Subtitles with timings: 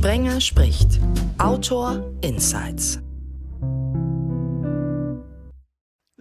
[0.00, 0.98] Sprenger spricht.
[1.36, 3.00] Autor Insights.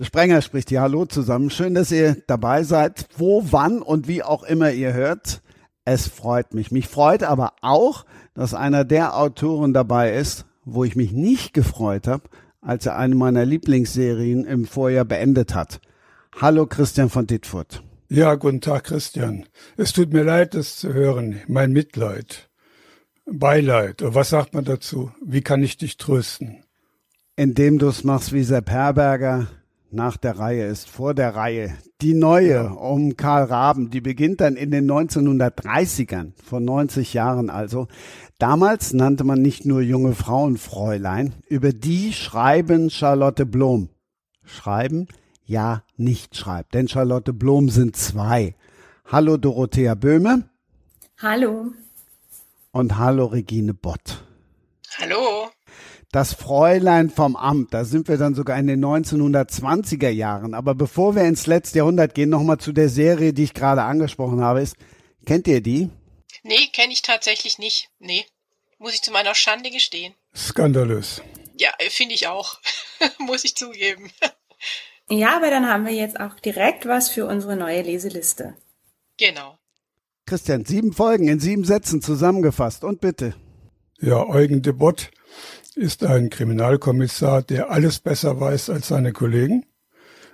[0.02, 1.50] Sprenger spricht ja Hallo zusammen.
[1.50, 3.08] Schön, dass ihr dabei seid.
[3.16, 5.42] Wo, wann und wie auch immer ihr hört.
[5.86, 6.72] Es freut mich.
[6.72, 12.06] Mich freut aber auch, dass einer der Autoren dabei ist, wo ich mich nicht gefreut
[12.06, 12.24] habe,
[12.60, 15.80] als er eine meiner Lieblingsserien im Vorjahr beendet hat.
[16.36, 17.82] Hallo Christian von Dittfurt.
[18.10, 19.46] Ja, guten Tag Christian.
[19.78, 21.40] Es tut mir leid, das zu hören.
[21.48, 22.49] Mein Mitleid.
[23.32, 24.02] Beileid.
[24.04, 25.12] Was sagt man dazu?
[25.24, 26.64] Wie kann ich dich trösten?
[27.36, 29.48] Indem du es machst wie Sepp Herberger,
[29.92, 31.76] nach der Reihe ist vor der Reihe.
[32.02, 37.88] Die neue um Karl Raben, die beginnt dann in den 1930ern, vor 90 Jahren also.
[38.38, 43.90] Damals nannte man nicht nur junge Frauen Fräulein, über die schreiben Charlotte Blom.
[44.46, 45.08] Schreiben?
[45.44, 48.56] Ja, nicht schreibt, denn Charlotte Blom sind zwei.
[49.06, 50.44] Hallo Dorothea Böhme.
[51.18, 51.72] Hallo.
[52.72, 54.24] Und hallo Regine Bott.
[54.98, 55.50] Hallo
[56.12, 57.74] das Fräulein vom Amt.
[57.74, 60.54] Da sind wir dann sogar in den 1920er Jahren.
[60.54, 64.42] Aber bevor wir ins letzte Jahrhundert gehen, nochmal zu der Serie, die ich gerade angesprochen
[64.42, 64.62] habe.
[64.62, 64.76] Ist,
[65.26, 65.90] kennt ihr die?
[66.44, 67.90] Nee, kenne ich tatsächlich nicht.
[68.00, 68.26] Nee.
[68.80, 70.16] Muss ich zu meiner Schande gestehen.
[70.36, 71.22] Skandalös.
[71.60, 72.60] Ja, finde ich auch.
[73.20, 74.10] Muss ich zugeben.
[75.10, 78.56] Ja, aber dann haben wir jetzt auch direkt was für unsere neue Leseliste.
[79.18, 79.59] Genau.
[80.30, 83.34] Christian, sieben Folgen in sieben Sätzen zusammengefasst und bitte.
[84.00, 85.10] Ja, Eugen de Bott
[85.74, 89.66] ist ein Kriminalkommissar, der alles besser weiß als seine Kollegen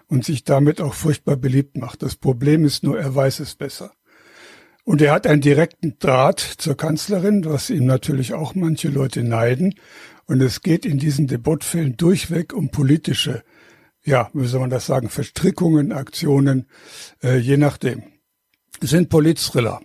[0.08, 2.04] und sich damit auch furchtbar beliebt macht.
[2.04, 3.94] Das Problem ist nur, er weiß es besser.
[4.84, 9.76] Und er hat einen direkten Draht zur Kanzlerin, was ihm natürlich auch manche Leute neiden.
[10.26, 13.44] Und es geht in diesen Debattfällen durchweg um politische,
[14.04, 16.68] ja, wie soll man das sagen, Verstrickungen, Aktionen,
[17.24, 18.04] äh, je nachdem.
[18.82, 19.82] Sind Polizthriller.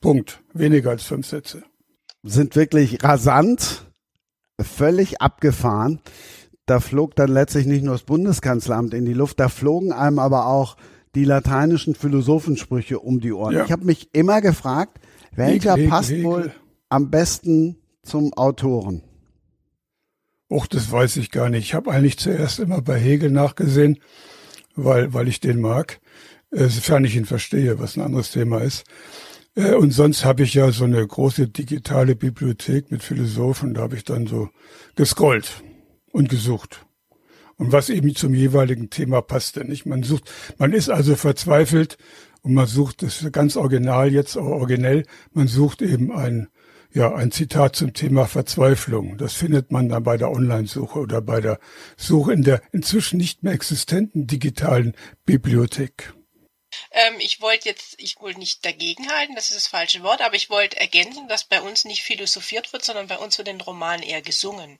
[0.00, 0.42] Punkt.
[0.52, 1.62] Weniger als fünf Sätze.
[2.22, 3.86] Sind wirklich rasant,
[4.60, 6.00] völlig abgefahren.
[6.66, 10.46] Da flog dann letztlich nicht nur das Bundeskanzleramt in die Luft, da flogen einem aber
[10.46, 10.76] auch
[11.14, 13.54] die lateinischen Philosophensprüche um die Ohren.
[13.54, 13.64] Ja.
[13.64, 15.00] Ich habe mich immer gefragt,
[15.32, 16.24] welcher Hegel, passt Hegel.
[16.24, 16.54] wohl
[16.88, 19.02] am besten zum Autoren?
[20.48, 21.64] Och, das weiß ich gar nicht.
[21.64, 23.98] Ich habe eigentlich zuerst immer bei Hegel nachgesehen,
[24.74, 26.00] weil, weil ich den mag,
[26.50, 28.84] sofern ich ihn verstehe, was ein anderes Thema ist.
[29.54, 33.96] Äh, und sonst habe ich ja so eine große digitale Bibliothek mit Philosophen, da habe
[33.96, 34.50] ich dann so
[34.96, 35.62] gescrollt
[36.12, 36.86] und gesucht.
[37.56, 39.84] Und was eben zum jeweiligen Thema passte, nicht?
[39.84, 41.98] Man sucht, man ist also verzweifelt
[42.40, 46.48] und man sucht, das ist ganz original jetzt, auch originell, man sucht eben ein,
[46.90, 49.18] ja, ein Zitat zum Thema Verzweiflung.
[49.18, 51.58] Das findet man dann bei der Online-Suche oder bei der
[51.98, 54.94] Suche in der inzwischen nicht mehr existenten digitalen
[55.26, 56.14] Bibliothek.
[56.92, 60.50] Ähm, ich wollte jetzt, ich wollte nicht dagegenhalten, das ist das falsche Wort, aber ich
[60.50, 64.22] wollte ergänzen, dass bei uns nicht philosophiert wird, sondern bei uns wird den Roman eher
[64.22, 64.78] gesungen.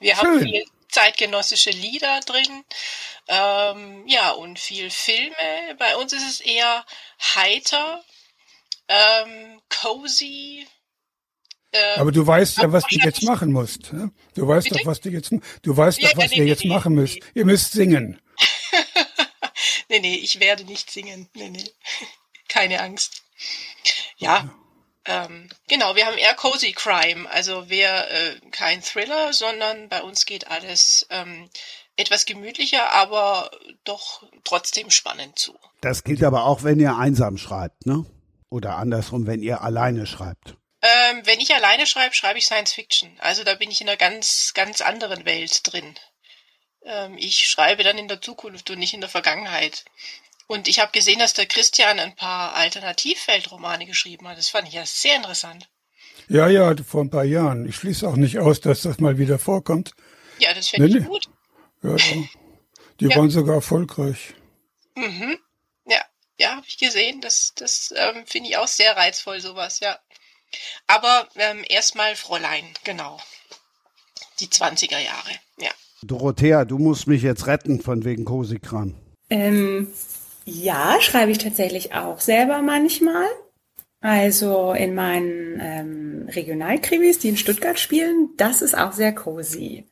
[0.00, 0.26] Wir Schön.
[0.26, 2.64] haben viel zeitgenössische Lieder drin,
[3.28, 5.34] ähm, ja, und viel Filme.
[5.78, 6.84] Bei uns ist es eher
[7.34, 8.02] heiter,
[8.88, 10.66] ähm, cozy,
[11.72, 13.92] ähm, aber du weißt ja, was du jetzt machen musst.
[13.92, 14.10] Ne?
[14.34, 14.80] Du weißt Bitte?
[14.80, 16.94] doch, was du jetzt, du weißt ja, doch, was nee, ihr nee, jetzt nee, machen
[16.94, 17.18] müsst.
[17.34, 18.20] Ihr müsst singen.
[19.88, 21.28] Nee, nee, ich werde nicht singen.
[21.34, 21.70] Nee, nee.
[22.48, 23.22] Keine Angst.
[24.16, 24.48] Ja.
[25.04, 30.26] Ähm, genau, wir haben eher Cozy Crime, also wir äh, kein Thriller, sondern bei uns
[30.26, 31.48] geht alles ähm,
[31.96, 33.50] etwas gemütlicher, aber
[33.84, 35.58] doch trotzdem spannend zu.
[35.80, 38.04] Das gilt aber auch, wenn ihr einsam schreibt, ne?
[38.50, 40.56] Oder andersrum, wenn ihr alleine schreibt.
[40.80, 43.10] Ähm, wenn ich alleine schreibe, schreibe ich Science Fiction.
[43.20, 45.94] Also da bin ich in einer ganz, ganz anderen Welt drin.
[46.88, 49.84] Ähm, ich schreibe dann in der Zukunft und nicht in der Vergangenheit.
[50.46, 54.38] Und ich habe gesehen, dass der Christian ein paar Alternativweltromane geschrieben hat.
[54.38, 55.68] Das fand ich ja sehr interessant.
[56.28, 57.68] Ja, ja, vor ein paar Jahren.
[57.68, 59.92] Ich schließe auch nicht aus, dass das mal wieder vorkommt.
[60.38, 61.26] Ja, das finde nee, ich gut.
[61.82, 62.24] Ja, ja.
[63.00, 63.16] Die ja.
[63.16, 64.34] waren sogar erfolgreich.
[64.96, 65.38] Mhm.
[65.86, 66.02] Ja,
[66.38, 67.20] ja, habe ich gesehen.
[67.20, 69.98] Das, das ähm, finde ich auch sehr reizvoll, sowas, ja.
[70.86, 73.20] Aber ähm, erstmal Fräulein, genau.
[74.40, 75.70] Die 20er Jahre, ja.
[76.02, 78.94] Dorothea, du musst mich jetzt retten von wegen Kosikram.
[79.30, 79.88] Ähm,
[80.44, 83.26] ja, schreibe ich tatsächlich auch selber manchmal.
[84.00, 89.86] Also in meinen ähm, Regionalkrimis, die in Stuttgart spielen, das ist auch sehr cozy.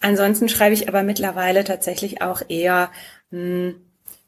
[0.00, 2.90] Ansonsten schreibe ich aber mittlerweile tatsächlich auch eher
[3.30, 3.74] mh, hm,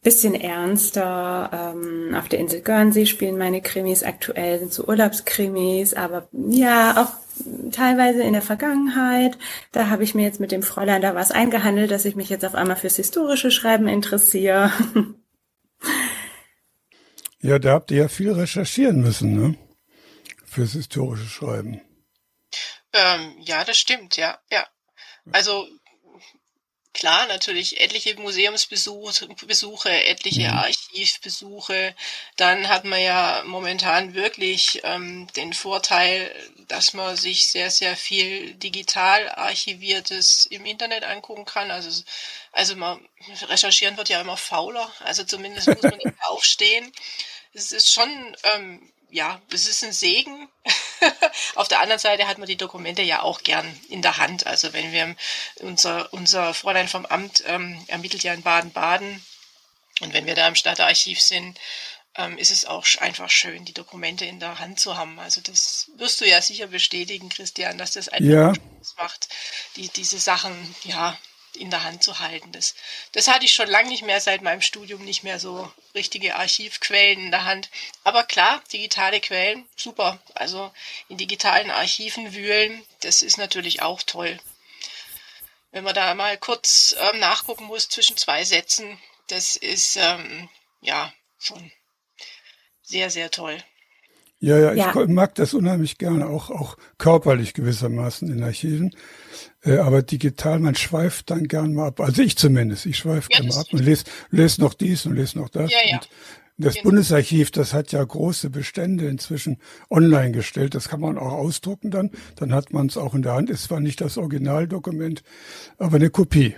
[0.03, 1.51] bisschen ernster.
[1.53, 7.28] Ähm, auf der Insel Guernsey spielen meine Krimis aktuell, sind so Urlaubskrimis, aber ja, auch
[7.73, 9.39] teilweise in der Vergangenheit.
[9.73, 12.45] Da habe ich mir jetzt mit dem Fräulein da was eingehandelt, dass ich mich jetzt
[12.45, 14.73] auf einmal fürs historische Schreiben interessiere.
[17.41, 19.57] Ja, da habt ihr ja viel recherchieren müssen, ne?
[20.45, 21.81] Fürs historische Schreiben.
[22.93, 24.67] Ähm, ja, das stimmt, ja, ja.
[25.31, 25.69] Also
[26.95, 30.59] klar, natürlich etliche Museumsbesuche, etliche mhm.
[30.59, 31.95] Archivbesuche.
[32.37, 36.35] Dann hat man ja momentan wirklich ähm, den Vorteil,
[36.69, 41.71] dass man sich sehr, sehr viel digital archiviertes im Internet angucken kann.
[41.71, 42.03] Also,
[42.53, 43.01] also man
[43.43, 44.91] recherchieren wird ja immer fauler.
[45.01, 46.93] Also zumindest muss man nicht aufstehen.
[47.53, 50.49] Es ist schon ähm, ja, es ist ein Segen.
[51.55, 54.47] Auf der anderen Seite hat man die Dokumente ja auch gern in der Hand.
[54.47, 55.17] Also wenn wir
[55.61, 59.25] unser, unser Fräulein vom Amt ähm, ermittelt ja in Baden-Baden
[60.01, 61.59] und wenn wir da im Stadtarchiv sind,
[62.19, 65.19] ähm, ist es auch einfach schön, die Dokumente in der Hand zu haben.
[65.21, 68.55] Also das wirst du ja sicher bestätigen, Christian, dass das einfach ja.
[68.55, 69.29] Spaß macht,
[69.77, 71.17] die, diese Sachen, ja,
[71.55, 72.53] in der Hand zu halten.
[72.53, 72.75] Das,
[73.13, 77.25] das hatte ich schon lange nicht mehr seit meinem Studium, nicht mehr so richtige Archivquellen
[77.27, 77.71] in der Hand.
[78.05, 80.21] Aber klar, digitale Quellen, super.
[80.35, 80.73] Also
[81.09, 84.39] in digitalen Archiven wühlen, das ist natürlich auch toll.
[85.71, 88.99] Wenn man da mal kurz ähm, nachgucken muss zwischen zwei Sätzen,
[89.29, 90.49] das ist ähm,
[90.81, 91.71] ja schon
[92.89, 93.57] sehr, sehr toll.
[94.41, 95.07] Ja, ja, ich ja.
[95.09, 98.95] mag das unheimlich gerne, auch, auch körperlich gewissermaßen in Archiven.
[99.63, 102.01] Äh, aber digital, man schweift dann gern mal ab.
[102.01, 105.17] Also ich zumindest, ich schweife ja, gerne mal ab und lese, lese noch dies und
[105.17, 105.73] lese noch das.
[105.73, 105.97] Ja, ja.
[105.97, 106.09] Und
[106.57, 106.85] das genau.
[106.85, 109.59] Bundesarchiv, das hat ja große Bestände inzwischen
[109.91, 110.75] online gestellt.
[110.75, 112.11] Das kann man auch ausdrucken dann.
[112.37, 113.51] Dann hat man es auch in der Hand.
[113.51, 115.23] Ist zwar nicht das Originaldokument,
[115.79, 116.57] aber eine Kopie.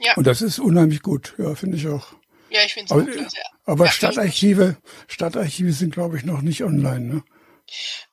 [0.00, 0.14] Ja.
[0.16, 1.34] Und das ist unheimlich gut.
[1.38, 2.14] Ja, finde ich auch.
[2.56, 3.44] Ja, ich finde es auch sehr.
[3.64, 4.76] Aber ja, Stadtarchive,
[5.08, 7.24] Stadtarchive sind, glaube ich, noch nicht online, ne?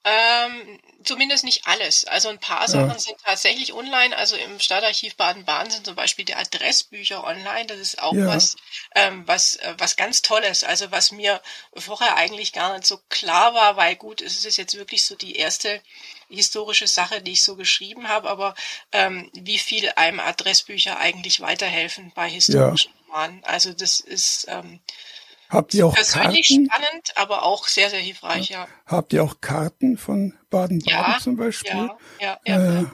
[0.03, 2.05] Ähm, zumindest nicht alles.
[2.05, 2.99] Also ein paar Sachen ja.
[2.99, 4.15] sind tatsächlich online.
[4.17, 7.67] Also im Stadtarchiv Baden-Baden sind zum Beispiel die Adressbücher online.
[7.67, 8.27] Das ist auch ja.
[8.27, 8.55] was,
[8.95, 10.63] ähm, was, äh, was ganz Tolles.
[10.63, 11.41] Also was mir
[11.75, 15.35] vorher eigentlich gar nicht so klar war, weil gut, es ist jetzt wirklich so die
[15.35, 15.81] erste
[16.29, 18.55] historische Sache, die ich so geschrieben habe, aber
[18.91, 23.02] ähm, wie viel einem Adressbücher eigentlich weiterhelfen bei historischen ja.
[23.13, 23.41] Romanen.
[23.43, 24.79] Also das ist ähm,
[25.49, 26.65] Habt ihr auch persönlich Karten?
[26.65, 28.67] spannend, aber auch sehr, sehr hilfreich, ja.
[28.87, 31.71] Habt ihr auch Karten von Baden-Baden ja, zum Beispiel?
[31.71, 32.81] Ja, ja, ja.
[32.81, 32.85] Äh,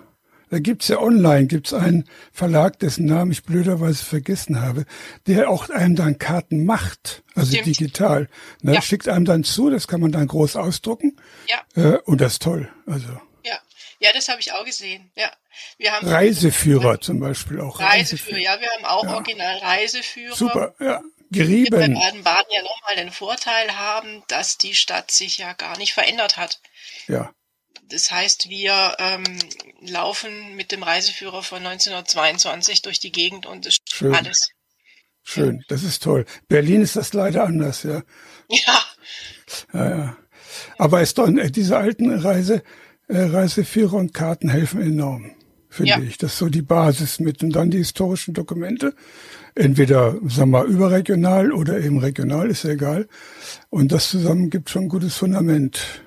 [0.50, 4.86] da gibt's ja online, gibt's einen Verlag, dessen Namen ich blöderweise vergessen habe,
[5.28, 7.68] der auch einem dann Karten macht, also Stimmt.
[7.68, 8.28] digital.
[8.62, 8.82] Ne, ja.
[8.82, 11.18] Schickt einem dann zu, das kann man dann groß ausdrucken.
[11.48, 11.62] Ja.
[11.82, 12.68] Äh, und das ist toll.
[12.88, 13.08] Also.
[13.46, 13.60] Ja,
[14.00, 15.12] ja, das habe ich auch gesehen.
[15.16, 15.32] Ja.
[15.78, 17.80] Wir haben Reiseführer zum Beispiel auch.
[17.80, 18.40] Reiseführer, Reiseführer.
[18.40, 19.16] ja, wir haben auch ja.
[19.16, 20.36] original Reiseführer.
[20.36, 21.02] Super, ja
[21.32, 21.78] gerieben.
[21.78, 25.94] Wir bei Baden-Baden ja nochmal den Vorteil haben, dass die Stadt sich ja gar nicht
[25.94, 26.60] verändert hat.
[27.08, 27.32] Ja.
[27.84, 29.24] Das heißt, wir ähm,
[29.82, 34.14] laufen mit dem Reiseführer von 1922 durch die Gegend und es Schön.
[34.14, 34.50] alles.
[35.24, 36.26] Schön, das ist toll.
[36.48, 38.04] Berlin ist das leider anders, ja.
[38.48, 38.86] Ja.
[39.74, 40.18] ja, ja.
[40.78, 42.64] Aber es äh, diese alten Reise,
[43.08, 45.36] äh, Reiseführer und Karten helfen enorm,
[45.70, 46.00] finde ja.
[46.00, 46.18] ich.
[46.18, 48.94] Das ist so die Basis mit und dann die historischen Dokumente
[49.56, 53.08] entweder, sagen wir mal, überregional oder eben regional, ist ja egal.
[53.70, 56.02] Und das zusammen gibt schon ein gutes Fundament.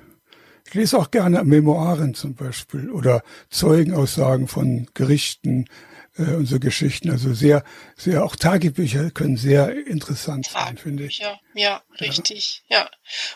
[0.66, 5.66] Ich lese auch gerne Memoiren zum Beispiel oder Zeugenaussagen von Gerichten
[6.16, 7.10] äh, und so Geschichten.
[7.10, 7.62] Also sehr,
[7.94, 11.18] sehr, auch Tagebücher können sehr interessant sein, finde ich.
[11.18, 12.88] Ja, ja, richtig, ja.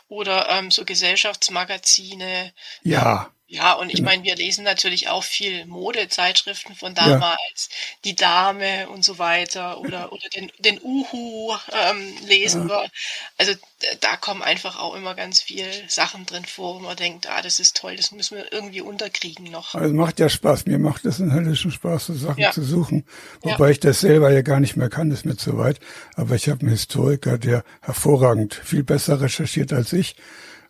[0.09, 2.53] Oder ähm, so Gesellschaftsmagazine.
[2.83, 3.31] Ja.
[3.49, 4.11] Ja, und ich genau.
[4.11, 7.97] meine, wir lesen natürlich auch viel Modezeitschriften von damals, ja.
[8.05, 12.83] die Dame und so weiter oder, oder den, den Uhu ähm, lesen ja.
[12.83, 12.91] wir.
[13.39, 13.53] Also
[14.01, 17.61] da kommen einfach auch immer ganz viele Sachen drin vor, wo man denkt, ah, das
[17.61, 19.77] ist toll, das müssen wir irgendwie unterkriegen noch.
[19.77, 22.51] Also macht ja Spaß, mir macht das einen höllischen Spaß, so Sachen ja.
[22.51, 23.05] zu suchen.
[23.43, 25.79] Wobei ich das selber ja gar nicht mehr kann, ist mir zu weit.
[26.17, 30.17] Aber ich habe einen Historiker, der hervorragend viel besser recherchiert als ich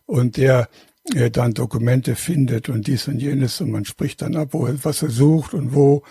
[0.05, 0.69] und der
[1.15, 5.01] er dann Dokumente findet und dies und jenes und man spricht dann ab, wo, was
[5.01, 6.03] er sucht und wo.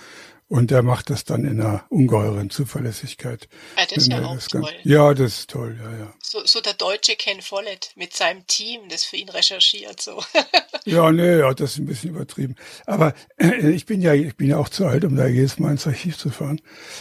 [0.49, 3.49] Und er macht das dann in einer ungeheuren Zuverlässigkeit.
[3.77, 4.61] Ja, das ist ja auch toll.
[4.63, 6.15] Ganz, ja, das ist toll, ja, ja.
[6.23, 10.23] So, so der deutsche Ken Follett mit seinem Team, das für ihn recherchiert, so.
[10.85, 12.55] ja, nee, ja, das ist ein bisschen übertrieben.
[12.87, 15.73] Aber äh, ich bin ja, ich bin ja auch zu alt, um da jedes Mal
[15.73, 16.61] ins Archiv zu fahren.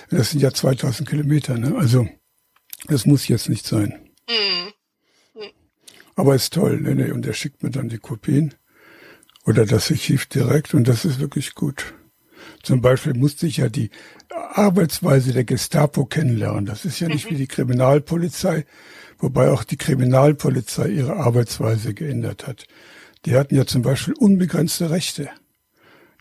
[0.09, 1.75] Das sind ja 2000 Kilometer, ne?
[1.77, 2.07] Also,
[2.87, 4.04] das muss jetzt nicht sein.
[6.15, 6.21] Mhm.
[6.21, 8.53] Aber ist toll, ne, ne, und er schickt mir dann die Kopien
[9.45, 11.93] oder das Archiv direkt und das ist wirklich gut.
[12.63, 13.89] Zum Beispiel musste ich ja die
[14.29, 16.65] Arbeitsweise der Gestapo kennenlernen.
[16.65, 18.65] Das ist ja nicht wie die Kriminalpolizei,
[19.19, 22.65] wobei auch die Kriminalpolizei ihre Arbeitsweise geändert hat.
[23.25, 25.29] Die hatten ja zum Beispiel unbegrenzte Rechte.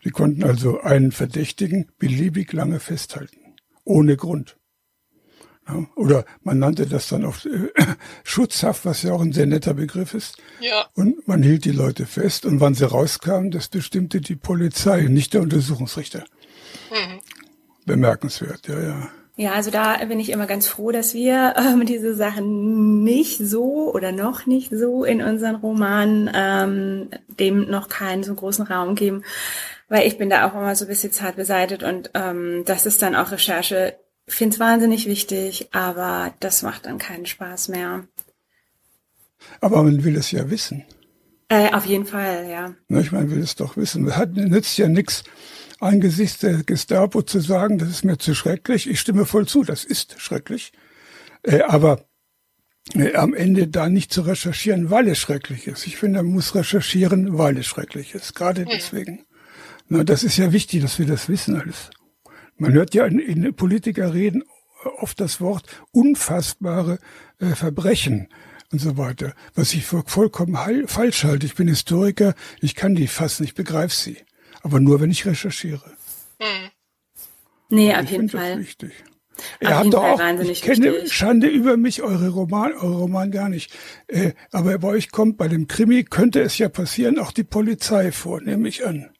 [0.03, 4.57] Die konnten also einen Verdächtigen beliebig lange festhalten, ohne Grund.
[5.95, 7.69] Oder man nannte das dann oft äh,
[8.23, 10.37] Schutzhaft, was ja auch ein sehr netter Begriff ist.
[10.59, 10.87] Ja.
[10.93, 15.33] Und man hielt die Leute fest und wann sie rauskamen, das bestimmte die Polizei, nicht
[15.33, 16.23] der Untersuchungsrichter.
[16.91, 17.19] Mhm.
[17.85, 19.09] Bemerkenswert, ja, ja.
[19.37, 23.91] Ja, also da bin ich immer ganz froh, dass wir ähm, diese Sachen nicht so
[23.93, 29.23] oder noch nicht so in unseren Romanen ähm, dem noch keinen so großen Raum geben,
[29.89, 33.01] weil ich bin da auch immer so ein bisschen zart beseitigt und ähm, das ist
[33.01, 33.95] dann auch Recherche.
[34.27, 38.07] Ich finde es wahnsinnig wichtig, aber das macht dann keinen Spaß mehr.
[39.61, 40.83] Aber man will es ja wissen.
[41.47, 42.73] Äh, auf jeden Fall, ja.
[42.87, 44.15] Na, ich meine, will es doch wissen.
[44.15, 45.23] Hat nützt ja nichts
[45.79, 48.89] angesichts der Gestapo zu sagen, das ist mir zu schrecklich.
[48.89, 50.73] Ich stimme voll zu, das ist schrecklich.
[51.43, 52.05] Äh, aber
[52.93, 55.85] äh, am Ende da nicht zu recherchieren, weil es schrecklich ist.
[55.85, 58.33] Ich finde, man muss recherchieren, weil es schrecklich ist.
[58.35, 58.67] Gerade ja.
[58.71, 59.25] deswegen.
[59.87, 61.91] Na, das ist ja wichtig, dass wir das wissen alles.
[62.57, 64.43] Man hört ja in, in Politiker reden
[64.97, 66.99] oft das Wort unfassbare
[67.39, 68.27] äh, Verbrechen
[68.71, 71.45] und so weiter, was ich für vollkommen heil, falsch halte.
[71.45, 74.17] Ich bin Historiker, ich kann die fassen, ich begreife sie
[74.65, 75.83] aber nur, wenn ich recherchiere.
[76.39, 76.69] Hm.
[77.69, 78.55] Nee, auf ich jeden Fall.
[78.55, 78.91] Das wichtig.
[79.61, 81.13] Ihr habt doch auch, ich kenne wichtig.
[81.13, 83.71] Schande über mich, eure Roman, eure Roman gar nicht.
[84.07, 88.11] Äh, aber bei euch kommt bei dem Krimi, könnte es ja passieren, auch die Polizei
[88.11, 89.14] vor, nehme ich an.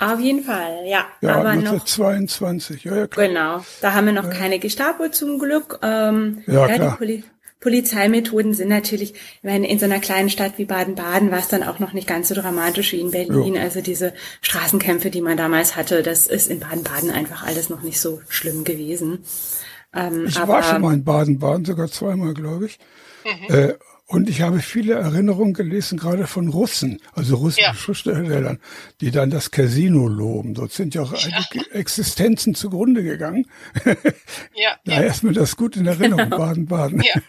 [0.00, 1.04] Auf jeden Fall, ja.
[1.20, 3.28] Ja, aber 1922, noch, ja, ja, klar.
[3.28, 4.30] Genau, da haben wir noch ja.
[4.30, 5.78] keine Gestapo zum Glück.
[5.82, 6.98] Ähm, ja, ja, klar.
[7.00, 7.22] Die,
[7.60, 11.62] Polizeimethoden sind natürlich, ich meine, in so einer kleinen Stadt wie Baden-Baden war es dann
[11.62, 13.54] auch noch nicht ganz so dramatisch wie in Berlin.
[13.54, 13.62] Ja.
[13.62, 18.00] Also diese Straßenkämpfe, die man damals hatte, das ist in Baden-Baden einfach alles noch nicht
[18.00, 19.24] so schlimm gewesen.
[19.94, 22.78] Ähm, ich war schon mal in Baden-Baden, sogar zweimal, glaube ich.
[23.24, 23.54] Mhm.
[23.54, 23.74] Äh,
[24.10, 27.74] und ich habe viele Erinnerungen gelesen, gerade von Russen, also russischen ja.
[27.74, 28.60] Schriftstellern,
[29.00, 30.54] die dann das Casino loben.
[30.54, 31.44] Dort sind ja auch ja.
[31.70, 33.48] Existenzen zugrunde gegangen.
[34.54, 34.76] Ja.
[34.84, 35.10] Daher ja.
[35.10, 37.02] ist mir das gut in Erinnerung, Baden-Baden.
[37.02, 37.22] Ja.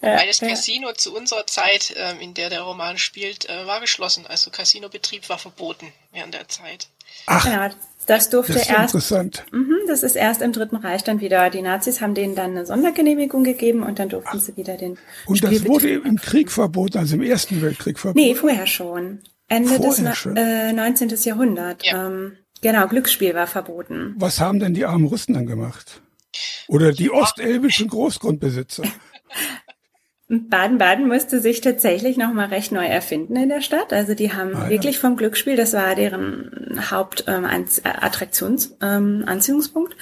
[0.00, 4.26] Weil das Casino zu unserer Zeit, ähm, in der der Roman spielt, äh, war geschlossen.
[4.26, 6.88] Also Casinobetrieb war verboten während der Zeit.
[7.26, 7.70] Ach, ja,
[8.06, 8.94] das durfte das ist erst.
[8.94, 9.44] Interessant.
[9.52, 11.50] Mh, das ist erst im Dritten Reich dann wieder.
[11.50, 14.40] Die Nazis haben denen dann eine Sondergenehmigung gegeben und dann durften Ach.
[14.40, 14.98] sie wieder den.
[15.26, 18.24] Und das wurde im Krieg verboten, also im Ersten Weltkrieg verboten?
[18.24, 19.20] Nee, vorher schon.
[19.48, 20.36] Ende vorher des schon.
[20.36, 21.10] Äh, 19.
[21.24, 21.84] Jahrhundert.
[21.84, 22.06] Ja.
[22.06, 24.14] Ähm, genau, Glücksspiel war verboten.
[24.16, 26.00] Was haben denn die armen Russen dann gemacht?
[26.68, 28.84] Oder die ostelbischen Großgrundbesitzer?
[30.32, 33.92] Baden-Baden musste sich tatsächlich nochmal recht neu erfinden in der Stadt.
[33.92, 35.00] Also die haben ah, wirklich ja.
[35.00, 39.96] vom Glücksspiel, das war deren Hauptattraktions, ähm, ähm, Anziehungspunkt.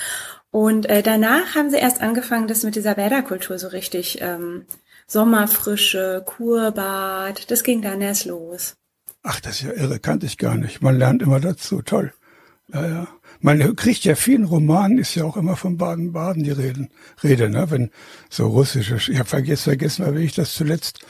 [0.53, 4.67] Und äh, danach haben sie erst angefangen, das mit dieser Bäderkultur so richtig ähm,
[5.07, 8.77] Sommerfrische, Kurbad, das ging dann erst los.
[9.23, 10.81] Ach, das ist ja irre, kannte ich gar nicht.
[10.81, 12.13] Man lernt immer dazu, toll.
[12.73, 13.09] Ja, ja.
[13.41, 16.91] Man kriegt ja vielen Romanen, ist ja auch immer von Baden-Baden die Reden,
[17.25, 17.71] Rede, ne?
[17.71, 17.91] wenn
[18.29, 21.01] so russische, ich habe vergessen, vergessen, wie ich das zuletzt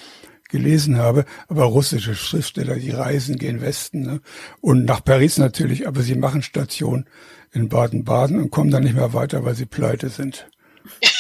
[0.49, 4.21] gelesen habe, aber russische Schriftsteller, die reisen, gehen Westen ne?
[4.61, 7.05] und nach Paris natürlich, aber sie machen Station
[7.53, 10.49] in Baden-Baden und kommen dann nicht mehr weiter, weil sie pleite sind.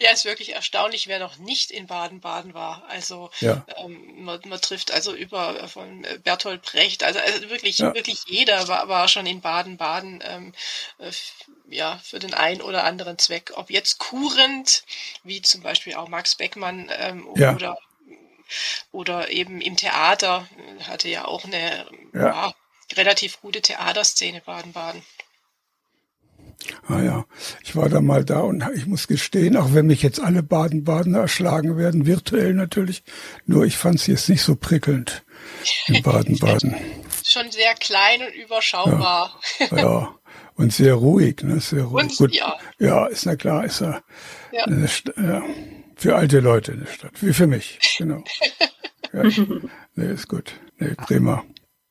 [0.00, 2.84] Ja, ist wirklich erstaunlich, wer noch nicht in Baden-Baden war.
[2.88, 3.64] Also ja.
[3.78, 7.92] ähm, man, man, trifft also über äh, von Bertolt Brecht, also, also wirklich, ja.
[7.94, 10.52] wirklich jeder war, war schon in Baden-Baden ähm,
[10.98, 11.10] äh,
[11.68, 13.52] ja, für den einen oder anderen Zweck.
[13.56, 14.84] Ob jetzt kurend,
[15.24, 17.54] wie zum Beispiel auch Max Beckmann ähm, ja.
[17.54, 17.78] oder
[18.92, 20.48] oder eben im Theater
[20.84, 21.86] hatte ja auch eine
[22.96, 25.04] relativ gute Theaterszene Baden-Baden.
[26.88, 27.24] Ah ja,
[27.62, 31.20] ich war da mal da und ich muss gestehen, auch wenn mich jetzt alle Baden-Badener
[31.20, 33.04] erschlagen werden, virtuell natürlich,
[33.46, 35.24] nur ich fand es jetzt nicht so prickelnd
[35.86, 36.74] in Baden-Baden.
[37.26, 39.38] Schon sehr klein und überschaubar.
[39.70, 40.14] Ja, ja.
[40.56, 41.60] und sehr ruhig, ne?
[41.60, 42.10] Sehr ruhig.
[42.10, 42.56] Und, Gut, ja.
[42.78, 44.00] ja, ist na klar, ist ja,
[44.52, 44.64] ja.
[44.64, 45.42] Eine, ja
[45.98, 48.22] für alte Leute eine Stadt, wie für mich, genau.
[49.12, 49.24] ja,
[49.94, 50.52] nee, ist gut.
[50.78, 51.44] Nee, prima.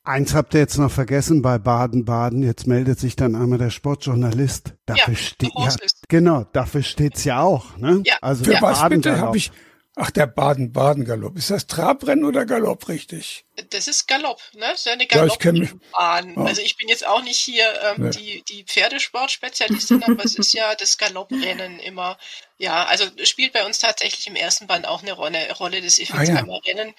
[0.08, 2.42] Eins habt ihr jetzt noch vergessen bei Baden-Baden.
[2.42, 4.72] Jetzt meldet sich dann einmal der Sportjournalist.
[4.86, 5.68] Dafür ja, steht ja,
[6.08, 7.76] genau, dafür steht's ja auch.
[7.76, 8.02] Ne?
[8.06, 8.16] Ja.
[8.22, 9.52] Also Für was bitte habe ich?
[9.96, 11.36] Ach, der Baden-Baden-Galopp.
[11.36, 13.44] Ist das Trabrennen oder Galopp richtig?
[13.68, 14.60] Das ist Galopp, ne?
[14.60, 16.34] Das ist ja eine Galoppbahn.
[16.36, 18.10] Ja, also ich bin jetzt auch nicht hier ähm, nee.
[18.10, 22.16] die, die Pferdesportspezialistin, aber es ist ja das Galopprennen immer.
[22.56, 26.54] Ja, also spielt bei uns tatsächlich im ersten Band auch eine Rolle, Rolle des Effektheimer
[26.54, 26.72] ah, ja.
[26.72, 26.94] Rennen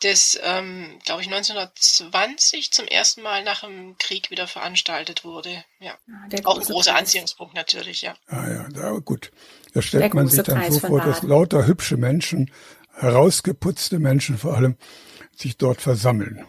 [0.00, 5.64] das, ähm, glaube ich, 1920 zum ersten Mal nach dem Krieg wieder veranstaltet wurde.
[5.78, 7.00] Ja, ah, auch ein großer Preis.
[7.00, 8.14] Anziehungspunkt natürlich, ja.
[8.28, 9.30] Ah ja, da, gut.
[9.72, 12.50] Da stellt man sich dann Preis so vor, dass lauter hübsche Menschen,
[12.94, 14.76] herausgeputzte Menschen vor allem,
[15.36, 16.44] sich dort versammeln.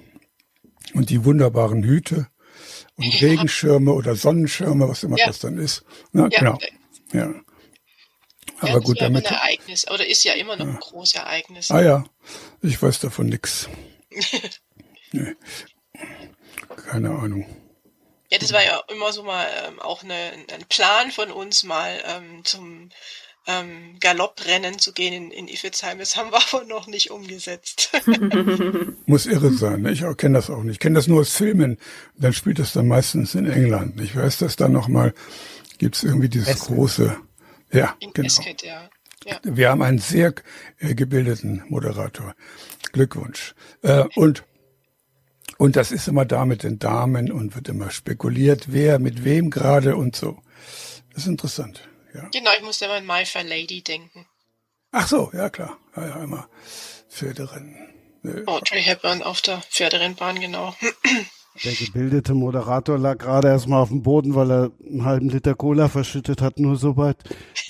[0.93, 2.27] Und die wunderbaren Hüte
[2.95, 3.27] und ja.
[3.29, 5.27] Regenschirme oder Sonnenschirme, was immer ja.
[5.27, 5.83] das dann ist.
[6.13, 6.39] Na, ja.
[6.39, 6.59] Genau.
[7.11, 7.33] Ja.
[8.61, 9.27] Aber ja, gut, das damit.
[9.27, 11.71] Ein Ereignis, oder ist ja immer noch ein großes Ereignis.
[11.71, 12.03] Ah ja,
[12.61, 13.67] ich weiß davon nichts.
[15.11, 15.35] nee.
[16.87, 17.45] Keine Ahnung.
[18.29, 22.01] Ja, das war ja immer so mal ähm, auch eine, ein Plan von uns, mal
[22.05, 22.89] ähm, zum
[23.47, 25.97] ähm, Galopprennen zu gehen in, in Iffezheim.
[25.97, 27.91] Das haben wir aber noch nicht umgesetzt.
[29.05, 29.81] Muss irre sein.
[29.81, 29.91] Ne?
[29.91, 30.73] Ich kenne das auch nicht.
[30.73, 31.77] Ich kenne das nur aus Filmen.
[32.15, 33.99] Dann spielt das dann meistens in England.
[33.99, 35.13] Ich weiß, dass da nochmal
[35.77, 36.75] gibt es irgendwie dieses Esket.
[36.75, 37.17] große.
[37.71, 38.27] Ja, in genau.
[38.27, 38.89] Esket, ja.
[39.25, 39.39] Ja.
[39.43, 40.33] Wir haben einen sehr
[40.79, 42.33] äh, gebildeten Moderator.
[42.91, 43.53] Glückwunsch.
[43.83, 44.43] Äh, und
[45.57, 49.51] und das ist immer da mit den Damen und wird immer spekuliert, wer mit wem
[49.51, 50.41] gerade und so.
[51.13, 51.87] Das ist interessant.
[52.15, 52.27] Ja.
[52.29, 54.25] Genau, ich musste immer an My Fair Lady denken.
[54.91, 55.77] Ach so, ja klar.
[55.95, 56.49] Ja, ja, immer
[57.09, 57.93] Pferderennen.
[58.23, 58.43] Nee.
[58.47, 60.75] Audrey Hepburn auf der Pferderennbahn, genau.
[61.63, 65.89] Der gebildete Moderator lag gerade erstmal auf dem Boden, weil er einen halben Liter Cola
[65.89, 66.59] verschüttet hat.
[66.59, 67.17] Nur soweit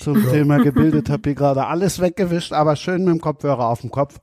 [0.00, 0.30] zum ja.
[0.30, 1.10] Thema gebildet.
[1.10, 4.20] Hab hier gerade alles weggewischt, aber schön mit dem Kopfhörer auf dem Kopf.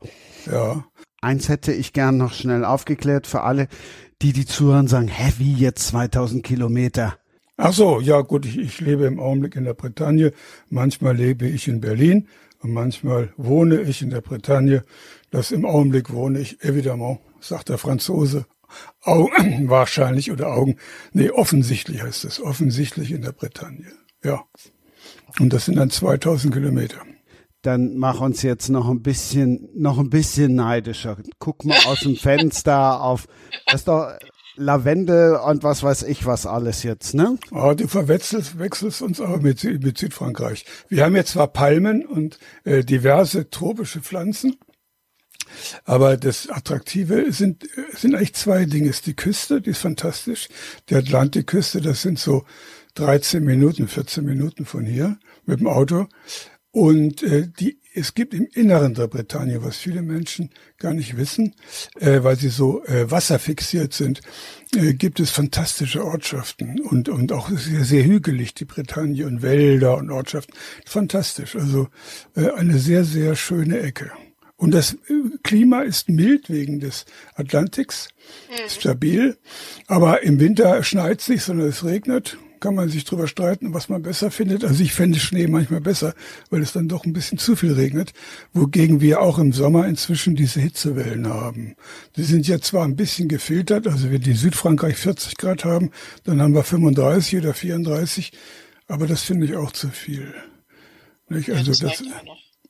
[0.50, 0.86] Ja.
[1.22, 3.68] Eins hätte ich gern noch schnell aufgeklärt für alle,
[4.22, 7.18] die die zuhören, sagen, hä, wie jetzt 2000 Kilometer?
[7.58, 10.32] Ach so, ja gut, ich, ich lebe im Augenblick in der Bretagne.
[10.70, 12.30] Manchmal lebe ich in Berlin
[12.62, 14.84] und manchmal wohne ich in der Bretagne.
[15.32, 18.46] Das im Augenblick wohne ich, évidemment, sagt der Franzose,
[19.02, 20.78] Augen, wahrscheinlich oder Augen,
[21.14, 23.92] nee, offensichtlich heißt es, offensichtlich in der Bretagne.
[24.24, 24.44] Ja.
[25.40, 26.98] Und das sind dann 2000 Kilometer
[27.62, 31.18] dann mach uns jetzt noch ein bisschen, noch ein bisschen neidischer.
[31.40, 33.28] Guck mal aus dem Fenster auf,
[33.66, 34.14] das ist doch
[34.56, 37.38] Lavendel und was weiß ich was alles jetzt, ne?
[37.52, 40.66] Oh, du verwechselst wechselst uns aber mit, mit Südfrankreich.
[40.90, 44.58] Wir haben jetzt zwar Palmen und äh, diverse tropische Pflanzen,
[45.86, 48.89] aber das Attraktive sind, sind eigentlich zwei Dinge.
[48.89, 50.50] Ist die Küste, die ist fantastisch.
[50.89, 52.46] Die Atlantikküste, das sind so
[52.96, 56.08] 13 Minuten, 14 Minuten von hier mit dem Auto.
[56.72, 61.56] Und äh, die, es gibt im Inneren der Bretagne, was viele Menschen gar nicht wissen,
[62.00, 64.22] äh, weil sie so äh, wasserfixiert sind,
[64.75, 69.97] äh, gibt es fantastische Ortschaften und, und auch sehr, sehr hügelig, die Bretagne und Wälder
[69.97, 70.54] und Ortschaften.
[70.86, 71.88] Fantastisch, also
[72.36, 74.12] äh, eine sehr, sehr schöne Ecke.
[74.60, 78.10] Und das äh, Klima ist mild wegen des Atlantiks,
[78.50, 78.69] mhm.
[78.69, 79.38] stabil,
[79.88, 83.88] aber im Winter schneit es nicht, sondern es regnet kann man sich drüber streiten, was
[83.88, 84.65] man besser findet.
[84.65, 86.13] Also ich fände Schnee manchmal besser,
[86.50, 88.12] weil es dann doch ein bisschen zu viel regnet,
[88.52, 91.78] wogegen wir auch im Sommer inzwischen diese Hitzewellen haben.
[92.17, 95.91] Die sind ja zwar ein bisschen gefiltert, also wenn die Südfrankreich 40 Grad haben,
[96.26, 98.34] dann haben wir 35 oder 34,
[98.89, 100.34] aber das finde ich auch zu viel.
[101.30, 101.50] Nicht?
[101.50, 102.04] Also ja, das, das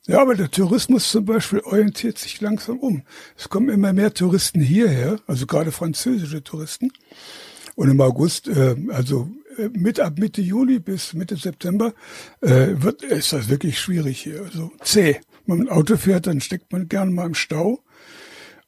[0.10, 3.04] ja, aber der Tourismus zum Beispiel orientiert sich langsam um.
[3.38, 6.92] Es kommen immer mehr Touristen hierher, also gerade französische Touristen.
[7.76, 9.30] Und im August, äh, also
[9.72, 11.94] mit ab Mitte Juli bis Mitte September
[12.42, 14.42] äh, wird ist das wirklich schwierig hier.
[14.42, 15.20] Also zäh.
[15.46, 17.84] Wenn man ein Auto fährt, dann steckt man gerne mal im Stau.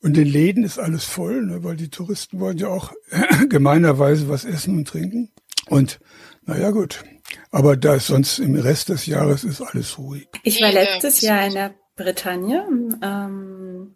[0.04, 2.94] Und den Läden ist alles voll, ne, weil die Touristen wollen ja auch
[3.50, 5.30] gemeinerweise was essen und trinken.
[5.70, 6.00] Und
[6.46, 7.04] naja gut.
[7.52, 10.28] Aber da ist sonst im Rest des Jahres ist alles ruhig.
[10.44, 12.66] Ich war letztes Jahr in der Bretagne
[13.02, 13.96] ähm,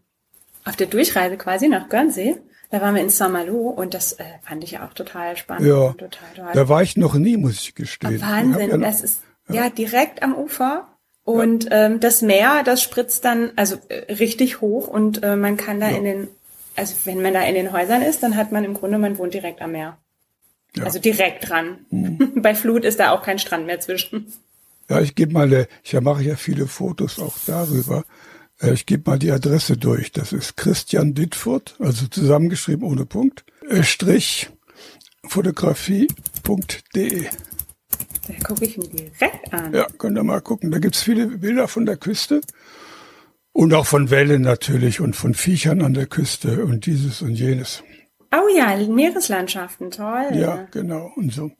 [0.64, 2.38] auf der Durchreise quasi nach Guernsey.
[2.72, 5.68] Da waren wir in Saint-Malo und das äh, fand ich auch total spannend.
[5.68, 6.50] Ja, total toll.
[6.54, 8.22] da war ich noch nie, muss ich gestehen.
[8.22, 9.56] Wahnsinn, ja, das ist ja.
[9.56, 9.70] ja.
[9.70, 10.88] direkt am Ufer
[11.24, 11.86] und ja.
[11.86, 15.88] ähm, das Meer, das spritzt dann also äh, richtig hoch und äh, man kann da
[15.90, 16.28] in den,
[16.76, 19.34] also wenn man da in den Häusern ist, dann hat man im Grunde, man wohnt
[19.34, 19.98] direkt am Meer.
[20.82, 21.86] Also direkt dran.
[21.90, 22.34] Mhm.
[22.42, 24.32] Bei Flut ist da auch kein Strand mehr zwischen.
[24.90, 28.04] Ja, ich gebe mal, ich mache ja viele Fotos auch darüber.
[28.62, 30.12] Äh, ich gebe mal die Adresse durch.
[30.12, 34.50] Das ist Christian Dittfurt, also zusammengeschrieben ohne Punkt, äh, Strich
[35.28, 37.26] fotografie.de.
[38.28, 39.74] Da gucke ich mir direkt an.
[39.74, 40.72] Ja, könnt ihr mal gucken.
[40.72, 42.42] Da gibt's viele Bilder von der Küste
[43.52, 47.84] und auch von Wellen natürlich und von Viechern an der Küste und dieses und jenes.
[48.36, 50.30] Oh ja, Meereslandschaften, toll.
[50.34, 51.52] Ja, genau und so.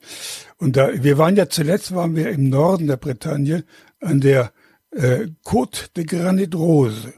[0.58, 3.64] Und da, wir waren ja zuletzt waren wir im Norden der Bretagne
[4.00, 4.52] an der
[4.90, 7.14] äh, Côte de Granit Rose.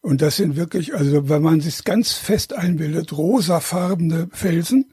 [0.00, 4.92] Und das sind wirklich, also wenn man sich ganz fest einbildet, rosafarbene Felsen.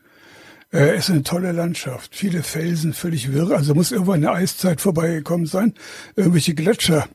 [0.74, 2.14] Äh, ist eine tolle Landschaft.
[2.14, 3.52] Viele Felsen, völlig wirr.
[3.52, 5.74] Also muss irgendwann eine Eiszeit vorbeigekommen sein.
[6.18, 7.08] Irgendwelche Gletscher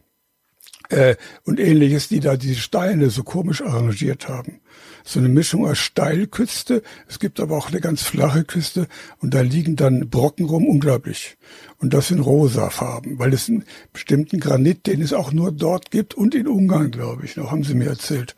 [0.89, 4.62] äh, und ähnliches, die da diese Steine so komisch arrangiert haben
[5.05, 6.83] so eine Mischung aus Steilküste.
[7.09, 8.87] Es gibt aber auch eine ganz flache Küste
[9.21, 11.37] und da liegen dann Brocken rum, unglaublich.
[11.79, 15.91] Und das sind rosa Farben, weil es einen bestimmten Granit, den es auch nur dort
[15.91, 18.37] gibt und in Ungarn, glaube ich, noch, haben sie mir erzählt.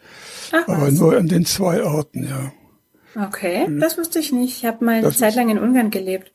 [0.53, 0.95] Ach, aber was?
[0.95, 2.53] nur an den zwei Orten, ja.
[3.17, 3.81] Okay, mhm.
[3.81, 4.59] das wusste ich nicht.
[4.59, 6.34] Ich habe mal eine das Zeit lang in Ungarn gelebt.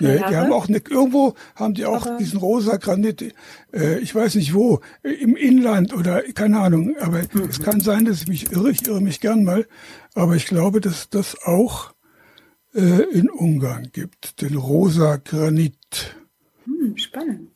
[0.00, 3.34] Nee, die haben auch eine, irgendwo haben die auch aber diesen rosa Granit,
[3.72, 7.48] äh, ich weiß nicht wo, im Inland oder keine Ahnung, aber mhm.
[7.48, 9.66] es kann sein, dass ich mich irre, ich irre mich gern mal,
[10.14, 11.92] aber ich glaube, dass das auch
[12.74, 16.16] äh, in Ungarn gibt, den rosa Granit.
[16.64, 17.50] Hm, spannend.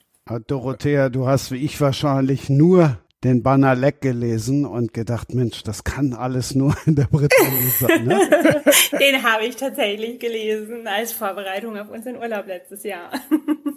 [0.47, 5.85] Dorothea, du hast wie ich wahrscheinlich nur den Banner Leck gelesen und gedacht, Mensch, das
[5.85, 8.05] kann alles nur in der Bretagne sein.
[8.05, 8.19] Ne?
[9.01, 13.13] den habe ich tatsächlich gelesen als Vorbereitung auf unseren Urlaub letztes Jahr.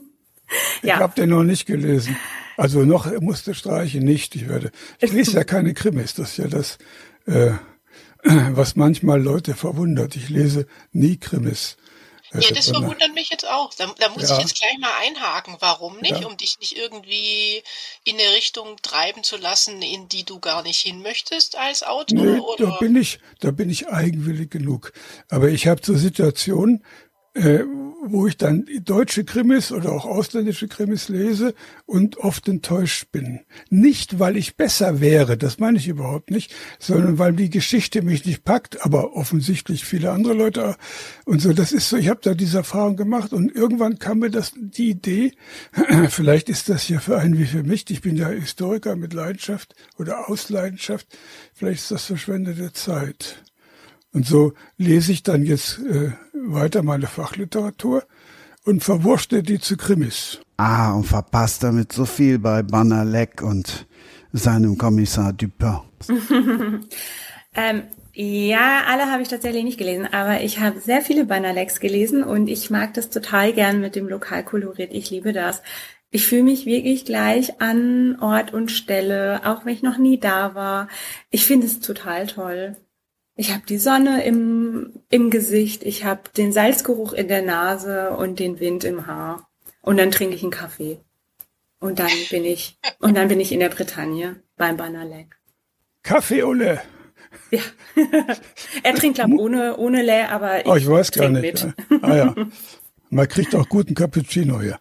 [0.81, 0.99] ich ja.
[0.99, 2.17] habe den noch nicht gelesen.
[2.57, 4.35] Also noch musste streichen nicht.
[4.35, 4.71] Ich werde.
[4.99, 6.15] Ich lese ja keine Krimis.
[6.15, 6.77] Das ist ja das,
[7.27, 7.51] äh,
[8.23, 10.15] was manchmal Leute verwundert.
[10.15, 11.77] Ich lese nie Krimis.
[12.39, 13.73] Ja, das verwundert mich jetzt auch.
[13.73, 14.35] Da, da muss ja.
[14.35, 15.57] ich jetzt gleich mal einhaken.
[15.59, 16.21] Warum nicht?
[16.21, 16.27] Ja.
[16.27, 17.63] Um dich nicht irgendwie
[18.03, 22.25] in eine Richtung treiben zu lassen, in die du gar nicht hin möchtest als Autor?
[22.25, 22.67] Nee, oder?
[22.67, 24.93] Da bin ich, da bin ich eigenwillig genug.
[25.29, 26.83] Aber ich habe so Situationen,
[27.35, 27.63] äh,
[28.07, 31.53] wo ich dann deutsche Krimis oder auch ausländische Krimis lese
[31.85, 33.41] und oft enttäuscht bin.
[33.69, 38.25] Nicht, weil ich besser wäre, das meine ich überhaupt nicht, sondern weil die Geschichte mich
[38.25, 40.75] nicht packt, aber offensichtlich viele andere Leute
[41.25, 41.51] und so.
[41.51, 44.91] Das ist so, ich habe da diese Erfahrung gemacht und irgendwann kam mir das die
[44.91, 45.33] Idee,
[46.09, 49.75] vielleicht ist das ja für einen wie für mich, ich bin ja Historiker mit Leidenschaft
[49.97, 51.07] oder aus Leidenschaft,
[51.53, 53.43] vielleicht ist das verschwendete Zeit.
[54.15, 58.05] Und so lese ich dann jetzt äh, weiter meine Fachliteratur
[58.63, 60.39] und verwurschte die zu Krimis.
[60.55, 63.85] Ah, und verpasst damit so viel bei Banalek und
[64.31, 65.79] seinem Kommissar Dupin.
[67.55, 72.23] ähm, ja, alle habe ich tatsächlich nicht gelesen, aber ich habe sehr viele Banalex gelesen
[72.23, 74.93] und ich mag das total gern mit dem Lokalkolorit.
[74.93, 75.61] Ich liebe das.
[76.09, 80.55] Ich fühle mich wirklich gleich an Ort und Stelle, auch wenn ich noch nie da
[80.55, 80.87] war.
[81.31, 82.77] Ich finde es total toll.
[83.35, 88.39] Ich habe die Sonne im, im Gesicht, ich habe den Salzgeruch in der Nase und
[88.39, 89.49] den Wind im Haar.
[89.81, 90.99] Und dann trinke ich einen Kaffee.
[91.79, 95.37] Und dann bin ich, und dann bin ich in der Bretagne beim Banalek.
[96.01, 96.81] Kaffee Ulle.
[97.51, 97.61] Ja.
[98.83, 101.65] er trinkt glaube ohne, ohne Lä, aber ich, oh, ich weiß gar nicht.
[101.65, 102.03] Mit.
[102.03, 102.35] Ah ja.
[103.09, 104.79] Man kriegt auch guten Cappuccino hier.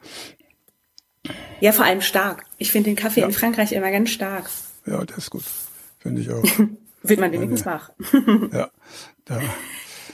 [1.61, 2.45] Ja, vor allem stark.
[2.59, 3.27] Ich finde den Kaffee ja.
[3.27, 4.49] in Frankreich immer ganz stark.
[4.87, 5.45] Ja, das ist gut.
[5.99, 6.43] Finde ich auch.
[7.05, 7.91] Wird man wenigstens wach.
[8.53, 8.71] ja,
[9.25, 9.41] da.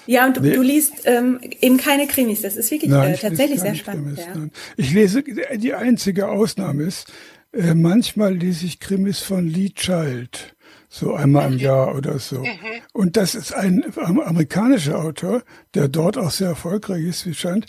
[0.06, 0.54] Ja, und du, nee.
[0.54, 2.42] du liest ähm, eben keine Krimis.
[2.42, 4.18] Das ist wirklich nein, äh, tatsächlich sehr spannend.
[4.18, 4.60] Krimis, ja.
[4.76, 7.12] Ich lese, die einzige Ausnahme ist,
[7.52, 10.56] äh, manchmal lese ich Krimis von Lee Child,
[10.88, 12.40] so einmal im Jahr oder so.
[12.40, 12.46] Mhm.
[12.92, 15.42] Und das ist ein amerikanischer Autor,
[15.74, 17.66] der dort auch sehr erfolgreich ist, wie scheint,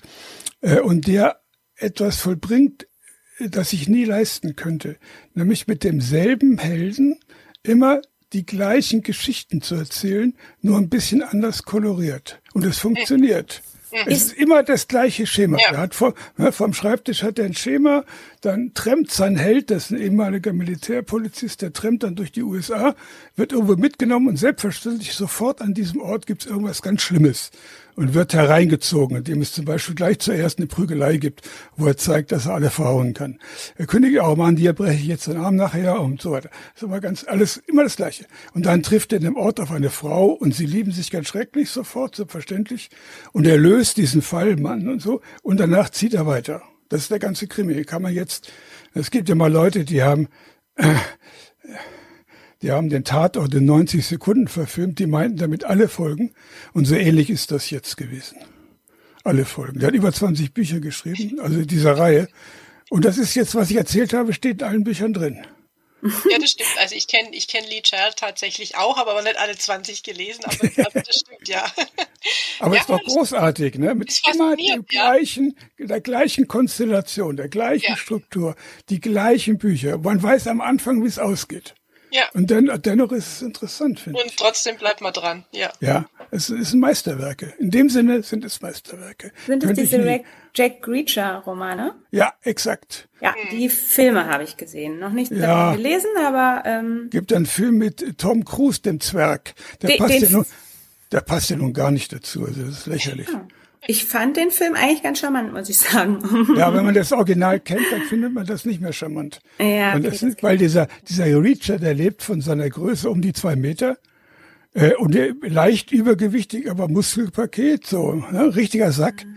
[0.62, 1.42] äh, und der
[1.76, 2.88] etwas vollbringt,
[3.40, 4.98] das ich nie leisten könnte.
[5.34, 7.20] Nämlich mit demselben Helden
[7.64, 8.02] immer
[8.34, 12.42] die gleichen Geschichten zu erzählen, nur ein bisschen anders koloriert.
[12.54, 13.62] Und es funktioniert.
[14.06, 15.58] Es ist immer das gleiche Schema.
[15.60, 15.72] Ja.
[15.72, 18.06] Er hat vor, ne, vom Schreibtisch hat er ein Schema,
[18.40, 22.96] dann trennt sein Held, das ist ein ehemaliger Militärpolizist, der trennt dann durch die USA,
[23.36, 27.52] wird irgendwo mitgenommen und selbstverständlich sofort an diesem Ort gibt es irgendwas ganz Schlimmes
[27.96, 32.32] und wird hereingezogen, indem es zum Beispiel gleich zuerst eine Prügelei gibt, wo er zeigt,
[32.32, 33.40] dass er alle verhauen kann.
[33.76, 36.50] Er kündigt auch mal an, dir breche ich jetzt den Arm nachher und so weiter.
[36.74, 38.26] Das ist immer ganz, alles, immer das Gleiche.
[38.54, 41.28] Und dann trifft er in dem Ort auf eine Frau und sie lieben sich ganz
[41.28, 42.90] schrecklich sofort, selbstverständlich.
[43.32, 45.22] Und er löst diesen Fall, Mann und so.
[45.42, 46.62] Und danach zieht er weiter.
[46.90, 47.84] Das ist der ganze Krimi.
[47.86, 48.52] Kann man jetzt,
[48.94, 50.28] es gibt ja mal Leute, die haben,
[50.76, 50.94] äh,
[52.62, 56.34] die haben den Tatort in 90 Sekunden verfilmt, die meinten damit alle Folgen.
[56.74, 58.38] Und so ähnlich ist das jetzt gewesen.
[59.24, 59.80] Alle Folgen.
[59.80, 62.28] Der hat über 20 Bücher geschrieben, also dieser Reihe.
[62.90, 65.46] Und das ist jetzt, was ich erzählt habe, steht in allen Büchern drin.
[66.04, 66.70] Ja, das stimmt.
[66.80, 70.44] Also ich kenne ich kenn Lee Child tatsächlich auch, habe aber nicht alle 20 gelesen,
[70.46, 70.56] aber
[70.94, 71.72] das stimmt, ja.
[72.60, 73.94] Aber ja, ist doch großartig, ne?
[73.94, 74.78] Mit immer dem ja.
[74.78, 77.98] gleichen, der gleichen Konstellation, der gleichen ja.
[77.98, 78.56] Struktur,
[78.90, 79.98] die gleichen Bücher.
[80.00, 81.76] Man weiß am Anfang, wie es ausgeht.
[82.12, 82.24] Ja.
[82.34, 84.32] Und dann, dennoch ist es interessant, finde ich.
[84.32, 85.72] Und trotzdem bleibt man dran, ja.
[85.80, 87.54] Ja, es, es sind Meisterwerke.
[87.58, 89.32] In dem Sinne sind es Meisterwerke.
[89.48, 90.22] Sind es diese
[90.54, 91.96] Jack Reacher-Romane?
[92.12, 93.08] Ja, exakt.
[93.22, 93.58] Ja, hm.
[93.58, 95.00] die Filme habe ich gesehen.
[95.00, 95.74] Noch nicht ja.
[95.74, 96.64] gelesen, aber...
[96.66, 99.54] Ähm, Gibt einen Film mit Tom Cruise, dem Zwerg.
[99.82, 100.46] Der, de, passt, ja nun,
[101.12, 102.46] der passt ja nun gar nicht dazu.
[102.46, 103.28] Also das ist lächerlich.
[103.30, 103.48] Ja.
[103.88, 106.20] Ich fand den Film eigentlich ganz charmant, muss ich sagen.
[106.56, 109.40] Ja, wenn man das Original kennt, dann findet man das nicht mehr charmant.
[109.60, 113.34] Ja, okay, das ist, weil dieser, dieser Reacher, der lebt von seiner Größe um die
[113.34, 113.98] zwei Meter
[114.74, 119.26] äh, und leicht übergewichtig, aber Muskelpaket, so, ne, richtiger Sack.
[119.26, 119.36] Mhm.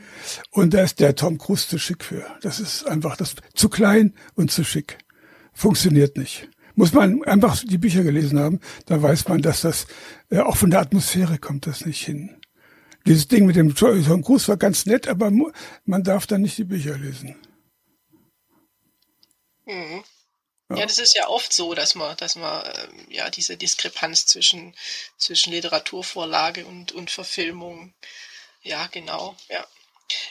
[0.51, 2.25] Und da ist der Tom Cruise zu schick für.
[2.43, 4.99] Das ist einfach das zu klein und zu schick.
[5.55, 6.49] Funktioniert nicht.
[6.75, 9.87] Muss man einfach die Bücher gelesen haben, da weiß man, dass das
[10.31, 12.31] äh, auch von der Atmosphäre kommt das nicht hin
[13.07, 15.31] dieses Ding mit dem Tom Cruise war ganz nett, aber
[15.85, 17.37] man darf dann nicht die Bücher lesen.
[19.67, 20.05] Mhm.
[20.71, 20.77] Ja.
[20.77, 20.87] ja.
[20.87, 24.75] das ist ja oft so, dass man, dass man ähm, ja diese Diskrepanz zwischen,
[25.19, 27.95] zwischen Literaturvorlage und, und Verfilmung.
[28.63, 29.67] Ja, genau, ja.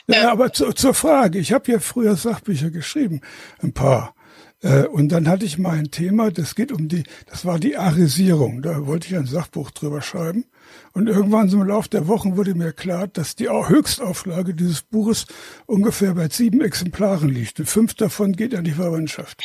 [0.06, 3.20] Ja, ähm, aber zu, zur Frage, ich habe ja früher Sachbücher geschrieben,
[3.62, 4.14] ein paar.
[4.64, 7.76] Äh, und dann hatte ich mal ein Thema, das geht um die, das war die
[7.76, 8.62] Arisierung.
[8.62, 10.46] Da wollte ich ein Sachbuch drüber schreiben.
[10.92, 15.26] Und irgendwann so im Laufe der Wochen wurde mir klar, dass die Höchstauflage dieses Buches
[15.66, 17.60] ungefähr bei sieben Exemplaren liegt.
[17.60, 19.44] Und fünf davon geht an die Verwandtschaft.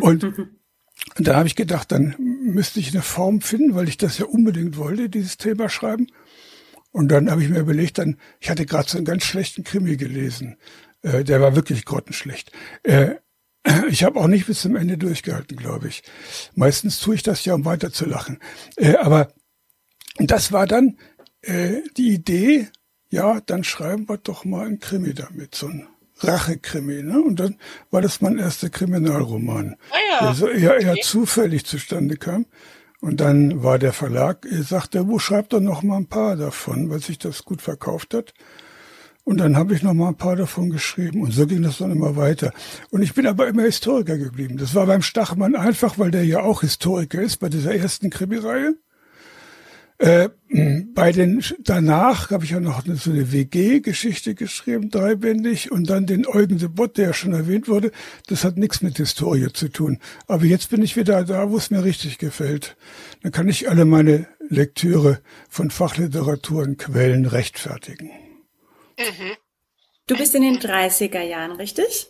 [0.00, 0.24] Und
[1.18, 4.76] da habe ich gedacht, dann müsste ich eine Form finden, weil ich das ja unbedingt
[4.76, 6.06] wollte, dieses Thema schreiben.
[6.92, 9.96] Und dann habe ich mir überlegt, dann, ich hatte gerade so einen ganz schlechten Krimi
[9.96, 10.56] gelesen.
[11.02, 12.52] Äh, der war wirklich grottenschlecht.
[12.84, 13.16] Äh,
[13.88, 16.02] ich habe auch nicht bis zum Ende durchgehalten, glaube ich.
[16.54, 18.38] Meistens tue ich das ja, um weiter zu lachen.
[18.76, 19.28] Äh, aber
[20.18, 20.98] das war dann
[21.42, 22.68] äh, die Idee,
[23.10, 25.86] ja, dann schreiben wir doch mal ein Krimi damit, so ein
[26.18, 27.02] Rachekrimi.
[27.02, 27.20] Ne?
[27.20, 27.56] Und dann
[27.90, 30.26] war das mein erster Kriminalroman, ah ja.
[30.26, 31.02] der so eher, eher okay.
[31.02, 32.46] zufällig zustande kam.
[33.00, 36.88] Und dann war der Verlag, er sagte, wo schreibt doch noch mal ein paar davon,
[36.90, 38.32] weil sich das gut verkauft hat.
[39.26, 41.90] Und dann habe ich noch mal ein paar davon geschrieben und so ging das dann
[41.90, 42.52] immer weiter.
[42.90, 44.56] Und ich bin aber immer Historiker geblieben.
[44.56, 48.76] Das war beim Stachmann einfach, weil der ja auch Historiker ist bei dieser ersten Krimireihe.
[49.98, 50.28] Äh,
[50.94, 56.24] bei den danach habe ich ja noch so eine WG-Geschichte geschrieben, dreibändig, und dann den
[56.24, 57.90] Eugen de Bott, der ja schon erwähnt wurde.
[58.28, 59.98] Das hat nichts mit Historie zu tun.
[60.28, 62.76] Aber jetzt bin ich wieder da, wo es mir richtig gefällt.
[63.24, 68.12] Dann kann ich alle meine Lektüre von Fachliteratur und Quellen rechtfertigen.
[68.98, 69.36] Mhm.
[70.06, 72.08] Du bist in den 30er Jahren, richtig?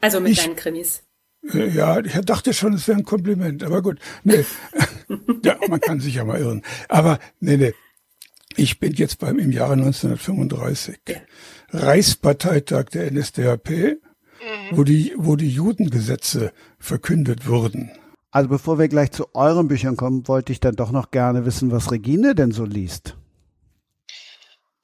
[0.00, 1.02] Also mit ich, deinen Krimis.
[1.52, 3.98] Äh, ja, ich dachte schon, es wäre ein Kompliment, aber gut.
[4.24, 4.44] Nee.
[5.44, 6.62] ja, man kann sich ja mal irren.
[6.88, 7.74] Aber nee, nee.
[8.56, 10.98] Ich bin jetzt beim im Jahre 1935.
[11.08, 11.16] Ja.
[11.70, 13.96] Reichsparteitag der NSDAP, mhm.
[14.70, 17.90] wo die, wo die Judengesetze verkündet wurden.
[18.30, 21.70] Also bevor wir gleich zu euren Büchern kommen, wollte ich dann doch noch gerne wissen,
[21.70, 23.16] was Regine denn so liest.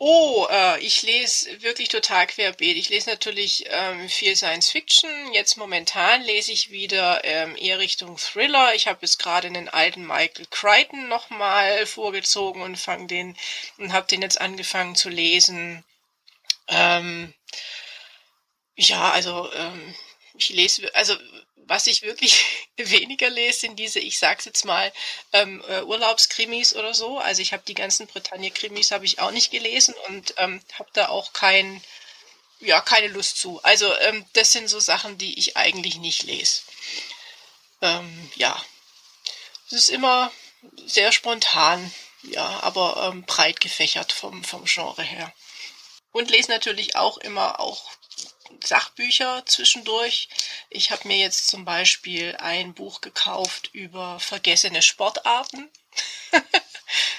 [0.04, 2.76] Oh, äh, ich lese wirklich total querbeet.
[2.76, 5.32] Ich lese natürlich ähm, viel Science Fiction.
[5.32, 8.74] Jetzt momentan lese ich wieder ähm, eher Richtung Thriller.
[8.74, 13.36] Ich habe jetzt gerade einen alten Michael Crichton nochmal vorgezogen und fang den
[13.78, 15.84] und habe den jetzt angefangen zu lesen.
[16.66, 17.32] Ähm,
[18.74, 19.94] ja, also ähm,
[20.34, 21.14] ich lese, also
[21.66, 22.44] was ich wirklich
[22.76, 24.92] weniger lese, sind diese, ich sag's jetzt mal,
[25.32, 27.18] ähm, äh, Urlaubskrimis oder so.
[27.18, 31.08] Also ich habe die ganzen Bretagne-Krimis habe ich auch nicht gelesen und ähm, habe da
[31.08, 31.82] auch kein,
[32.60, 33.62] ja, keine Lust zu.
[33.62, 36.62] Also ähm, das sind so Sachen, die ich eigentlich nicht lese.
[37.80, 38.60] Ähm, ja,
[39.66, 40.30] es ist immer
[40.86, 45.32] sehr spontan, ja, aber ähm, breit gefächert vom, vom Genre her.
[46.12, 47.90] Und lese natürlich auch immer auch
[48.62, 50.28] Sachbücher zwischendurch.
[50.70, 55.68] Ich habe mir jetzt zum Beispiel ein Buch gekauft über vergessene Sportarten.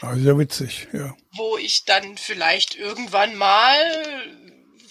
[0.01, 1.15] ah, sehr witzig, ja.
[1.31, 4.23] Wo ich dann vielleicht irgendwann mal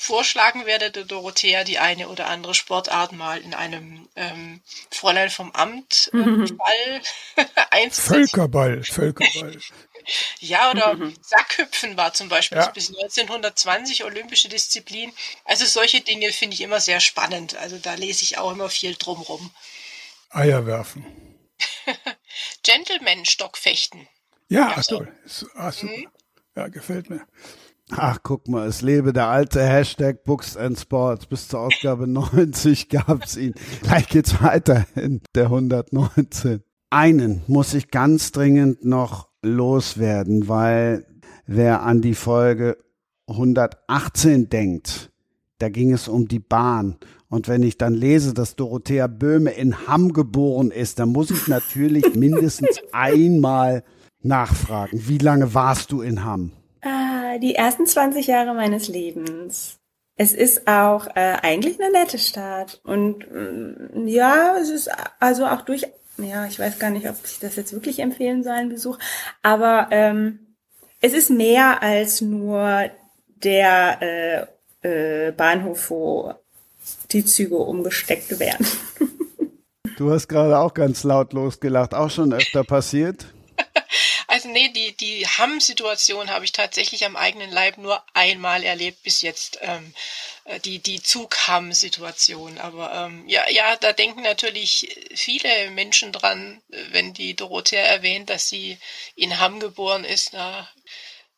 [0.02, 5.52] vorschlagen werde, der Dorothea die eine oder andere Sportart mal in einem ähm, Fräulein vom
[5.52, 7.00] Amt äh, Ball
[7.70, 8.14] einzusetzen.
[8.14, 9.58] Völkerball, Völkerball.
[10.40, 11.14] Ja, oder mhm.
[11.20, 12.70] Sackhüpfen war zum Beispiel ja.
[12.70, 15.12] bis 1920 olympische Disziplin.
[15.44, 17.56] Also solche Dinge finde ich immer sehr spannend.
[17.56, 19.50] Also da lese ich auch immer viel drumrum.
[20.30, 21.04] Eier werfen.
[22.62, 24.08] Gentleman-Stockfechten.
[24.48, 25.12] Ja, ach toll.
[25.54, 25.92] Ah, super.
[25.92, 26.08] Mhm.
[26.56, 27.26] Ja, gefällt mir.
[27.90, 31.26] Ach, guck mal, es lebe der alte Hashtag Books and Sports.
[31.26, 33.54] Bis zur Ausgabe 90 gab's ihn.
[33.82, 36.62] Gleich geht's weiter in der 119.
[36.90, 41.06] Einen muss ich ganz dringend noch loswerden, weil
[41.46, 42.78] wer an die Folge
[43.28, 45.10] 118 denkt,
[45.58, 46.96] da ging es um die Bahn.
[47.28, 51.48] Und wenn ich dann lese, dass Dorothea Böhme in Hamm geboren ist, dann muss ich
[51.48, 53.84] natürlich mindestens einmal
[54.20, 55.08] nachfragen.
[55.08, 56.52] Wie lange warst du in Hamm?
[56.82, 59.78] Ah, die ersten 20 Jahre meines Lebens.
[60.16, 62.80] Es ist auch äh, eigentlich eine nette Stadt.
[62.84, 65.86] Und mm, ja, es ist also auch durch,
[66.24, 68.98] ja, ich weiß gar nicht, ob ich das jetzt wirklich empfehlen soll, einen Besuch,
[69.42, 70.56] aber ähm,
[71.00, 72.90] es ist mehr als nur
[73.26, 74.48] der
[74.82, 76.34] äh, äh, Bahnhof, wo
[77.10, 78.66] die Züge umgesteckt werden.
[79.96, 83.26] du hast gerade auch ganz laut losgelacht, auch schon öfter passiert?
[84.28, 89.20] Also nee, die, die Hamm-Situation habe ich tatsächlich am eigenen Leib nur einmal erlebt bis
[89.20, 89.58] jetzt.
[89.60, 90.31] Ähm, äh,
[90.64, 92.58] die, die Zug-Hamm-Situation.
[92.58, 98.48] Aber ähm, ja, ja, da denken natürlich viele Menschen dran, wenn die Dorothea erwähnt, dass
[98.48, 98.78] sie
[99.14, 100.32] in Hamm geboren ist.
[100.32, 100.68] Na,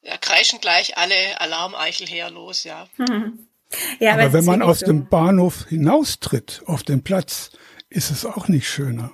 [0.03, 2.88] da kreischen gleich alle Alarmeichel her los, ja.
[2.97, 3.47] Mhm.
[4.01, 4.87] ja aber wenn man aus so.
[4.87, 7.51] dem Bahnhof hinaustritt auf den Platz,
[7.90, 9.12] ist es auch nicht schöner.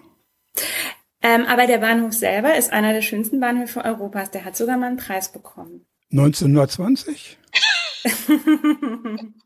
[1.23, 4.31] Ähm, aber der Bahnhof selber ist einer der schönsten Bahnhöfe Europas.
[4.31, 5.85] Der hat sogar mal einen Preis bekommen.
[6.13, 7.39] 1920?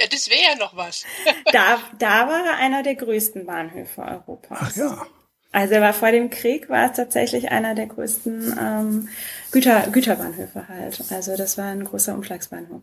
[0.00, 1.04] ja, das wäre ja noch was.
[1.52, 4.58] da, da war er einer der größten Bahnhöfe Europas.
[4.60, 5.06] Ach ja.
[5.52, 9.08] Also er war vor dem Krieg, war es tatsächlich einer der größten ähm,
[9.50, 11.02] Güter, Güterbahnhöfe halt.
[11.10, 12.82] Also das war ein großer Umschlagsbahnhof.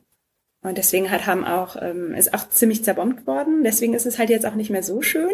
[0.63, 3.63] Und deswegen halt haben auch, ähm, ist auch ziemlich zerbombt worden.
[3.63, 5.31] Deswegen ist es halt jetzt auch nicht mehr so schön.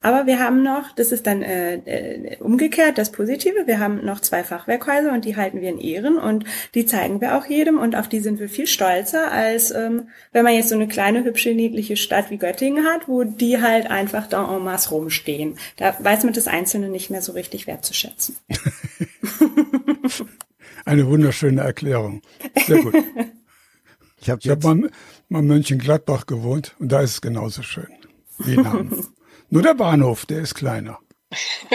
[0.00, 4.20] Aber wir haben noch, das ist dann äh, äh, umgekehrt das Positive, wir haben noch
[4.20, 7.94] zwei Fachwerkhäuser und die halten wir in Ehren und die zeigen wir auch jedem und
[7.94, 11.50] auf die sind wir viel stolzer, als ähm, wenn man jetzt so eine kleine, hübsche,
[11.50, 15.58] niedliche Stadt wie Göttingen hat, wo die halt einfach da en masse rumstehen.
[15.76, 18.36] Da weiß man das Einzelne nicht mehr so richtig wertzuschätzen.
[20.84, 22.22] Eine wunderschöne Erklärung.
[22.66, 22.94] Sehr gut.
[24.22, 24.90] Ich habe hab mal,
[25.28, 27.88] mal in Mönchengladbach gewohnt und da ist es genauso schön
[28.38, 29.12] wie in
[29.50, 30.98] Nur der Bahnhof, der ist kleiner.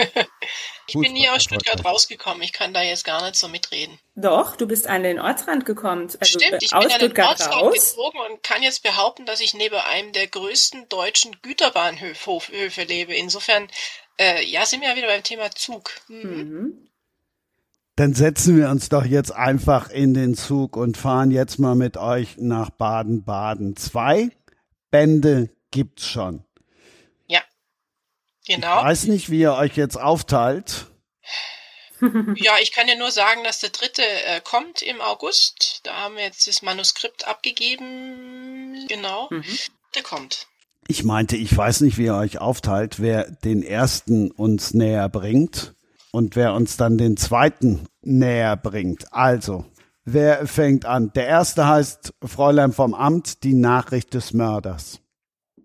[0.88, 2.42] ich bin nie aus Stuttgart rausgekommen.
[2.42, 3.98] Ich kann da jetzt gar nicht so mitreden.
[4.16, 6.10] Doch, du bist an den Ortsrand gekommen.
[6.20, 7.74] Also Stimmt, ich aus bin an den Ortsrand raus.
[7.74, 13.14] gezogen und kann jetzt behaupten, dass ich neben einem der größten deutschen Güterbahnhöfe lebe.
[13.14, 13.68] Insofern,
[14.18, 15.92] äh, ja, sind wir ja wieder beim Thema Zug.
[16.08, 16.22] Mhm.
[16.22, 16.88] Mhm
[17.98, 21.96] dann setzen wir uns doch jetzt einfach in den Zug und fahren jetzt mal mit
[21.96, 23.74] euch nach Baden-Baden.
[23.74, 24.30] Zwei
[24.92, 26.44] Bände gibt's schon.
[27.26, 27.40] Ja,
[28.46, 28.78] genau.
[28.78, 30.86] Ich weiß nicht, wie ihr euch jetzt aufteilt.
[32.36, 35.80] Ja, ich kann ja nur sagen, dass der dritte äh, kommt im August.
[35.82, 38.86] Da haben wir jetzt das Manuskript abgegeben.
[38.86, 39.26] Genau.
[39.30, 39.42] Mhm.
[39.96, 40.46] Der kommt.
[40.86, 45.74] Ich meinte, ich weiß nicht, wie ihr euch aufteilt, wer den ersten uns näher bringt
[46.12, 49.12] und wer uns dann den zweiten näher bringt.
[49.12, 49.64] Also,
[50.04, 51.12] wer fängt an?
[51.14, 55.00] Der erste heißt Fräulein vom Amt, die Nachricht des Mörders.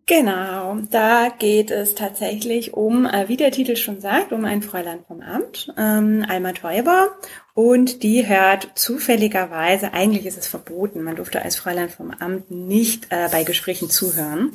[0.06, 5.00] Genau, da geht es tatsächlich um, äh, wie der Titel schon sagt, um ein Fräulein
[5.08, 7.12] vom Amt, ähm, Alma Teuber.
[7.54, 13.08] Und die hört zufälligerweise, eigentlich ist es verboten, man durfte als Fräulein vom Amt nicht
[13.12, 14.52] äh, bei Gesprächen zuhören,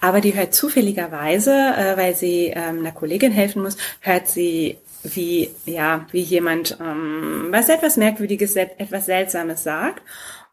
[0.00, 5.50] aber die hört zufälligerweise, äh, weil sie ähm, einer Kollegin helfen muss, hört sie wie,
[5.66, 10.02] ja, wie jemand ähm, was etwas Merkwürdiges, etwas Seltsames sagt.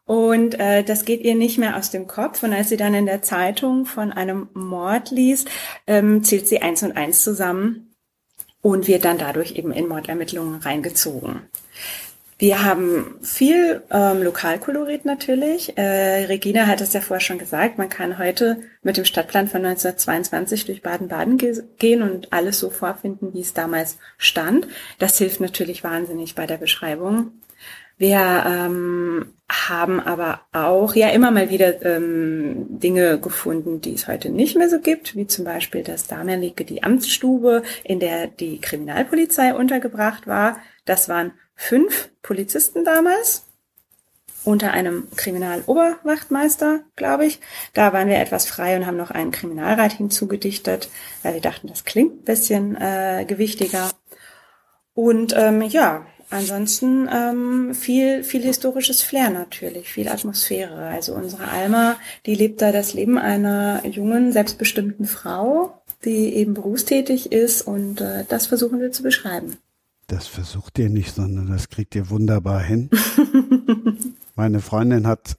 [0.04, 2.42] Und äh, das geht ihr nicht mehr aus dem Kopf.
[2.42, 5.48] Und als sie dann in der Zeitung von einem Mord liest,
[5.86, 7.94] ähm, zählt sie eins und eins zusammen
[8.60, 11.42] und wird dann dadurch eben in Mordermittlungen reingezogen.
[12.40, 15.76] Wir haben viel ähm, Lokalkolorit natürlich.
[15.76, 19.62] Äh, Regina hat es ja vorher schon gesagt, man kann heute mit dem Stadtplan von
[19.62, 24.66] 1922 durch Baden-Baden ge gehen und alles so vorfinden, wie es damals stand.
[24.98, 27.32] Das hilft natürlich wahnsinnig bei der Beschreibung.
[27.98, 34.30] Wir ähm, haben aber auch ja immer mal wieder ähm, Dinge gefunden, die es heute
[34.30, 39.52] nicht mehr so gibt, wie zum Beispiel das damalige die Amtsstube, in der die Kriminalpolizei
[39.52, 40.56] untergebracht war.
[40.86, 43.44] Das waren fünf Polizisten damals
[44.44, 47.38] unter einem Kriminaloberwachtmeister, glaube ich.
[47.74, 50.88] Da waren wir etwas frei und haben noch einen Kriminalrat hinzugedichtet,
[51.22, 53.90] weil wir dachten, das klingt ein bisschen äh, gewichtiger.
[54.94, 60.86] Und ähm, ja, ansonsten ähm, viel, viel historisches Flair natürlich, viel Atmosphäre.
[60.86, 67.32] Also unsere Alma, die lebt da das Leben einer jungen, selbstbestimmten Frau, die eben berufstätig
[67.32, 69.58] ist und äh, das versuchen wir zu beschreiben.
[70.10, 72.90] Das versucht ihr nicht, sondern das kriegt ihr wunderbar hin.
[74.34, 75.36] Meine Freundin hat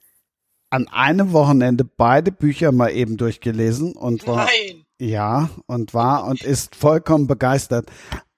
[0.70, 4.84] an einem Wochenende beide Bücher mal eben durchgelesen und war Nein.
[4.98, 7.90] ja und war und ist vollkommen begeistert.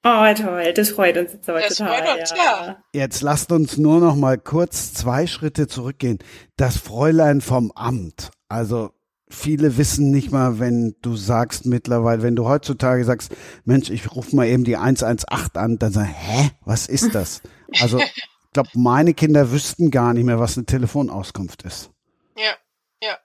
[0.02, 2.04] Oh, toll, das freut uns jetzt aber das total.
[2.04, 2.66] Freut uns, ja.
[2.66, 2.76] ja.
[2.92, 6.18] Jetzt lasst uns nur noch mal kurz zwei Schritte zurückgehen.
[6.56, 8.32] Das Fräulein vom Amt.
[8.48, 8.90] Also
[9.34, 13.32] viele wissen nicht mal, wenn du sagst mittlerweile, wenn du heutzutage sagst,
[13.64, 17.42] Mensch, ich rufe mal eben die 118 an, dann sagen, hä, was ist das?
[17.80, 21.90] Also, ich glaube, meine Kinder wüssten gar nicht mehr, was eine Telefonauskunft ist.
[22.36, 22.54] Ja,
[23.02, 23.18] ja.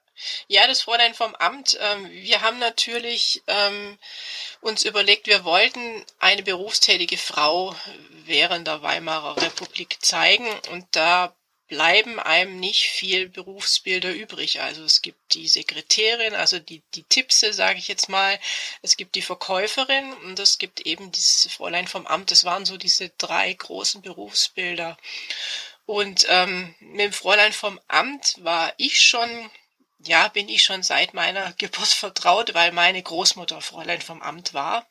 [0.48, 1.78] Ja, das Fräulein vom Amt.
[1.80, 3.96] Ähm, wir haben natürlich ähm,
[4.60, 5.80] uns überlegt, wir wollten
[6.18, 7.76] eine berufstätige Frau
[8.26, 11.32] während der Weimarer Republik zeigen und da
[11.70, 14.60] bleiben einem nicht viel Berufsbilder übrig.
[14.60, 18.38] Also es gibt die Sekretärin, also die, die Tippse, sage ich jetzt mal.
[18.82, 22.32] Es gibt die Verkäuferin und es gibt eben dieses Fräulein vom Amt.
[22.32, 24.98] Das waren so diese drei großen Berufsbilder.
[25.86, 29.50] Und ähm, mit dem Fräulein vom Amt war ich schon,
[30.00, 34.86] ja, bin ich schon seit meiner Geburt vertraut, weil meine Großmutter Fräulein vom Amt war.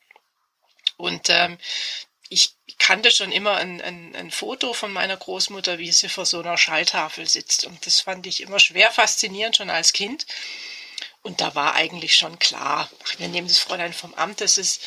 [0.96, 1.58] Und ähm,
[2.32, 6.38] ich kannte schon immer ein, ein, ein Foto von meiner Großmutter, wie sie vor so
[6.38, 7.64] einer Schalltafel sitzt.
[7.66, 10.26] Und das fand ich immer schwer faszinierend, schon als Kind.
[11.22, 14.80] Und da war eigentlich schon klar, wir nehmen das Fräulein vom Amt, das ist,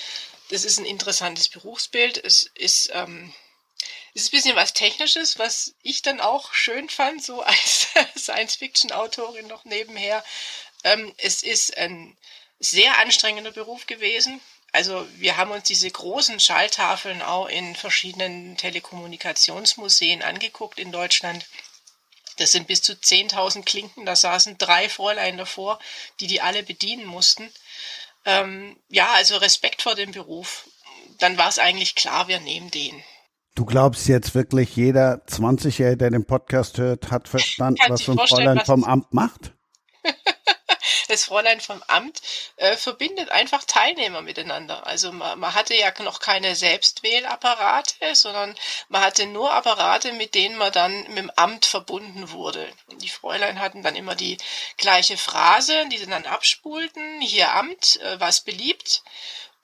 [0.50, 2.18] das ist ein interessantes Berufsbild.
[2.24, 3.34] Es ist, ähm,
[4.14, 9.48] es ist ein bisschen was Technisches, was ich dann auch schön fand, so als Science-Fiction-Autorin
[9.48, 10.24] noch nebenher.
[10.86, 12.18] Ähm, es ist ein
[12.60, 14.40] sehr anstrengender Beruf gewesen.
[14.74, 21.46] Also wir haben uns diese großen Schalltafeln auch in verschiedenen Telekommunikationsmuseen angeguckt in Deutschland.
[22.38, 24.06] Das sind bis zu 10.000 Klinken.
[24.08, 25.78] Da saßen drei Fräulein davor,
[26.20, 27.48] die die alle bedienen mussten.
[28.26, 30.68] Ähm, ja, also Respekt vor dem Beruf.
[31.20, 33.04] Dann war es eigentlich klar, wir nehmen den.
[33.54, 38.28] Du glaubst jetzt wirklich, jeder 20-Jährige, der den Podcast hört, hat verstanden, was so ein
[38.28, 39.54] Fräulein vom Amt macht?
[41.14, 42.22] Das Fräulein vom Amt
[42.58, 44.86] äh, verbindet einfach Teilnehmer miteinander.
[44.88, 48.56] Also man, man hatte ja noch keine Selbstwählapparate, sondern
[48.90, 52.68] man hatte nur Apparate, mit denen man dann mit dem Amt verbunden wurde.
[52.98, 54.38] Die Fräulein hatten dann immer die
[54.78, 57.22] gleiche Phrase, die sie dann abspulten.
[57.22, 59.04] Hier Amt, äh, was beliebt.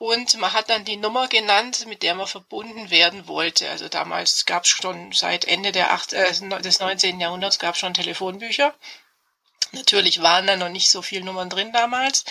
[0.00, 3.68] Und man hat dann die Nummer genannt, mit der man verbunden werden wollte.
[3.68, 6.26] Also damals gab es schon seit Ende der acht, äh,
[6.62, 7.20] des 19.
[7.20, 8.74] Jahrhunderts gab es schon Telefonbücher.
[9.72, 12.24] Natürlich waren da noch nicht so viele Nummern drin damals,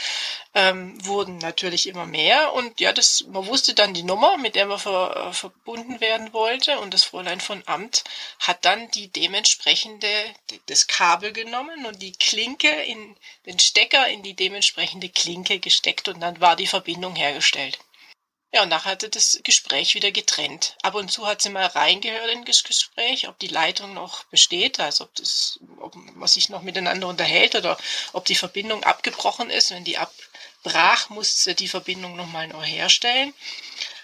[0.53, 2.51] ähm, wurden natürlich immer mehr.
[2.53, 6.33] Und ja, das, man wusste dann die Nummer, mit der man ver, äh, verbunden werden
[6.33, 6.79] wollte.
[6.79, 8.03] Und das Fräulein von Amt
[8.39, 10.07] hat dann die dementsprechende,
[10.65, 13.15] das Kabel genommen und die Klinke in,
[13.45, 16.09] den Stecker in die dementsprechende Klinke gesteckt.
[16.09, 17.79] Und dann war die Verbindung hergestellt.
[18.51, 20.75] Ja, und nachher hatte das Gespräch wieder getrennt.
[20.81, 24.79] Ab und zu hat sie mal reingehört in das Gespräch, ob die Leitung noch besteht,
[24.79, 27.77] also ob das, ob man sich noch miteinander unterhält oder
[28.11, 29.69] ob die Verbindung abgebrochen ist.
[29.69, 33.35] Wenn die abbrach, musste sie die Verbindung nochmal neu herstellen.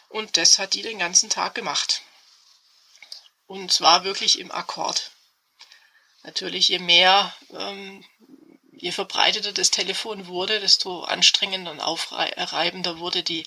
[0.10, 2.04] Und das hat die den ganzen Tag gemacht.
[3.48, 5.12] Und zwar wirklich im Akkord.
[6.22, 8.06] Natürlich, je mehr, ähm,
[8.72, 13.46] je verbreiteter das Telefon wurde, desto anstrengender und aufreibender wurde die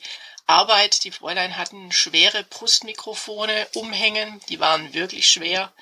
[0.48, 1.04] Arbeit.
[1.04, 5.72] Die Fräulein hatten schwere Brustmikrofone umhängen, die waren wirklich schwer.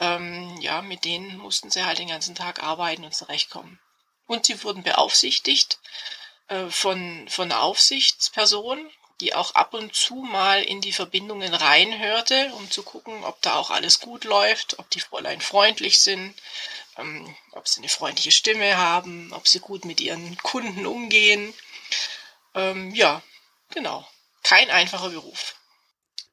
[0.00, 3.78] Ähm, ja, mit denen mussten sie halt den ganzen Tag arbeiten und zurechtkommen.
[4.26, 5.78] Und sie wurden beaufsichtigt
[6.48, 8.90] äh, von, von einer Aufsichtsperson,
[9.20, 13.56] die auch ab und zu mal in die Verbindungen reinhörte, um zu gucken, ob da
[13.56, 16.34] auch alles gut läuft, ob die Fräulein freundlich sind,
[16.98, 21.54] ähm, ob sie eine freundliche Stimme haben, ob sie gut mit ihren Kunden umgehen.
[22.54, 23.22] Ähm, ja,
[23.74, 24.04] Genau.
[24.42, 25.54] Kein einfacher Beruf.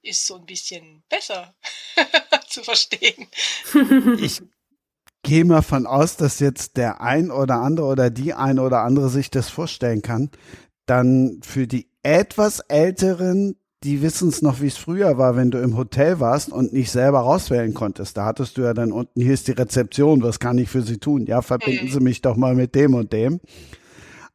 [0.02, 1.54] Ist so ein bisschen besser
[2.50, 3.28] zu verstehen.
[4.22, 4.42] Ich
[5.24, 9.10] gehe mal von aus, dass jetzt der ein oder andere oder die ein oder andere
[9.10, 10.32] sich das vorstellen kann.
[10.86, 15.60] Dann für die etwas älteren, die wissen es noch, wie es früher war, wenn du
[15.60, 18.18] im Hotel warst und nicht selber rauswählen konntest.
[18.18, 20.98] Da hattest du ja dann unten, hier ist die Rezeption, was kann ich für Sie
[20.98, 21.26] tun?
[21.26, 21.92] Ja, verbinden mhm.
[21.92, 23.42] Sie mich doch mal mit dem und dem.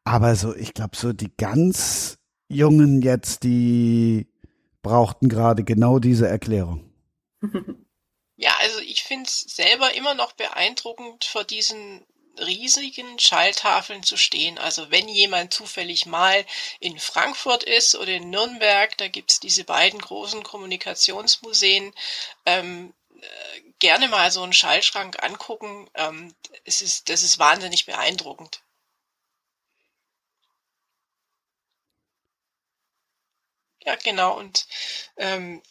[0.05, 2.19] Aber so, ich glaube, so die ganz
[2.55, 4.27] Jungen jetzt, die
[4.83, 6.91] brauchten gerade genau diese Erklärung.
[8.37, 12.05] Ja, also ich finde es selber immer noch beeindruckend, vor diesen
[12.39, 14.59] riesigen Schalltafeln zu stehen.
[14.59, 16.45] Also wenn jemand zufällig mal
[16.81, 21.93] in Frankfurt ist oder in Nürnberg, da gibt es diese beiden großen Kommunikationsmuseen,
[22.45, 25.89] ähm, äh, gerne mal so einen Schallschrank angucken.
[25.95, 26.35] Ähm,
[26.65, 28.64] es ist, das ist wahnsinnig beeindruckend.
[33.85, 34.37] Ja, genau.
[34.39, 34.66] Und
[35.16, 35.62] ähm,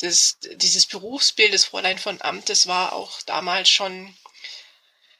[0.00, 4.16] das, dieses Berufsbild des Fräulein von Amt, das war auch damals schon,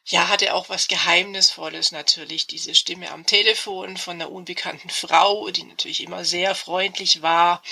[0.04, 2.46] ja, hatte auch was Geheimnisvolles natürlich.
[2.46, 7.62] Diese Stimme am Telefon von einer unbekannten Frau, die natürlich immer sehr freundlich war.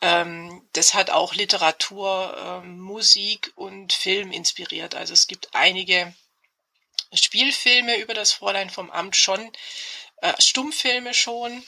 [0.00, 4.94] Ähm, das hat auch Literatur, ähm, Musik und Film inspiriert.
[4.94, 6.14] Also es gibt einige
[7.12, 9.50] Spielfilme über das Fräulein vom Amt schon,
[10.20, 11.64] äh, Stummfilme schon.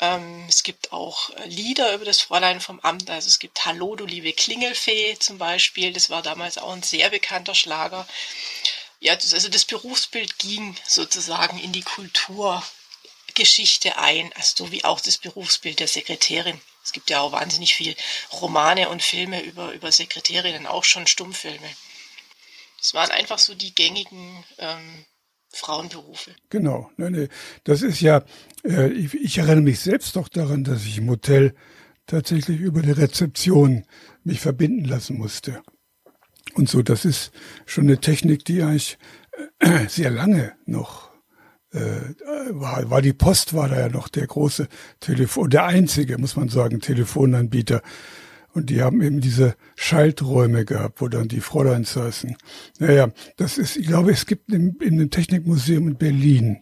[0.00, 3.08] Ähm, es gibt auch äh, Lieder über das Fräulein vom Amt.
[3.10, 5.92] Also es gibt Hallo, du liebe Klingelfee zum Beispiel.
[5.92, 8.06] Das war damals auch ein sehr bekannter Schlager.
[9.00, 15.00] Ja, das, also das Berufsbild ging sozusagen in die Kulturgeschichte ein, also so wie auch
[15.00, 16.60] das Berufsbild der Sekretärin.
[16.84, 17.96] Es gibt ja auch wahnsinnig viel
[18.32, 21.70] Romane und Filme über, über Sekretärinnen, auch schon Stummfilme.
[22.78, 25.04] Das waren einfach so die gängigen ähm,
[25.52, 26.32] Frauenberufe.
[26.50, 27.28] Genau, nee, nee.
[27.64, 28.22] das ist ja,
[28.64, 31.54] äh, ich, ich, erinnere mich selbst doch daran, dass ich im Hotel
[32.06, 33.84] tatsächlich über die Rezeption
[34.24, 35.62] mich verbinden lassen musste.
[36.54, 37.32] Und so, das ist
[37.66, 38.98] schon eine Technik, die eigentlich
[39.58, 41.08] äh, sehr lange noch
[41.72, 42.14] äh,
[42.50, 44.68] war, war die Post war da ja noch der große
[45.00, 47.82] Telefon, der einzige, muss man sagen, Telefonanbieter.
[48.54, 52.36] Und die haben eben diese Schalträume gehabt, wo dann die Fräuleins saßen.
[52.78, 56.58] Naja, das ist, ich glaube, es gibt in, in dem Technikmuseum in Berlin,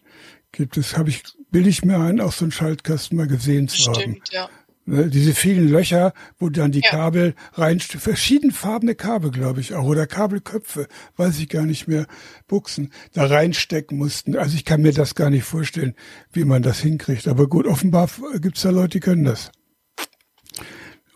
[0.52, 3.78] gibt es, habe ich, bilde ich mir ein, auch so einen Schaltkasten mal gesehen zu
[3.78, 4.20] Stimmt, haben.
[4.30, 4.48] ja.
[4.88, 6.90] Ne, diese vielen Löcher, wo dann die Ja.
[6.90, 12.06] Kabel rein, verschiedenfarbene Kabel, glaube ich auch, oder Kabelköpfe, weiß ich gar nicht mehr,
[12.46, 14.36] Buchsen, da reinstecken mussten.
[14.36, 15.94] Also ich kann mir das gar nicht vorstellen,
[16.32, 17.26] wie man das hinkriegt.
[17.26, 18.08] Aber gut, offenbar
[18.40, 19.50] gibt's da Leute, die können das.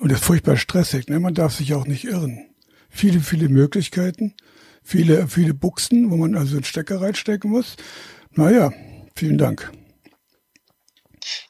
[0.01, 1.21] Und das ist furchtbar stressig, ne?
[1.21, 2.55] Man darf sich auch nicht irren.
[2.89, 4.35] Viele, viele Möglichkeiten,
[4.83, 7.77] viele, viele Buchsen, wo man also einen Stecker reinstecken muss.
[8.31, 8.73] Naja,
[9.15, 9.71] vielen Dank.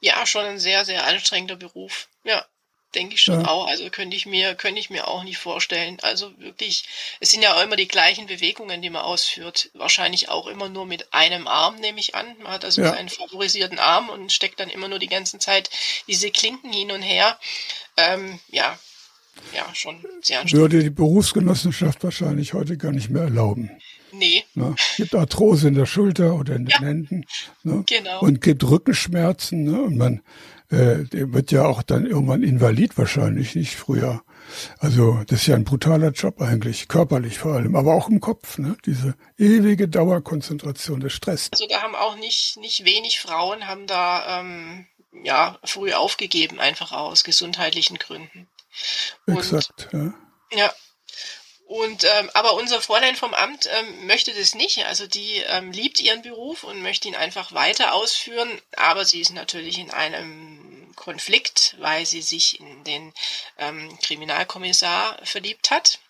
[0.00, 2.08] Ja, schon ein sehr, sehr anstrengender Beruf.
[2.24, 2.44] Ja,
[2.94, 3.48] denke ich schon Ja.
[3.48, 3.66] auch.
[3.68, 5.98] Also könnte ich mir, könnte ich mir auch nicht vorstellen.
[6.02, 6.84] Also wirklich,
[7.20, 9.70] es sind ja auch immer die gleichen Bewegungen, die man ausführt.
[9.74, 12.26] Wahrscheinlich auch immer nur mit einem Arm, nehme ich an.
[12.42, 12.90] Man hat also Ja.
[12.90, 15.70] seinen favorisierten Arm und steckt dann immer nur die ganze Zeit
[16.08, 17.38] diese Klinken hin und her.
[17.96, 18.78] Ähm, ja,
[19.54, 20.52] ja, schon sehr anstrengend.
[20.72, 23.70] Würde die Berufsgenossenschaft wahrscheinlich heute gar nicht mehr erlauben.
[24.12, 24.74] Nee, Ne?
[24.96, 26.80] Gibt Arthrose in der Schulter oder in den Ja.
[26.80, 27.24] Händen.
[27.62, 27.84] Ne?
[27.86, 28.20] Genau.
[28.20, 29.62] Und gibt Rückenschmerzen.
[29.62, 29.80] Ne?
[29.80, 30.22] Und man
[30.70, 34.22] äh, der wird ja auch dann irgendwann invalid wahrscheinlich, nicht früher.
[34.78, 38.58] Also das ist ja ein brutaler Job eigentlich, körperlich vor allem, aber auch im Kopf.
[38.58, 38.76] Ne?
[38.86, 41.48] Diese ewige Dauerkonzentration, der Stress.
[41.52, 44.86] Also da haben auch nicht, nicht wenig Frauen haben da ähm,
[45.24, 48.48] ja früh aufgegeben, einfach aus gesundheitlichen Gründen.
[49.26, 49.88] Und Exakt.
[49.92, 50.14] Ja.
[50.52, 50.72] Ja.
[51.70, 54.86] Und ähm, aber unser Fräulein vom Amt ähm, möchte das nicht.
[54.86, 58.60] Also die ähm, liebt ihren Beruf und möchte ihn einfach weiter ausführen.
[58.74, 63.14] Aber sie ist natürlich in einem Konflikt, weil sie sich in den
[63.56, 66.00] ähm, Kriminalkommissar verliebt hat,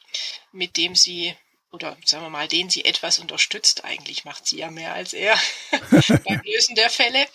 [0.51, 1.37] mit dem sie
[1.73, 3.85] oder sagen wir mal, den sie etwas unterstützt.
[3.85, 5.39] Eigentlich macht sie ja mehr als er
[6.25, 7.29] beim Lösen der Fälle.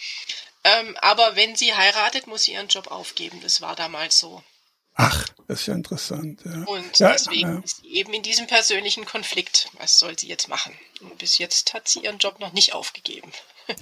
[0.64, 3.40] Ähm, aber wenn sie heiratet, muss sie ihren Job aufgeben.
[3.44, 4.44] Das war damals so.
[4.96, 6.42] Ach, das ist ja interessant.
[6.46, 6.64] Ja.
[6.64, 7.60] Und Ja, deswegen ja.
[7.60, 9.70] ist sie eben in diesem persönlichen Konflikt.
[9.78, 10.74] Was soll sie jetzt machen?
[11.02, 13.32] Und bis jetzt hat sie ihren Job noch nicht aufgegeben.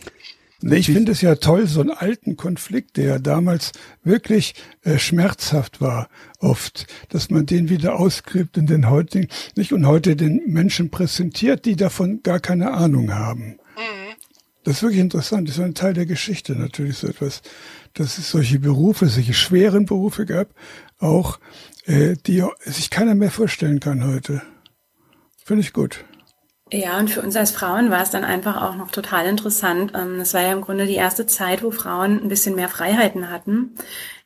[0.66, 3.74] Nee, ich finde es ja toll, so einen alten Konflikt, der ja damals
[4.05, 6.07] wirklich äh, schmerzhaft war,
[6.39, 11.66] oft, dass man den wieder ausgräbt in den heutigen, nicht und heute den Menschen präsentiert,
[11.66, 13.59] die davon gar keine Ahnung haben.
[14.64, 15.49] Das ist wirklich interessant.
[15.49, 17.41] Das ist ein Teil der Geschichte natürlich so etwas,
[17.93, 20.49] dass es solche Berufe, solche schweren Berufe gab,
[20.99, 21.39] auch
[21.86, 24.41] äh, die sich keiner mehr vorstellen kann heute.
[25.43, 26.05] Finde ich gut.
[26.72, 29.91] Ja, und für uns als Frauen war es dann einfach auch noch total interessant.
[29.93, 33.30] Ähm, Es war ja im Grunde die erste Zeit, wo Frauen ein bisschen mehr Freiheiten
[33.30, 33.76] hatten,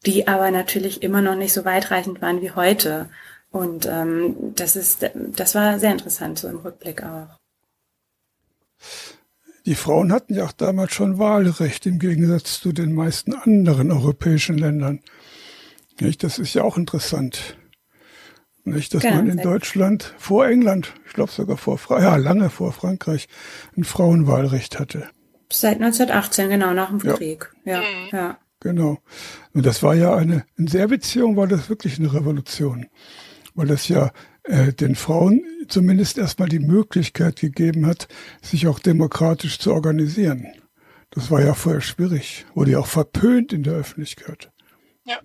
[0.05, 3.09] die aber natürlich immer noch nicht so weitreichend waren wie heute.
[3.51, 7.38] Und ähm, das ist, das war sehr interessant so im Rückblick auch.
[9.68, 14.57] Die Frauen hatten ja auch damals schon Wahlrecht im Gegensatz zu den meisten anderen europäischen
[14.57, 15.01] Ländern.
[15.99, 16.24] Nicht?
[16.24, 17.57] Das ist ja auch interessant.
[18.63, 22.72] Nicht, dass man in Deutschland vor England, ich glaube sogar vor Fra ja, lange vor
[22.72, 23.28] Frankreich,
[23.76, 25.09] ein Frauenwahlrecht hatte.
[25.51, 27.18] Seit 1918, genau, nach dem Ja.
[27.18, 27.51] Krieg.
[27.65, 27.82] Ja,
[28.13, 28.38] ja.
[28.61, 28.99] Genau.
[29.53, 32.86] Und das war ja eine, in der Beziehung war das wirklich eine Revolution.
[33.53, 34.11] Weil das ja
[34.43, 38.07] äh, den Frauen zumindest erstmal die Möglichkeit gegeben hat,
[38.41, 40.47] sich auch demokratisch zu organisieren.
[41.09, 44.51] Das war ja vorher schwierig, wurde ja auch verpönt in der Öffentlichkeit.
[45.05, 45.20] Ja.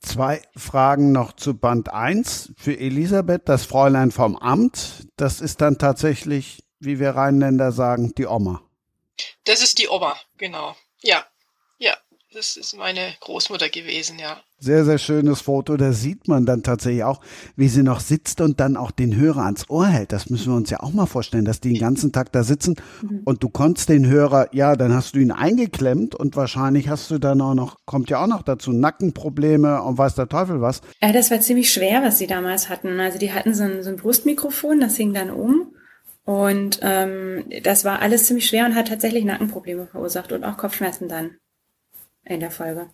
[0.00, 5.06] Zwei Fragen noch zu Band 1 für Elisabeth, das Fräulein vom Amt.
[5.16, 8.62] Das ist dann tatsächlich, wie wir Rheinländer sagen, die Oma.
[9.44, 10.76] Das ist die Oma, genau.
[11.02, 11.24] Ja, ja.
[12.38, 14.40] Das ist meine Großmutter gewesen, ja.
[14.60, 15.76] Sehr, sehr schönes Foto.
[15.76, 17.20] Da sieht man dann tatsächlich auch,
[17.56, 20.12] wie sie noch sitzt und dann auch den Hörer ans Ohr hält.
[20.12, 22.76] Das müssen wir uns ja auch mal vorstellen, dass die den ganzen Tag da sitzen
[23.24, 27.18] und du konntest den Hörer, ja, dann hast du ihn eingeklemmt und wahrscheinlich hast du
[27.18, 30.80] dann auch noch, kommt ja auch noch dazu, Nackenprobleme und weiß der Teufel was.
[31.02, 33.00] Ja, das war ziemlich schwer, was sie damals hatten.
[33.00, 35.74] Also die hatten so ein, so ein Brustmikrofon, das hing dann um.
[36.22, 41.08] Und ähm, das war alles ziemlich schwer und hat tatsächlich Nackenprobleme verursacht und auch Kopfschmerzen
[41.08, 41.32] dann
[42.28, 42.90] in der Folge.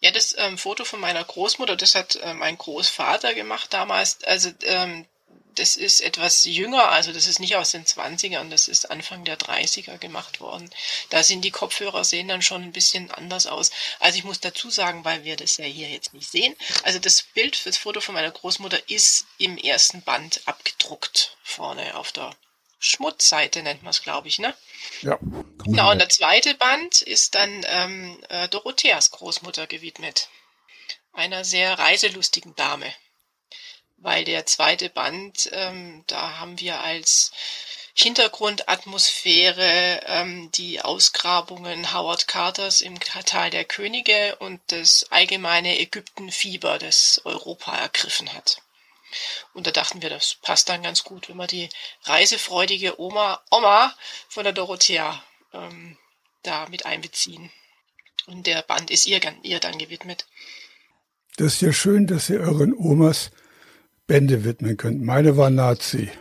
[0.00, 4.22] Ja, das ähm, Foto von meiner Großmutter, das hat äh, mein Großvater gemacht damals.
[4.24, 5.06] Also ähm,
[5.54, 9.38] das ist etwas jünger, also das ist nicht aus den 20ern, das ist Anfang der
[9.38, 10.68] 30er gemacht worden.
[11.10, 13.70] Da sind die Kopfhörer sehen dann schon ein bisschen anders aus.
[14.00, 17.22] Also ich muss dazu sagen, weil wir das ja hier jetzt nicht sehen, also das
[17.22, 22.34] Bild fürs Foto von meiner Großmutter ist im ersten Band abgedruckt, vorne auf der
[22.84, 24.54] Schmutzseite nennt man es, glaube ich, ne?
[25.00, 25.18] Ja.
[25.64, 30.28] Genau, und der zweite Band ist dann ähm, äh, Dorotheas Großmutter gewidmet.
[31.12, 32.92] Einer sehr reiselustigen Dame.
[33.96, 37.32] Weil der zweite Band, ähm, da haben wir als
[37.94, 47.22] Hintergrundatmosphäre, ähm, die Ausgrabungen Howard Carters im Tal der Könige und das allgemeine Ägyptenfieber, das
[47.24, 48.58] Europa ergriffen hat.
[49.52, 51.68] Und da dachten wir, das passt dann ganz gut, wenn wir die
[52.04, 53.94] reisefreudige Oma, Oma
[54.28, 55.96] von der Dorothea ähm,
[56.42, 57.50] da mit einbeziehen.
[58.26, 60.26] Und der Band ist ihr, ihr dann gewidmet.
[61.36, 63.30] Das ist ja schön, dass ihr euren Omas
[64.06, 65.02] Bände widmen könnt.
[65.02, 66.10] Meine war Nazi.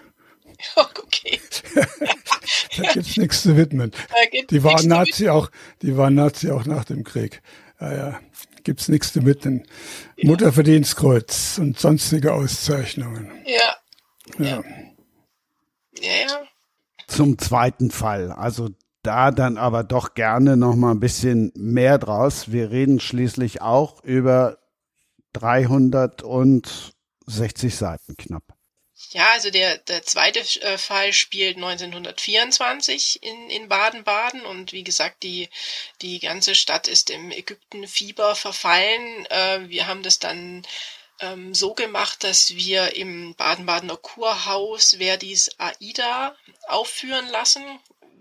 [0.75, 1.39] Okay.
[2.77, 3.91] da gibt's nichts zu widmen.
[4.49, 7.41] Die war Nazi auch, die war Nazi auch nach dem Krieg.
[7.79, 8.19] Ja, ja.
[8.63, 9.65] Gibt's nichts zu widmen.
[10.17, 10.29] Ja.
[10.29, 13.31] Mutterverdienstkreuz und sonstige Auszeichnungen.
[13.45, 13.75] Ja.
[14.39, 14.63] Ja.
[15.99, 16.41] Ja, ja.
[17.07, 18.31] Zum zweiten Fall.
[18.31, 18.69] Also
[19.03, 22.51] da dann aber doch gerne noch mal ein bisschen mehr draus.
[22.51, 24.57] Wir reden schließlich auch über
[25.33, 28.43] 360 Seiten knapp.
[29.11, 35.23] Ja, also der, der zweite äh, Fall spielt 1924 in, in Baden-Baden und wie gesagt,
[35.23, 35.49] die,
[36.01, 39.25] die ganze Stadt ist im Ägyptenfieber verfallen.
[39.27, 40.65] Äh, wir haben das dann
[41.19, 46.35] ähm, so gemacht, dass wir im Baden-Badener Kurhaus Verdis Aida
[46.67, 47.63] aufführen lassen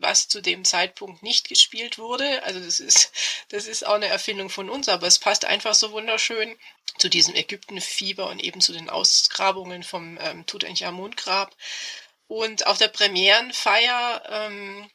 [0.02, 2.42] was zu dem Zeitpunkt nicht gespielt wurde.
[2.44, 3.12] Also das ist,
[3.48, 6.56] das ist auch eine Erfindung von uns, aber es passt einfach so wunderschön
[6.98, 11.54] zu diesem Ägyptenfieber und eben zu den Ausgrabungen vom ähm, Tutanchamun-Grab.
[12.28, 14.90] Und auf der Premierenfeier ähm,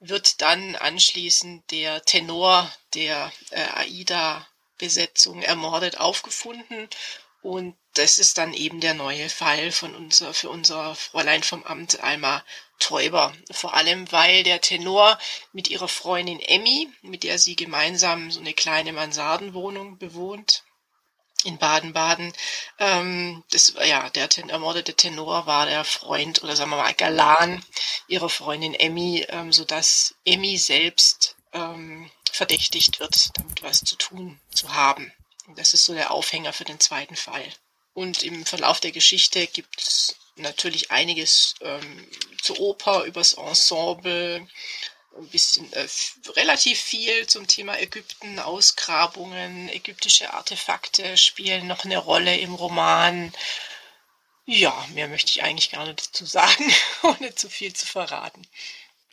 [0.00, 6.88] wird dann anschließend der Tenor der äh, AIDA-Besetzung ermordet aufgefunden
[7.42, 12.00] und das ist dann eben der neue Fall von unser, für unser Fräulein vom Amt
[12.00, 12.44] Alma
[12.80, 13.32] Täuber.
[13.52, 15.18] Vor allem, weil der Tenor
[15.52, 20.64] mit ihrer Freundin Emmy, mit der sie gemeinsam so eine kleine Mansardenwohnung bewohnt,
[21.44, 22.32] in Baden-Baden.
[22.78, 27.64] Ähm, das ja der ten, ermordete Tenor war der Freund oder sagen wir mal Galan
[28.08, 34.40] ihrer Freundin Emmy, ähm, so dass Emmy selbst ähm, verdächtigt wird, damit was zu tun
[34.50, 35.12] zu haben.
[35.56, 37.44] Das ist so der Aufhänger für den zweiten Fall.
[37.92, 42.06] Und im Verlauf der Geschichte gibt es natürlich einiges ähm,
[42.42, 44.46] zur Oper, übers Ensemble,
[45.16, 45.86] ein bisschen äh,
[46.36, 53.32] relativ viel zum Thema Ägypten, Ausgrabungen, ägyptische Artefakte spielen noch eine Rolle im Roman.
[54.46, 56.64] Ja, mehr möchte ich eigentlich gar nicht dazu sagen,
[57.02, 58.46] ohne zu viel zu verraten.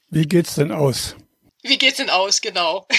[0.09, 1.15] Wie geht's denn aus?
[1.63, 2.87] Wie geht's denn aus, genau.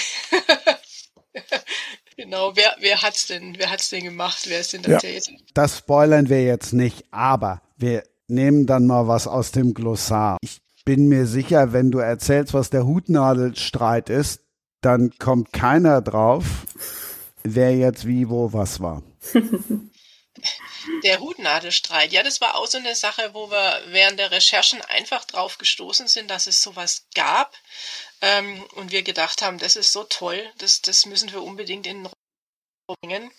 [2.18, 4.42] Genau, wer, wer hat's denn, wer hat's denn gemacht?
[4.48, 4.98] Wer ist denn der ja.
[4.98, 5.30] Täter?
[5.54, 10.36] Das spoilern wir jetzt nicht, aber wir nehmen dann mal was aus dem Glossar.
[10.42, 14.40] Ich bin mir sicher, wenn du erzählst, was der Hutnadelstreit ist,
[14.80, 16.44] dann kommt keiner drauf,
[17.42, 19.02] wer jetzt wie, wo, was war.
[21.02, 25.24] Der Hutnadelstreit, ja, das war auch so eine Sache, wo wir während der Recherchen einfach
[25.24, 27.52] drauf gestoßen sind, dass es sowas gab.
[28.20, 32.04] Ähm, und wir gedacht haben, das ist so toll, das, das müssen wir unbedingt in
[32.04, 32.12] den
[33.00, 33.30] bringen.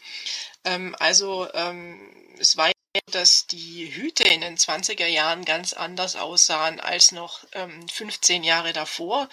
[0.64, 2.72] Ähm, also ähm, es war
[3.12, 8.74] dass die Hüte in den 20er Jahren ganz anders aussahen als noch ähm, 15 Jahre
[8.74, 9.30] davor.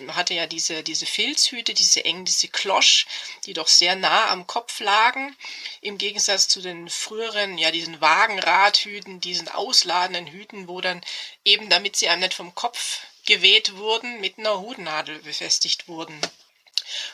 [0.00, 3.06] Man hatte ja diese, diese Filzhüte, diese eng, diese Klosch,
[3.46, 5.34] die doch sehr nah am Kopf lagen,
[5.80, 11.00] im Gegensatz zu den früheren, ja, diesen Wagenradhüten, diesen ausladenden Hüten, wo dann
[11.44, 16.20] eben, damit sie einem nicht vom Kopf geweht wurden, mit einer Hutnadel befestigt wurden.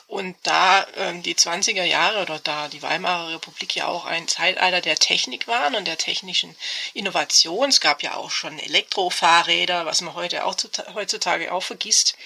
[0.06, 4.80] Und da ähm, die 20er Jahre oder da die Weimarer Republik ja auch ein Zeitalter
[4.80, 6.56] der Technik waren und der technischen
[6.92, 10.56] Innovation, es gab ja auch schon Elektrofahrräder, was man heute auch
[10.94, 12.16] heutzutage auch vergisst,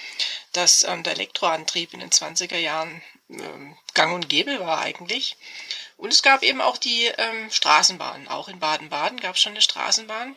[0.53, 5.37] dass ähm, der Elektroantrieb in den 20er Jahren ähm, gang und gäbe war eigentlich.
[5.97, 8.29] Und es gab eben auch die ähm, Straßenbahn.
[8.29, 10.37] Auch in Baden-Baden gab es schon eine Straßenbahn.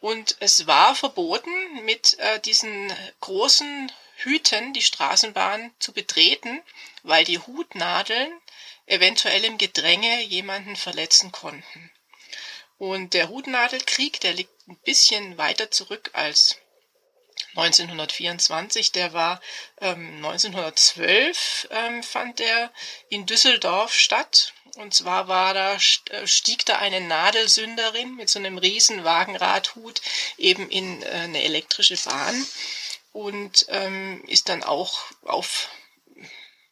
[0.00, 1.50] Und es war verboten,
[1.84, 6.62] mit äh, diesen großen hüten, die Straßenbahn zu betreten,
[7.02, 8.32] weil die Hutnadeln
[8.86, 11.90] eventuell im Gedränge jemanden verletzen konnten.
[12.78, 16.56] Und der Hutnadelkrieg, der liegt ein bisschen weiter zurück als
[17.56, 19.40] 1924, der war
[19.80, 22.72] ähm, 1912 ähm, fand der
[23.08, 24.52] in Düsseldorf statt.
[24.76, 25.76] Und zwar war da,
[26.10, 30.00] äh, stieg da eine Nadelsünderin mit so einem riesen Wagenradhut
[30.36, 32.44] eben in äh, eine elektrische Bahn
[33.14, 35.70] und ähm, ist dann auch auf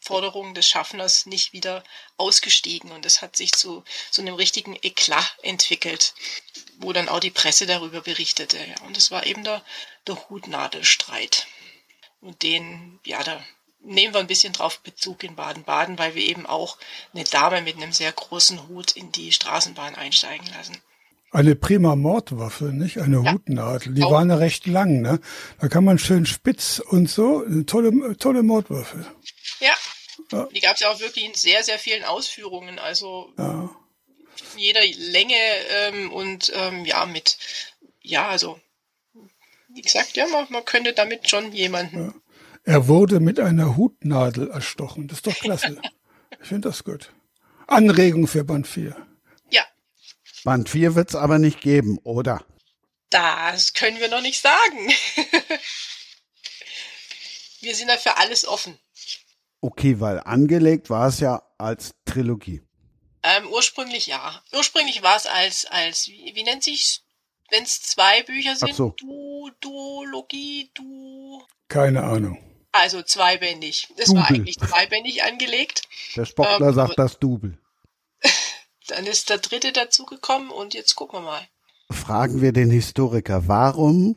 [0.00, 1.84] Forderung des Schaffners nicht wieder
[2.16, 2.90] ausgestiegen.
[2.90, 6.14] Und das hat sich zu so einem richtigen Eklat entwickelt,
[6.78, 8.58] wo dann auch die Presse darüber berichtete.
[8.58, 8.84] Ja.
[8.84, 9.64] Und es war eben der,
[10.08, 11.46] der Hutnadelstreit.
[12.20, 13.40] Und den, ja, da
[13.78, 16.76] nehmen wir ein bisschen drauf Bezug in Baden-Baden, weil wir eben auch
[17.14, 20.82] eine Dame mit einem sehr großen Hut in die Straßenbahn einsteigen lassen.
[21.32, 22.98] Eine prima Mordwaffe, nicht?
[22.98, 23.32] Eine ja.
[23.32, 23.94] Hutnadel.
[23.94, 24.12] Die Auch.
[24.12, 25.18] waren ja recht lang, ne?
[25.60, 27.42] Da kann man schön spitz und so.
[27.44, 29.06] Eine tolle, tolle Mordwaffe.
[29.60, 29.72] Ja.
[30.30, 30.48] ja.
[30.54, 32.78] Die gab es ja auch wirklich in sehr, sehr vielen Ausführungen.
[32.78, 33.70] Also ja.
[34.56, 35.34] jeder Länge
[35.70, 37.38] ähm, und ähm, ja, mit,
[38.02, 38.60] ja, also
[39.74, 42.06] wie gesagt, ja, man, man könnte damit schon jemanden.
[42.06, 42.14] Ja.
[42.64, 45.08] Er wurde mit einer Hutnadel erstochen.
[45.08, 45.80] Das ist doch klasse.
[46.42, 47.10] ich finde das gut.
[47.66, 48.94] Anregung für Band 4.
[50.44, 52.44] Band 4 wird es aber nicht geben, oder?
[53.10, 54.88] Das können wir noch nicht sagen.
[57.60, 58.78] wir sind da für alles offen.
[59.60, 62.62] Okay, weil angelegt war es ja als Trilogie.
[63.22, 64.42] Ähm, ursprünglich ja.
[64.52, 67.02] Ursprünglich war es als, als wie, wie nennt sich's,
[67.50, 68.70] wenn es zwei Bücher sind?
[68.72, 68.94] Ach so.
[68.98, 71.42] Du, Duologie, Du.
[71.68, 72.38] Keine Ahnung.
[72.72, 73.88] Also zweibändig.
[73.98, 75.82] Das war eigentlich zweibändig angelegt.
[76.16, 77.58] Der Sportler ähm, sagt das Double.
[78.88, 81.42] Dann ist der dritte dazugekommen und jetzt gucken wir mal.
[81.90, 84.16] Fragen wir den Historiker, warum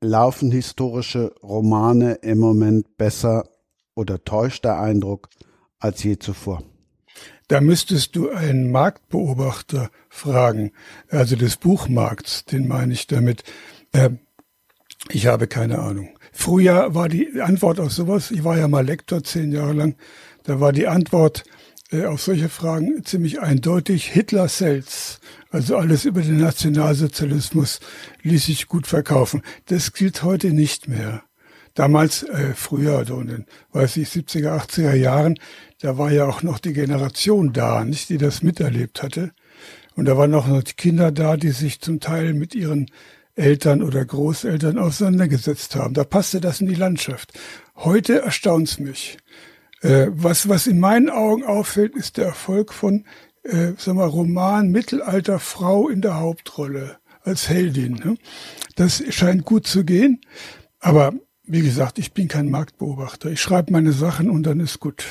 [0.00, 3.48] laufen historische Romane im Moment besser
[3.94, 5.28] oder täuscht der Eindruck
[5.78, 6.62] als je zuvor?
[7.48, 10.72] Da müsstest du einen Marktbeobachter fragen,
[11.08, 13.44] also des Buchmarkts, den meine ich damit.
[13.92, 14.10] Äh,
[15.10, 16.18] ich habe keine Ahnung.
[16.32, 19.96] Früher war die Antwort auf sowas, ich war ja mal Lektor zehn Jahre lang,
[20.42, 21.44] da war die Antwort,
[21.90, 24.06] äh, auf solche Fragen ziemlich eindeutig.
[24.06, 25.20] Hitler sells,
[25.50, 27.80] also alles über den Nationalsozialismus,
[28.22, 29.42] ließ sich gut verkaufen.
[29.66, 31.22] Das gilt heute nicht mehr.
[31.74, 35.38] Damals, äh, früher, so in den, weiß ich, 70er, 80er Jahren,
[35.80, 39.32] da war ja auch noch die Generation da, nicht, die das miterlebt hatte.
[39.94, 42.90] Und da waren auch noch Kinder da, die sich zum Teil mit ihren
[43.34, 45.94] Eltern oder Großeltern auseinandergesetzt haben.
[45.94, 47.32] Da passte das in die Landschaft.
[47.76, 49.18] Heute erstaunt's mich.
[49.82, 53.04] Äh, was, was in meinen Augen auffällt, ist der Erfolg von,
[53.42, 57.94] äh, sag mal, Roman Mittelalter Frau in der Hauptrolle als Heldin.
[57.94, 58.16] Ne?
[58.76, 60.20] Das scheint gut zu gehen.
[60.80, 61.12] Aber
[61.44, 63.30] wie gesagt, ich bin kein Marktbeobachter.
[63.30, 65.04] Ich schreibe meine Sachen und dann ist gut.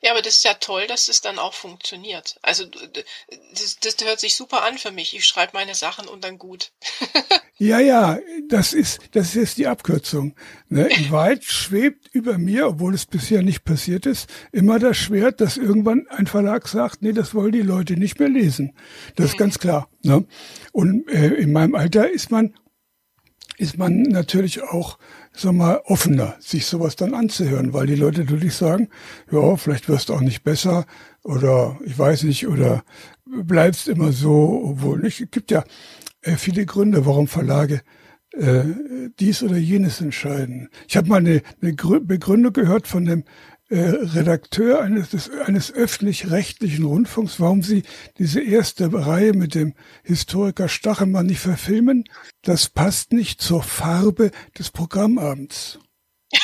[0.00, 2.38] Ja, aber das ist ja toll, dass es dann auch funktioniert.
[2.42, 5.16] Also das, das hört sich super an für mich.
[5.16, 6.72] Ich schreibe meine Sachen und dann gut.
[7.58, 8.18] ja, ja,
[8.48, 10.34] das ist das ist die Abkürzung.
[10.68, 10.88] Ne?
[10.88, 15.56] In Wahrheit schwebt über mir, obwohl es bisher nicht passiert ist, immer das Schwert, dass
[15.56, 18.76] irgendwann ein Verlag sagt, nee, das wollen die Leute nicht mehr lesen.
[19.16, 19.38] Das ist mhm.
[19.38, 19.88] ganz klar.
[20.02, 20.26] Ne?
[20.72, 22.54] Und äh, in meinem Alter ist man
[23.58, 24.98] ist man natürlich auch
[25.36, 28.88] sag mal, offener, sich sowas dann anzuhören, weil die Leute natürlich sagen,
[29.30, 30.86] ja, vielleicht wirst du auch nicht besser
[31.22, 32.84] oder ich weiß nicht, oder
[33.24, 35.20] bleibst immer so, obwohl nicht.
[35.20, 35.64] Es gibt ja
[36.22, 37.82] äh, viele Gründe, warum Verlage
[38.32, 38.64] äh,
[39.18, 40.68] dies oder jenes entscheiden.
[40.88, 43.24] Ich habe mal eine, eine Begründung gehört von dem
[43.68, 47.82] äh, Redakteur eines, des, eines öffentlich-rechtlichen Rundfunks, warum sie
[48.18, 52.04] diese erste Reihe mit dem Historiker Stachelmann nicht verfilmen.
[52.42, 55.80] Das passt nicht zur Farbe des Programmabends.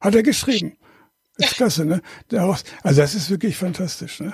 [0.00, 0.76] Hat er geschrieben.
[1.36, 2.02] Das ist klasse, ne?
[2.28, 4.32] Daraus, also das ist wirklich fantastisch, ne?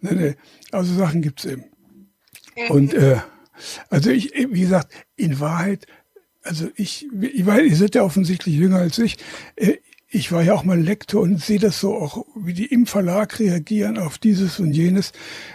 [0.00, 0.36] Nee, nee.
[0.72, 1.66] Also Sachen gibt's eben.
[2.68, 3.20] Und äh,
[3.88, 5.86] also ich, wie gesagt, in Wahrheit,
[6.42, 9.16] also ich, weiß, ihr seid ja offensichtlich jünger als ich.
[10.14, 13.38] Ich war ja auch mal Lektor und sehe das so auch, wie die im Verlag
[13.38, 15.12] reagieren auf dieses und jenes.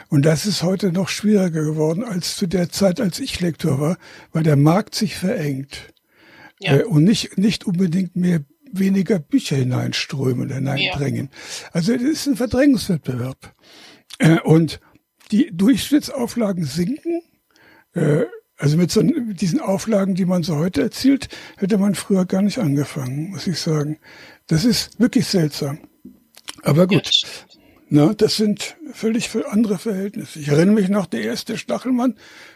[0.10, 3.98] Und das ist heute noch schwieriger geworden als zu der Zeit, als ich Lektor war,
[4.32, 5.94] weil der Markt sich verengt.
[6.60, 6.78] Ja.
[6.78, 8.40] Äh, und nicht, nicht unbedingt mehr
[8.72, 11.30] weniger Bücher hineinströmen, hineinbringen.
[11.32, 11.70] Ja.
[11.74, 13.54] Also es ist ein Verdrängungswettbewerb.
[14.18, 14.80] Äh, und
[15.32, 17.22] die Durchschnittsauflagen sinken.
[17.94, 18.26] Äh,
[18.58, 22.42] also mit so mit diesen Auflagen, die man so heute erzielt, hätte man früher gar
[22.42, 24.00] nicht angefangen, muss ich sagen.
[24.48, 25.80] Das ist wirklich seltsam.
[26.64, 27.22] Aber gut.
[27.90, 30.40] Na, das sind völlig andere Verhältnisse.
[30.40, 32.16] Ich erinnere mich noch, der erste Stachelmann,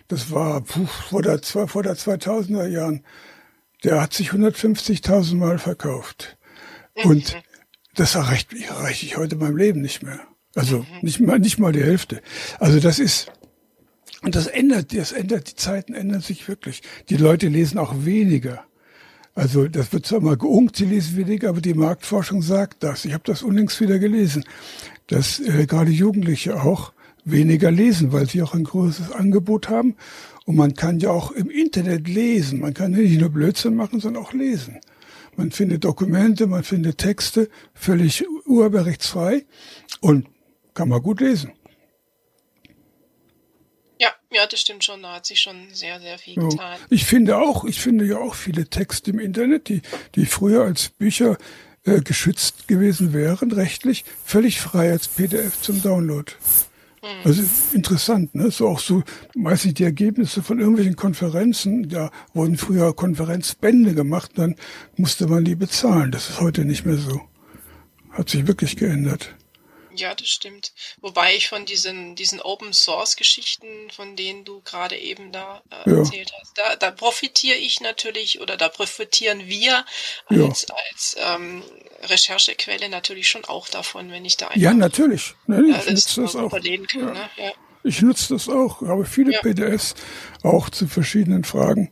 [0.09, 3.05] das war puh, vor, der, vor der 2000er Jahren,
[3.83, 6.37] der hat sich 150.000 Mal verkauft.
[6.95, 7.39] Und mhm.
[7.95, 10.19] das erreicht, erreiche ich heute meinem Leben nicht mehr.
[10.53, 10.85] Also mhm.
[11.01, 12.21] nicht mal, nicht mal die Hälfte.
[12.59, 13.31] Also das ist,
[14.21, 16.81] und das ändert, das ändert, die Zeiten ändern sich wirklich.
[17.09, 18.65] Die Leute lesen auch weniger.
[19.33, 23.05] Also das wird zwar mal geungt, sie lesen weniger, aber die Marktforschung sagt das.
[23.05, 24.43] Ich habe das unlängst wieder gelesen,
[25.07, 26.91] dass äh, gerade Jugendliche auch
[27.23, 29.95] weniger lesen, weil sie auch ein großes Angebot haben.
[30.45, 32.59] Und man kann ja auch im Internet lesen.
[32.59, 34.79] Man kann nicht nur Blödsinn machen, sondern auch lesen.
[35.37, 39.45] Man findet Dokumente, man findet Texte, völlig urheberrechtsfrei
[40.01, 40.27] und
[40.73, 41.51] kann man gut lesen.
[44.31, 45.01] Ja, das stimmt schon.
[45.03, 46.47] Da hat sich schon sehr, sehr viel ja.
[46.47, 46.79] getan.
[46.89, 49.81] Ich finde auch, ich finde ja auch viele Texte im Internet, die,
[50.15, 51.37] die früher als Bücher
[51.83, 56.31] äh, geschützt gewesen wären, rechtlich, völlig frei als PDF zum Download.
[57.01, 57.07] Mhm.
[57.25, 58.51] Also interessant, ne?
[58.51, 59.03] So auch so,
[59.35, 64.55] meistens die Ergebnisse von irgendwelchen Konferenzen, da wurden früher Konferenzbände gemacht, dann
[64.95, 66.11] musste man die bezahlen.
[66.11, 67.21] Das ist heute nicht mehr so.
[68.11, 69.35] Hat sich wirklich geändert.
[69.95, 70.73] Ja, das stimmt.
[71.01, 75.89] Wobei ich von diesen, diesen Open Source Geschichten, von denen du gerade eben da äh,
[75.89, 75.97] ja.
[75.97, 79.85] erzählt hast, da, da profitiere ich natürlich oder da profitieren wir
[80.27, 80.75] als, ja.
[80.89, 81.63] als ähm,
[82.03, 85.33] Recherchequelle natürlich schon auch davon, wenn ich da einfach, Ja, natürlich.
[85.47, 86.51] Nee, ich äh, nutze das auch.
[86.51, 86.99] Kann, ja.
[86.99, 87.29] Ne?
[87.37, 87.51] ja.
[87.83, 88.81] Ich nutze das auch.
[88.81, 89.95] Habe viele PDFs
[90.43, 91.91] auch zu verschiedenen Fragen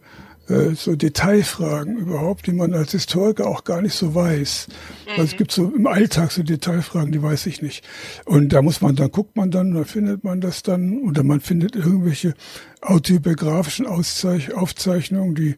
[0.49, 4.67] äh, so Detailfragen überhaupt, die man als Historiker auch gar nicht so weiß.
[4.67, 5.11] Mhm.
[5.11, 7.85] Also es gibt so im Alltag so Detailfragen, die weiß ich nicht.
[8.25, 11.39] Und da muss man, dann guckt man dann, da findet man das dann, oder man
[11.39, 12.33] findet irgendwelche
[12.81, 15.55] autobiografischen Auszeich Aufzeichnungen, die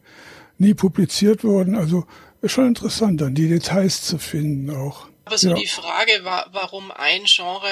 [0.58, 1.74] nie publiziert wurden.
[1.74, 2.04] Also
[2.42, 5.08] ist schon interessant, dann die Details zu finden auch.
[5.24, 5.54] Aber so ja.
[5.54, 7.68] die Frage, warum ein Genre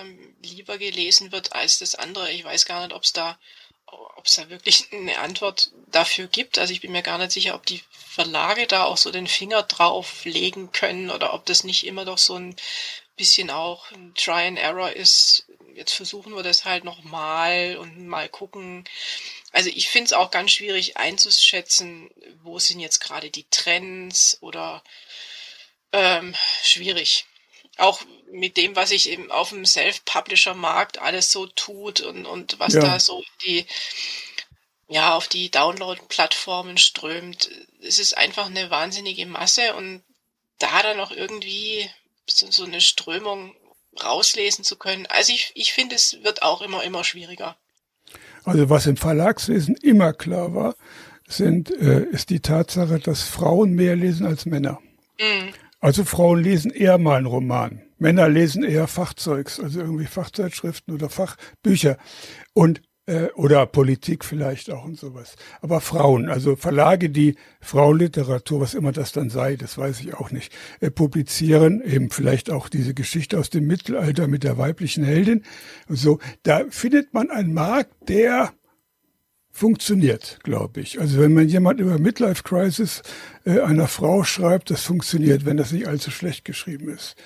[0.00, 3.38] ähm, lieber gelesen wird als das andere, ich weiß gar nicht, ob es da
[3.92, 6.58] ob es da wirklich eine Antwort dafür gibt.
[6.58, 9.62] Also ich bin mir gar nicht sicher, ob die Verlage da auch so den Finger
[9.62, 12.56] drauf legen können oder ob das nicht immer doch so ein
[13.16, 15.46] bisschen auch ein Try and Error ist.
[15.74, 18.84] Jetzt versuchen wir das halt nochmal und mal gucken.
[19.52, 22.10] Also ich finde es auch ganz schwierig einzuschätzen,
[22.42, 24.82] wo sind jetzt gerade die Trends oder
[25.92, 27.26] ähm, schwierig
[27.80, 28.00] auch
[28.32, 32.80] mit dem, was sich eben auf dem Self-Publisher-Markt alles so tut und, und was ja.
[32.80, 33.66] da so die,
[34.88, 37.50] ja, auf die Download-Plattformen strömt.
[37.82, 40.02] Es ist einfach eine wahnsinnige Masse und
[40.58, 41.88] da dann noch irgendwie
[42.26, 43.54] so, so eine Strömung
[44.02, 45.06] rauslesen zu können.
[45.06, 47.56] Also ich, ich finde, es wird auch immer, immer schwieriger.
[48.44, 50.74] Also was im Verlagswesen immer klar war,
[51.26, 54.80] sind, äh, ist die Tatsache, dass Frauen mehr lesen als Männer.
[55.18, 55.52] Mhm.
[55.80, 57.82] Also Frauen lesen eher mal einen Roman.
[58.00, 61.96] Männer lesen eher Fachzeugs, also irgendwie Fachzeitschriften oder Fachbücher
[62.54, 65.36] und äh, oder Politik vielleicht auch und sowas.
[65.60, 70.30] Aber Frauen, also Verlage, die Frauenliteratur, was immer das dann sei, das weiß ich auch
[70.30, 75.44] nicht, äh, publizieren, eben vielleicht auch diese Geschichte aus dem Mittelalter mit der weiblichen Heldin
[75.88, 76.20] und so.
[76.42, 78.52] Da findet man einen Markt, der
[79.50, 81.00] funktioniert, glaube ich.
[81.00, 83.02] Also wenn man jemand über Midlife Crisis
[83.44, 87.16] äh, einer Frau schreibt, das funktioniert, wenn das nicht allzu schlecht geschrieben ist.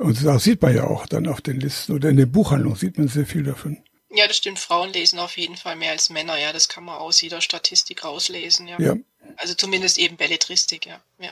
[0.00, 2.96] Und das sieht man ja auch dann auf den Listen oder in den Buchhandlungen sieht
[2.96, 3.78] man sehr viel davon.
[4.10, 4.58] Ja, das stimmt.
[4.58, 6.38] Frauen lesen auf jeden Fall mehr als Männer.
[6.38, 8.66] Ja, das kann man aus jeder Statistik rauslesen.
[8.66, 8.80] Ja.
[8.80, 8.96] ja.
[9.36, 10.86] Also zumindest eben Belletristik.
[10.86, 11.00] Ja.
[11.18, 11.30] ja.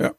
[0.00, 0.14] Ja.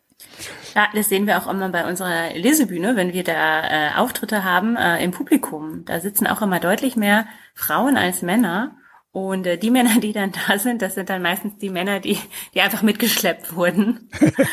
[0.76, 4.76] Ja, das sehen wir auch immer bei unserer Lesebühne, wenn wir da äh, Auftritte haben
[4.76, 5.84] äh, im Publikum.
[5.86, 8.76] Da sitzen auch immer deutlich mehr Frauen als Männer.
[9.12, 12.20] Und äh, die Männer, die dann da sind, das sind dann meistens die Männer, die,
[12.54, 14.10] die einfach mitgeschleppt wurden.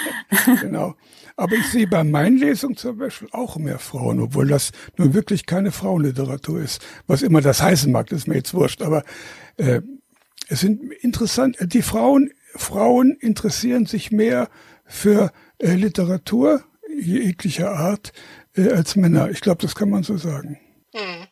[0.61, 0.95] genau.
[1.37, 5.47] Aber ich sehe bei meinen Lesungen zum Beispiel auch mehr Frauen, obwohl das nun wirklich
[5.47, 6.84] keine Frauenliteratur ist.
[7.07, 8.82] Was immer das heißen mag, ist mir jetzt wurscht.
[8.82, 9.05] Aber
[9.57, 9.82] äh,
[10.49, 14.49] es sind interessant, die Frauen, Frauen interessieren sich mehr
[14.87, 16.62] für äh, Literatur
[16.99, 18.12] jeglicher Art
[18.55, 19.30] äh, als Männer.
[19.30, 20.59] Ich glaube, das kann man so sagen.
[20.95, 21.26] Hm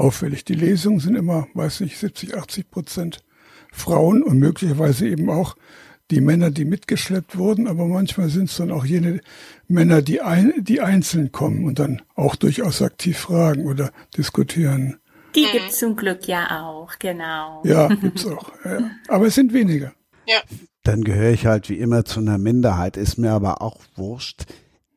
[0.00, 0.44] auffällig.
[0.44, 3.24] Die Lesungen sind immer, weiß nicht, 70, 80 Prozent
[3.70, 5.56] Frauen und möglicherweise eben auch
[6.10, 9.20] die Männer, die mitgeschleppt wurden, aber manchmal sind es dann auch jene
[9.68, 14.98] Männer, die, ein, die einzeln kommen und dann auch durchaus aktiv fragen oder diskutieren.
[15.34, 15.52] Die mhm.
[15.52, 17.62] gibt's zum Glück ja auch, genau.
[17.64, 18.52] Ja, gibt's auch.
[18.64, 18.90] Ja.
[19.08, 19.92] Aber es sind weniger.
[20.26, 20.40] Ja.
[20.82, 24.46] Dann gehöre ich halt wie immer zu einer Minderheit, ist mir aber auch wurscht.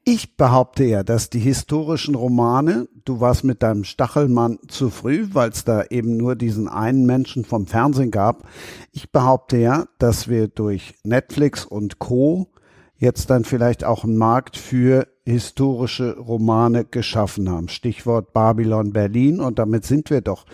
[0.05, 5.51] Ich behaupte ja, dass die historischen Romane, du warst mit deinem Stachelmann zu früh, weil
[5.51, 8.45] es da eben nur diesen einen Menschen vom Fernsehen gab.
[8.91, 12.51] Ich behaupte ja, dass wir durch Netflix und Co.
[12.97, 17.69] jetzt dann vielleicht auch einen Markt für historische Romane geschaffen haben.
[17.69, 19.39] Stichwort Babylon Berlin.
[19.39, 20.45] Und damit sind wir doch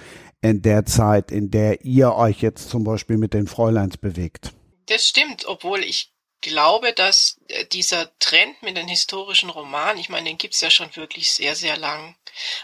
[0.41, 4.53] in der Zeit, in der ihr euch jetzt zum Beispiel mit den Fräuleins bewegt.
[4.85, 10.29] Das stimmt, obwohl ich glaube, dass äh, dieser Trend mit den historischen Romanen, ich meine,
[10.29, 12.15] den gibt's ja schon wirklich sehr, sehr lang.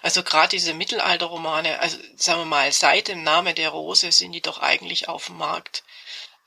[0.01, 4.41] Also gerade diese Mittelalterromane, also sagen wir mal, seit dem Name der Rose sind die
[4.41, 5.83] doch eigentlich auf dem Markt.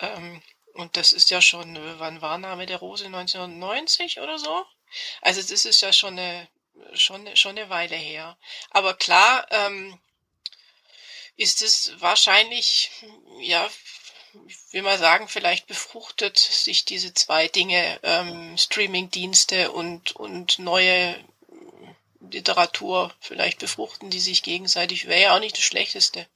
[0.01, 0.43] Ähm,
[0.75, 3.07] und das ist ja schon, äh, wann war Name der Rose?
[3.07, 4.65] 1990 oder so?
[5.21, 6.49] Also das ist ja schon eine,
[6.95, 8.39] schon, schon eine Weile her.
[8.71, 9.99] Aber klar, ähm,
[11.37, 12.91] ist es wahrscheinlich,
[13.41, 13.69] ja,
[14.47, 21.17] ich will mal sagen, vielleicht befruchtet sich diese zwei Dinge, ähm, Streaming-Dienste und, und neue
[22.21, 26.27] Literatur, vielleicht befruchten die sich gegenseitig, wäre ja auch nicht das Schlechteste.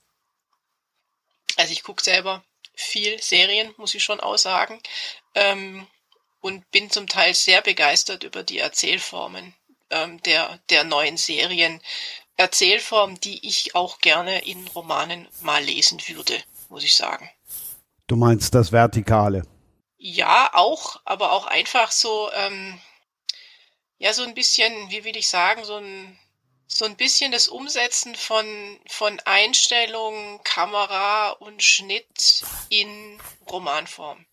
[1.57, 4.81] Also ich gucke selber viel Serien, muss ich schon aussagen,
[5.35, 5.87] ähm,
[6.41, 9.55] und bin zum Teil sehr begeistert über die Erzählformen
[9.91, 11.81] ähm, der, der neuen Serien.
[12.37, 17.31] Erzählform, die ich auch gerne in Romanen mal lesen würde, muss ich sagen.
[18.13, 19.41] Du meinst das Vertikale?
[19.97, 22.79] Ja, auch, aber auch einfach so, ähm,
[23.97, 26.19] ja, so ein bisschen, wie will ich sagen, so ein,
[26.67, 33.19] so ein bisschen das Umsetzen von, von Einstellungen, Kamera und Schnitt in
[33.51, 34.27] Romanform.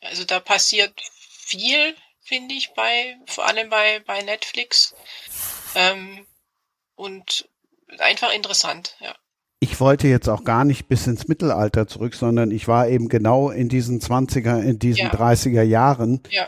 [0.00, 4.94] Also da passiert viel, finde ich, bei, vor allem bei, bei Netflix.
[5.74, 6.26] Ähm,
[6.94, 7.50] und
[7.98, 9.14] einfach interessant, ja.
[9.58, 13.50] Ich wollte jetzt auch gar nicht bis ins Mittelalter zurück, sondern ich war eben genau
[13.50, 15.12] in diesen 20er, in diesen ja.
[15.12, 16.46] 30er Jahren, ja.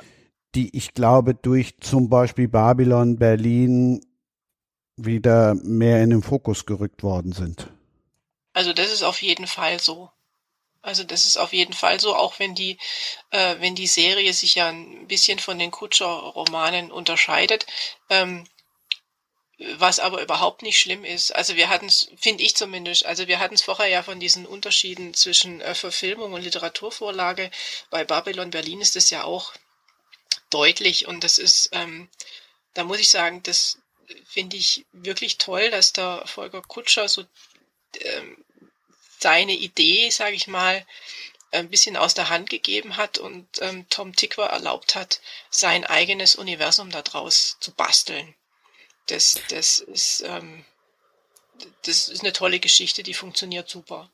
[0.54, 4.04] die ich glaube durch zum Beispiel Babylon, Berlin
[4.96, 7.68] wieder mehr in den Fokus gerückt worden sind.
[8.52, 10.10] Also das ist auf jeden Fall so.
[10.82, 12.78] Also das ist auf jeden Fall so, auch wenn die,
[13.30, 17.66] äh, wenn die Serie sich ja ein bisschen von den Kutscher-Romanen unterscheidet.
[18.10, 18.44] Ähm,
[19.58, 21.34] was aber überhaupt nicht schlimm ist.
[21.34, 24.46] Also wir hatten es, finde ich zumindest, also wir hatten es vorher ja von diesen
[24.46, 27.50] Unterschieden zwischen äh, Verfilmung und Literaturvorlage.
[27.90, 29.52] Bei Babylon Berlin ist das ja auch
[30.50, 32.08] deutlich und das ist, ähm,
[32.74, 33.78] da muss ich sagen, das
[34.26, 37.24] finde ich wirklich toll, dass der Volker Kutscher so
[38.00, 38.44] ähm,
[39.18, 40.86] seine Idee, sage ich mal,
[41.50, 46.36] ein bisschen aus der Hand gegeben hat und ähm, Tom Tickwer erlaubt hat, sein eigenes
[46.36, 48.36] Universum daraus zu basteln
[49.08, 50.64] das, das ist, ähm,
[51.84, 54.10] das ist eine tolle Geschichte, die funktioniert super.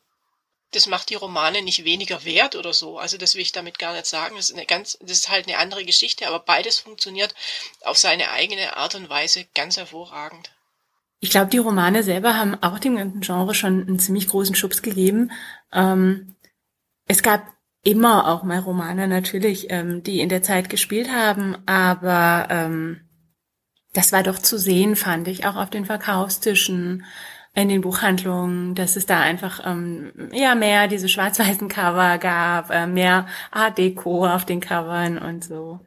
[0.72, 2.99] Das macht die Romane nicht weniger wert oder so.
[2.99, 4.34] Also das will ich damit gar nicht sagen.
[4.36, 7.34] Das ist eine ganz, das ist halt eine andere Geschichte, aber beides funktioniert
[7.82, 10.51] auf seine eigene Art und Weise ganz hervorragend.
[11.20, 14.82] Ich glaube, die Romane selber haben auch dem ganzen Genre schon einen ziemlich großen Schubs
[14.82, 15.30] gegeben.
[15.72, 16.34] Ähm,
[17.07, 17.47] es gab
[17.84, 23.03] immer auch mal Romane natürlich, ähm, die in der Zeit gespielt haben, aber ähm,
[23.95, 27.05] das war doch zu sehen, fand ich, auch auf den Verkaufstischen,
[27.55, 32.86] in den Buchhandlungen, dass es da einfach ähm, ja mehr diese schwarz-weißen Cover gab, äh,
[32.86, 35.80] mehr Art Deco auf den Covern und so.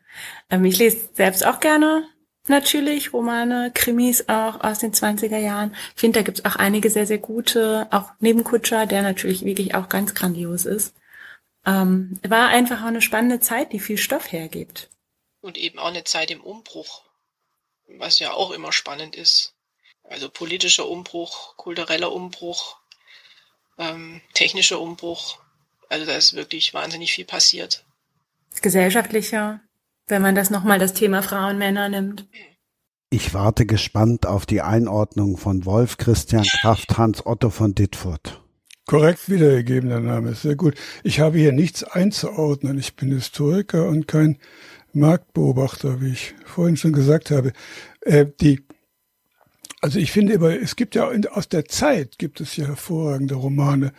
[0.50, 2.08] Ähm, ich lese selbst auch gerne
[2.50, 5.76] natürlich Romane, Krimis auch aus den 20er Jahren.
[5.96, 9.76] Ich finde, da gibt's auch einige sehr, sehr gute, auch neben Kutscher, der natürlich wirklich
[9.76, 10.96] auch ganz grandios ist.
[11.66, 14.90] Ähm, war einfach auch eine spannende Zeit, die viel Stoff hergibt.
[15.42, 17.04] Und eben auch eine Zeit im Umbruch
[17.88, 19.54] was ja auch immer spannend ist.
[20.04, 22.78] Also politischer Umbruch, kultureller Umbruch,
[23.78, 25.40] ähm, technischer Umbruch.
[25.90, 27.86] Also da ist wirklich wahnsinnig viel passiert.
[28.62, 29.62] Gesellschaftlicher,
[30.08, 32.26] wenn man das nochmal das Thema Frauen, Männer nimmt.
[33.10, 38.42] Ich warte gespannt auf die Einordnung von Wolf Christian Kraft Hans Otto von Dittfurt.
[38.86, 40.76] Korrekt wiedergegeben, der Name ist sehr gut.
[41.04, 42.80] Ich habe hier nichts einzuordnen.
[42.80, 44.40] Ich bin Historiker und kein
[45.00, 47.54] Marktbeobachter, wie ich vorhin schon gesagt habe.
[48.02, 48.64] Äh, die,
[49.82, 53.36] also ich finde aber, es gibt ja in, aus der Zeit gibt es ja hervorragende
[53.36, 53.94] Romane.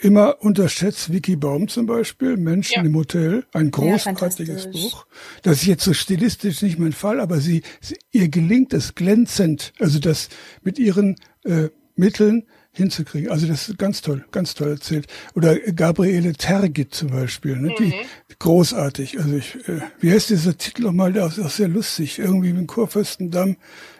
[0.00, 2.82] Immer unterschätzt Vicky Baum zum Beispiel, Menschen ja.
[2.82, 5.06] im Hotel, ein großartiges ja, Buch.
[5.42, 9.72] Das ist jetzt so stilistisch nicht mein Fall, aber sie, sie ihr gelingt es glänzend,
[9.78, 10.28] also das
[10.62, 13.30] mit ihren äh, Mitteln hinzukriegen.
[13.30, 15.06] Also das ist ganz toll, ganz toll erzählt.
[15.34, 17.74] Oder Gabriele Tergit zum Beispiel, ne?
[17.78, 17.92] die mhm.
[18.38, 19.18] großartig.
[19.18, 21.12] Also ich, äh, wie heißt dieser Titel nochmal?
[21.12, 22.18] Der ist auch sehr lustig.
[22.18, 23.56] Irgendwie mit dem Kurfürstendamm.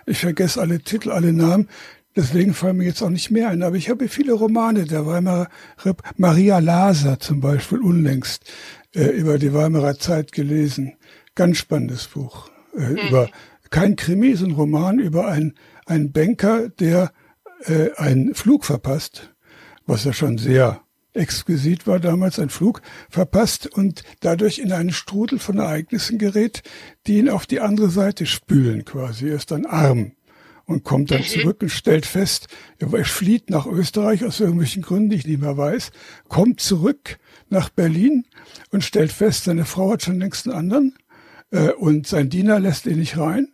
[0.06, 1.68] Ich vergesse alle Titel, alle Namen.
[2.16, 3.62] Deswegen fallen mir jetzt auch nicht mehr ein.
[3.62, 5.48] Aber ich habe viele Romane der Weimarer
[6.16, 8.44] Maria Laser zum Beispiel unlängst
[8.94, 10.94] äh, über die Weimarer Zeit gelesen.
[11.34, 12.50] Ganz spannendes Buch.
[12.76, 12.96] Äh, mhm.
[13.08, 13.30] Über
[13.70, 15.54] kein Krimi, sondern Roman über einen,
[15.86, 17.12] einen Banker, der
[17.66, 19.34] äh, einen Flug verpasst,
[19.86, 20.80] was ja schon sehr
[21.14, 26.62] exquisit war damals, ein Flug verpasst und dadurch in einen Strudel von Ereignissen gerät,
[27.06, 29.28] die ihn auf die andere Seite spülen quasi.
[29.28, 30.12] Er ist dann arm
[30.66, 31.26] und kommt dann mhm.
[31.26, 32.48] zurück und stellt fest,
[32.78, 35.92] er flieht nach Österreich aus irgendwelchen Gründen, die ich nicht mehr weiß,
[36.28, 38.24] kommt zurück nach Berlin
[38.70, 40.94] und stellt fest, seine Frau hat schon längst einen anderen
[41.50, 43.48] äh, und sein Diener lässt ihn nicht rein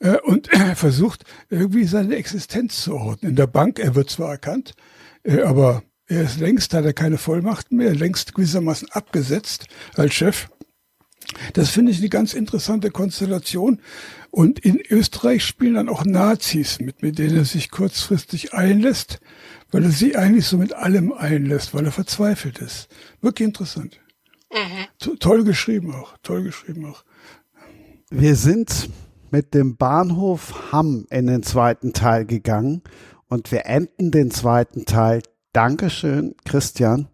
[0.00, 3.30] äh, und er versucht irgendwie seine Existenz zu ordnen.
[3.30, 4.74] In der Bank, er wird zwar erkannt,
[5.22, 9.66] äh, aber er ist längst, hat er keine Vollmachten mehr, längst gewissermaßen abgesetzt
[9.96, 10.48] als Chef.
[11.54, 13.80] Das finde ich eine ganz interessante Konstellation.
[14.30, 19.20] Und in Österreich spielen dann auch Nazis mit, mit denen er sich kurzfristig einlässt,
[19.70, 22.88] weil er sie eigentlich so mit allem einlässt, weil er verzweifelt ist.
[23.22, 24.00] Wirklich interessant.
[24.52, 25.18] Mhm.
[25.18, 27.04] Toll geschrieben auch, toll geschrieben auch.
[28.10, 28.90] Wir sind
[29.34, 32.82] mit dem Bahnhof Hamm in den zweiten Teil gegangen
[33.26, 35.22] und wir enden den zweiten Teil,
[35.52, 37.08] Dankeschön, Christian,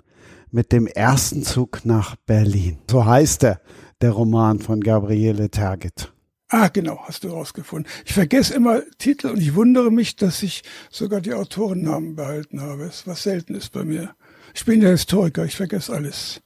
[0.51, 2.77] mit dem ersten Zug nach Berlin.
[2.91, 3.63] So heißt er,
[4.03, 6.13] der Roman von Gabriele Tergit.
[6.51, 7.91] Ah, genau, hast du rausgefunden.
[8.05, 12.91] Ich vergesse immer Titel und ich wundere mich, dass ich sogar die Autorennamen behalten habe,
[13.07, 14.15] was selten ist bei mir.
[14.55, 16.43] Ich bin ja Historiker, ich vergesse alles.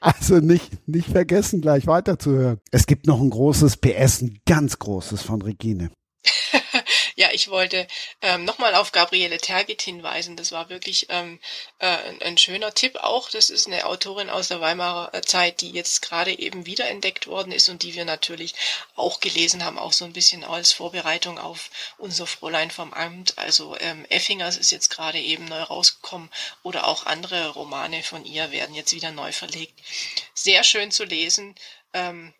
[0.00, 2.58] Also nicht, nicht vergessen, gleich weiterzuhören.
[2.70, 5.90] Es gibt noch ein großes PS, ein ganz großes von Regine.
[7.14, 7.86] Ja, ich wollte
[8.20, 10.36] ähm, nochmal auf Gabriele Tergit hinweisen.
[10.36, 11.40] Das war wirklich ähm,
[11.78, 13.30] äh, ein, ein, schöner Tipp auch.
[13.30, 17.52] Das ist eine Autorin aus der Weimarer äh, Zeit, die jetzt gerade eben wiederentdeckt worden
[17.52, 18.54] ist und die wir natürlich
[18.96, 23.38] auch gelesen haben, auch so ein bisschen als Vorbereitung auf unser Fräulein vom Amt.
[23.38, 26.30] Also ähm, Effingers ist jetzt gerade eben neu rausgekommen
[26.62, 29.78] oder auch andere Romane von ihr werden jetzt wieder neu verlegt.
[30.34, 31.54] Sehr schön zu lesen.
[31.92, 32.32] Ähm,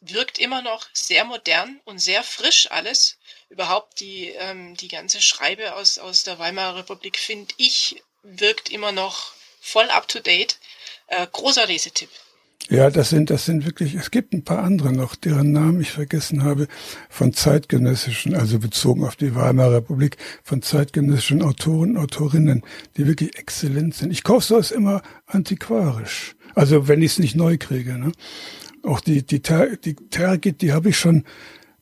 [0.00, 3.18] wirkt immer noch sehr modern und sehr frisch alles.
[3.48, 8.92] Überhaupt die, ähm, die ganze Schreibe aus, aus der Weimarer Republik, finde ich, wirkt immer
[8.92, 10.58] noch voll up to date.
[11.08, 12.10] Äh, großer Lesetipp.
[12.68, 15.92] Ja, das sind, das sind wirklich, es gibt ein paar andere noch, deren Namen ich
[15.92, 16.66] vergessen habe,
[17.08, 22.64] von zeitgenössischen, also bezogen auf die Weimarer Republik, von zeitgenössischen Autoren, Autorinnen,
[22.96, 24.10] die wirklich exzellent sind.
[24.10, 26.34] Ich kaufe sowas immer antiquarisch.
[26.56, 27.98] Also wenn ich es nicht neu kriege.
[27.98, 28.10] Ne?
[28.82, 31.24] Auch die, die, die Tergit, die habe ich schon,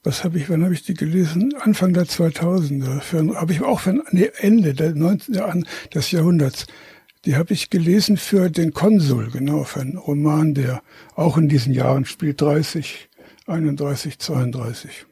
[0.05, 1.55] was habe ich, wann habe ich die gelesen?
[1.61, 3.35] Anfang der 2000er.
[3.35, 5.35] Habe ich auch für nee, Ende der 19.
[5.35, 6.67] Jahren des Jahrhunderts.
[7.25, 10.83] Die habe ich gelesen für den Konsul, genau, für einen Roman, der
[11.17, 13.09] auch in diesen Jahren spielt, 30,
[13.47, 15.07] 31, 32.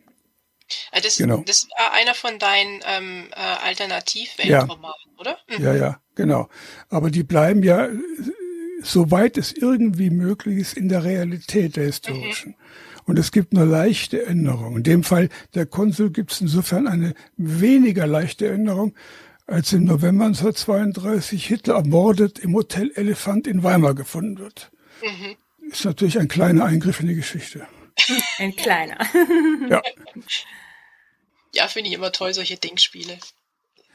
[1.02, 1.42] Das, genau.
[1.46, 5.20] das war einer von deinen ähm, äh, Alternativweltromanen, ja.
[5.20, 5.38] oder?
[5.48, 5.64] Mhm.
[5.64, 6.48] Ja, ja, genau.
[6.90, 7.88] Aber die bleiben ja
[8.82, 12.50] soweit es irgendwie möglich ist, in der Realität der historischen.
[12.50, 12.54] Mhm.
[13.04, 14.78] Und es gibt nur leichte Änderungen.
[14.78, 18.94] In dem Fall der Konsul gibt es insofern eine weniger leichte Änderung,
[19.46, 24.70] als im November 1932 Hitler ermordet im Hotel Elefant in Weimar gefunden wird.
[25.02, 25.36] Mhm.
[25.70, 27.66] Ist natürlich ein kleiner Eingriff in die Geschichte.
[28.38, 28.98] Ein kleiner.
[29.68, 29.82] ja.
[31.54, 33.18] Ja, finde ich immer toll, solche Denkspiele.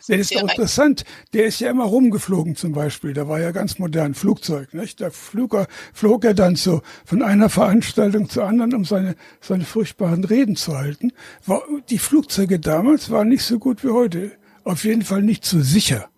[0.07, 1.03] Der ist auch interessant.
[1.33, 3.13] Der ist ja immer rumgeflogen zum Beispiel.
[3.13, 4.73] Da war ja ganz modern Flugzeug.
[4.73, 5.01] Nicht?
[5.01, 9.65] Da flog er, flog er dann so von einer Veranstaltung zur anderen, um seine, seine
[9.65, 11.11] furchtbaren Reden zu halten.
[11.89, 14.31] Die Flugzeuge damals waren nicht so gut wie heute.
[14.63, 16.09] Auf jeden Fall nicht so sicher.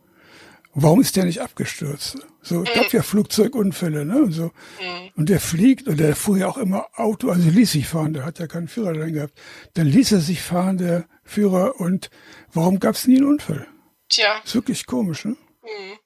[0.73, 2.17] Warum ist der nicht abgestürzt?
[2.41, 4.21] So, es gab ja Flugzeugunfälle, ne?
[4.21, 4.45] Und so.
[4.45, 5.09] Mhm.
[5.15, 8.25] Und der fliegt und der fuhr ja auch immer Auto, also ließ sich fahren, der
[8.25, 9.33] hat ja keinen Führerschein gehabt.
[9.73, 12.09] Dann ließ er sich fahren, der Führer, und
[12.53, 13.67] warum gab es nie einen Unfall?
[14.09, 14.41] Tja.
[14.43, 15.37] Ist wirklich komisch, ne?
[15.63, 15.99] Mhm.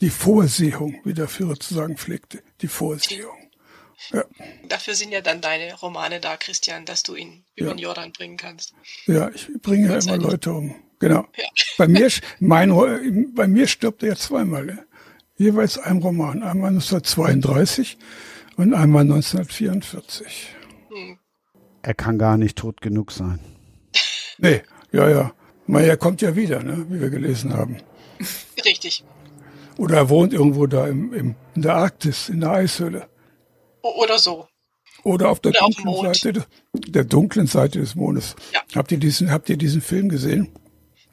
[0.00, 2.42] Die Vorsehung, wie der Führer zu sagen pflegte.
[2.60, 3.36] Die Vorsehung.
[4.12, 4.24] Ja.
[4.66, 7.74] Dafür sind ja dann deine Romane da, Christian, dass du ihn über ja.
[7.74, 8.72] den Jordan bringen kannst.
[9.04, 10.74] Ja, ich bringe ja immer Leute um.
[11.00, 11.26] Genau.
[11.36, 11.44] Ja.
[11.76, 12.70] Bei mir, mein,
[13.34, 14.64] bei mir stirbt er ja zweimal.
[14.64, 14.86] Ne?
[15.36, 16.42] Jeweils ein Roman.
[16.42, 17.98] Einmal 1932
[18.56, 20.54] und einmal 1944.
[20.88, 21.18] Hm.
[21.82, 23.38] Er kann gar nicht tot genug sein.
[24.40, 24.62] Nee,
[24.92, 25.32] ja, ja.
[25.66, 27.76] Meier kommt ja wieder, ne, wie wir gelesen haben.
[28.64, 29.04] Richtig.
[29.76, 33.08] Oder er wohnt irgendwo da im, im, in der Arktis, in der Eishöhle.
[33.82, 34.46] Oder so.
[35.04, 38.36] Oder auf der Oder dunklen auf Seite, der dunklen Seite des Mondes.
[38.52, 38.60] Ja.
[38.74, 40.52] Habt ihr diesen, habt ihr diesen Film gesehen?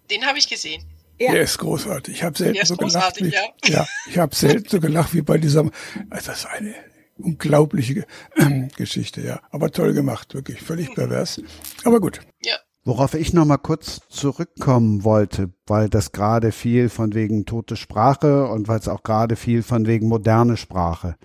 [0.10, 0.84] Den habe ich gesehen.
[1.20, 1.32] Ja.
[1.32, 2.16] Der ist großartig.
[2.16, 3.42] Ich habe selten so gelacht wie, ja.
[3.66, 5.62] ja, ich habe selten so gelacht wie bei dieser.
[6.10, 6.76] Also das ist eine
[7.18, 8.06] unglaubliche
[8.36, 9.42] äh, Geschichte, ja.
[9.50, 11.42] Aber toll gemacht, wirklich völlig pervers.
[11.84, 12.20] Aber gut.
[12.44, 12.56] Ja.
[12.88, 18.48] Worauf ich noch mal kurz zurückkommen wollte, weil das gerade viel von wegen tote Sprache
[18.48, 21.18] und weil es auch gerade viel von wegen moderne Sprache.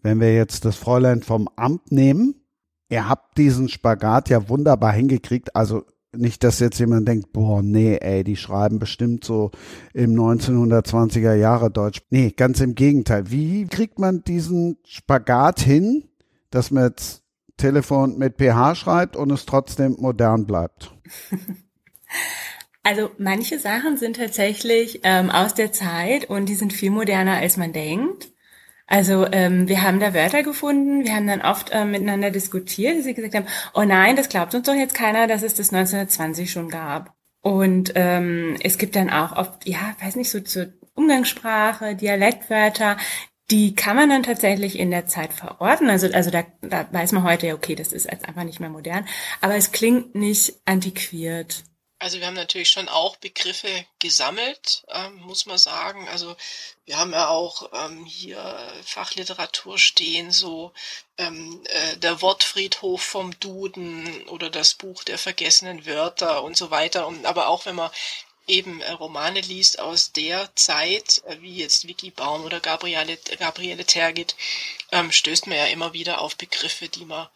[0.00, 2.36] Wenn wir jetzt das Fräulein vom Amt nehmen,
[2.88, 5.54] ihr habt diesen Spagat ja wunderbar hingekriegt.
[5.54, 5.84] Also
[6.16, 9.50] nicht, dass jetzt jemand denkt, boah, nee, ey, die schreiben bestimmt so
[9.92, 12.00] im 1920er Jahre Deutsch.
[12.08, 13.30] Nee, ganz im Gegenteil.
[13.30, 16.04] Wie kriegt man diesen Spagat hin,
[16.48, 17.27] dass man jetzt
[17.58, 20.92] Telefon mit PH schreibt und es trotzdem modern bleibt?
[22.84, 27.58] Also manche Sachen sind tatsächlich ähm, aus der Zeit und die sind viel moderner, als
[27.58, 28.28] man denkt.
[28.86, 33.04] Also ähm, wir haben da Wörter gefunden, wir haben dann oft ähm, miteinander diskutiert, dass
[33.04, 36.50] sie gesagt haben, oh nein, das glaubt uns doch jetzt keiner, dass es das 1920
[36.50, 37.14] schon gab.
[37.42, 42.96] Und ähm, es gibt dann auch oft, ja, weiß nicht, so zur Umgangssprache, Dialektwörter,
[43.50, 45.88] die kann man dann tatsächlich in der Zeit verorten.
[45.88, 49.08] Also, also da, da weiß man heute, okay, das ist jetzt einfach nicht mehr modern.
[49.40, 51.64] Aber es klingt nicht antiquiert.
[52.00, 53.68] Also wir haben natürlich schon auch Begriffe
[53.98, 56.06] gesammelt, ähm, muss man sagen.
[56.08, 56.36] Also
[56.84, 58.38] wir haben ja auch ähm, hier
[58.84, 60.72] Fachliteratur stehen, so
[61.16, 67.08] ähm, äh, der Wortfriedhof vom Duden oder das Buch der vergessenen Wörter und so weiter.
[67.08, 67.90] Und aber auch wenn man
[68.48, 73.84] eben äh, Romane liest aus der Zeit, äh, wie jetzt Vicky Baum oder Gabriele, Gabriele
[73.84, 74.34] Tergit,
[74.90, 77.28] ähm, stößt man ja immer wieder auf Begriffe, die man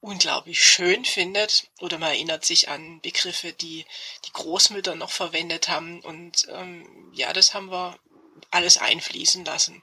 [0.00, 1.68] unglaublich schön findet.
[1.80, 3.86] Oder man erinnert sich an Begriffe, die
[4.26, 6.00] die Großmütter noch verwendet haben.
[6.00, 7.98] Und ähm, ja, das haben wir
[8.50, 9.82] alles einfließen lassen.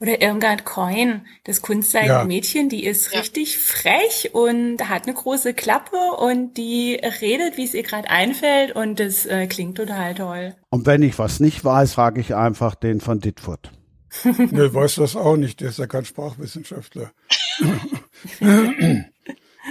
[0.00, 2.68] Oder Irmgard Coin, das Kunstseitenmädchen, ja.
[2.68, 3.20] die ist ja.
[3.20, 8.74] richtig frech und hat eine große Klappe und die redet, wie es ihr gerade einfällt
[8.74, 10.54] und das äh, klingt total toll.
[10.70, 13.72] Und wenn ich was nicht weiß, frage ich einfach den von Ditfurt.
[14.24, 17.12] ne, weiß das auch nicht, der ist ja kein Sprachwissenschaftler.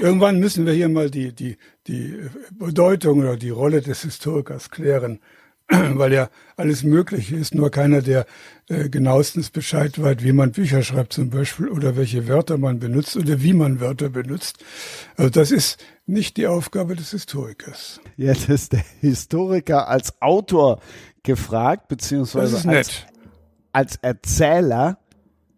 [0.02, 1.58] Irgendwann müssen wir hier mal die, die,
[1.88, 2.16] die
[2.52, 5.20] Bedeutung oder die Rolle des Historikers klären.
[5.94, 8.26] weil ja alles möglich ist, nur keiner, der
[8.70, 13.16] äh, genauestens Bescheid weiß, wie man Bücher schreibt zum Beispiel oder welche Wörter man benutzt
[13.16, 14.64] oder wie man Wörter benutzt.
[15.16, 18.02] Also das ist nicht die Aufgabe des Historikers.
[18.18, 20.80] Jetzt ist der Historiker als Autor
[21.22, 23.06] gefragt, beziehungsweise als,
[23.72, 24.98] als Erzähler.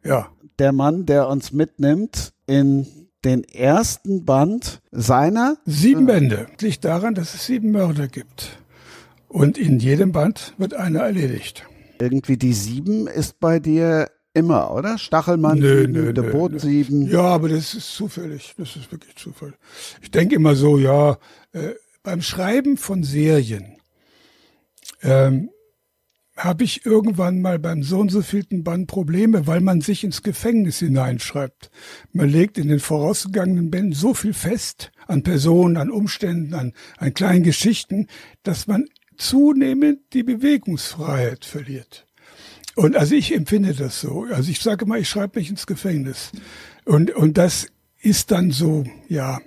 [0.04, 0.30] Ja.
[0.60, 2.86] Der Mann, der uns mitnimmt in
[3.24, 5.58] den ersten Band seiner.
[5.66, 6.48] Sieben Bände.
[6.60, 8.61] Liegt daran, dass es sieben Mörder gibt.
[9.32, 11.66] Und in jedem Band wird einer erledigt.
[12.02, 14.98] Irgendwie die sieben ist bei dir immer, oder?
[14.98, 16.60] Stachelmann nö, sieben, nö, der Boot nö.
[16.60, 17.10] sieben.
[17.10, 18.54] Ja, aber das ist zufällig.
[18.58, 19.54] Das ist wirklich Zufall.
[20.02, 21.18] Ich denke immer so, ja,
[21.54, 23.78] äh, beim Schreiben von Serien
[25.02, 25.50] ähm,
[26.36, 30.24] habe ich irgendwann mal beim so und so vielten Band Probleme, weil man sich ins
[30.24, 31.72] Gefängnis hineinschreibt.
[32.12, 37.14] Man legt in den vorausgegangenen Bänden so viel fest an Personen, an Umständen, an, an
[37.14, 38.08] kleinen Geschichten,
[38.44, 38.88] dass man
[39.22, 42.08] zunehmend die Bewegungsfreiheit verliert.
[42.76, 44.26] Und also ich empfinde das so.
[44.32, 46.32] Also ich sage mal, ich schreibe mich ins Gefängnis.
[46.86, 47.68] Und, und das
[48.00, 49.40] ist dann so, ja,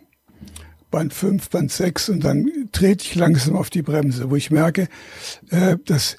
[0.90, 4.88] Band 5, Band 6 und dann trete ich langsam auf die Bremse, wo ich merke,
[5.50, 6.18] äh, dass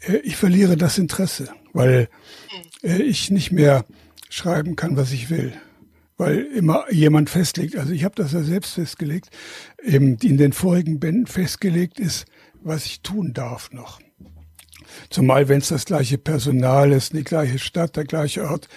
[0.00, 2.08] äh, ich verliere das Interesse, weil
[2.82, 3.84] äh, ich nicht mehr
[4.28, 5.52] schreiben kann, was ich will
[6.18, 7.76] weil immer jemand festlegt.
[7.76, 9.30] Also ich habe das ja selbst festgelegt,
[9.82, 12.26] eben in den vorigen Bänden festgelegt ist,
[12.62, 14.00] was ich tun darf noch.
[15.10, 18.68] Zumal wenn es das gleiche Personal ist, die gleiche Stadt, der gleiche Ort.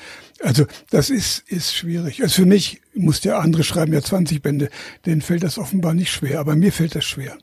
[0.41, 2.21] Also das ist, ist schwierig.
[2.21, 4.69] Also für mich muss der andere schreiben ja 20 Bände,
[5.05, 7.37] denen fällt das offenbar nicht schwer, aber mir fällt das schwer.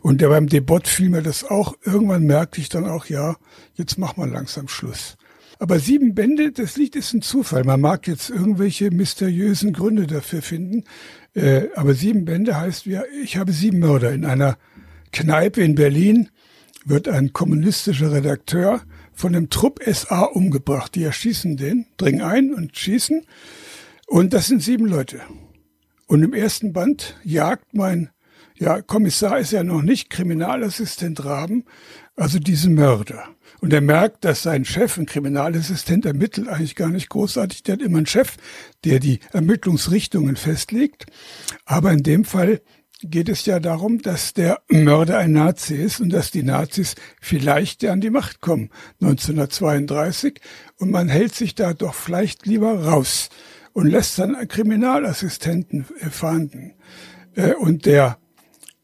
[0.00, 1.74] Und der beim Debot fiel mir das auch.
[1.84, 3.36] Irgendwann merkte ich dann auch, ja,
[3.74, 5.16] jetzt mach mal langsam Schluss.
[5.58, 7.64] Aber sieben Bände, das Lied ist ein Zufall.
[7.64, 10.84] Man mag jetzt irgendwelche mysteriösen Gründe dafür finden.
[11.34, 14.56] Äh, aber sieben Bände heißt, ja, ich habe sieben Mörder in einer
[15.18, 16.28] Kneipe in Berlin
[16.84, 18.82] wird ein kommunistischer Redakteur
[19.12, 20.94] von dem Trupp SA umgebracht.
[20.94, 23.26] Die erschießen den, dringen ein und schießen.
[24.06, 25.20] Und das sind sieben Leute.
[26.06, 28.10] Und im ersten Band jagt mein,
[28.54, 31.64] ja, Kommissar ist ja noch nicht Kriminalassistent Raben,
[32.14, 33.24] also diesen Mörder.
[33.60, 37.64] Und er merkt, dass sein Chef, ein Kriminalassistent, ermittelt eigentlich gar nicht großartig.
[37.64, 38.36] Der hat immer einen Chef,
[38.84, 41.06] der die Ermittlungsrichtungen festlegt.
[41.64, 42.60] Aber in dem Fall
[43.02, 47.84] geht es ja darum, dass der Mörder ein Nazi ist und dass die Nazis vielleicht
[47.84, 48.70] an die Macht kommen
[49.00, 50.40] 1932
[50.78, 53.28] und man hält sich da doch vielleicht lieber raus
[53.72, 56.74] und lässt dann Kriminalassistenten äh, fahnden.
[57.34, 58.18] Äh, und der,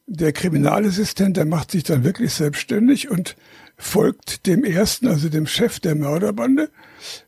[0.07, 3.37] der Kriminalassistent, der macht sich dann wirklich selbstständig und
[3.77, 6.71] folgt dem ersten, also dem Chef der Mörderbande,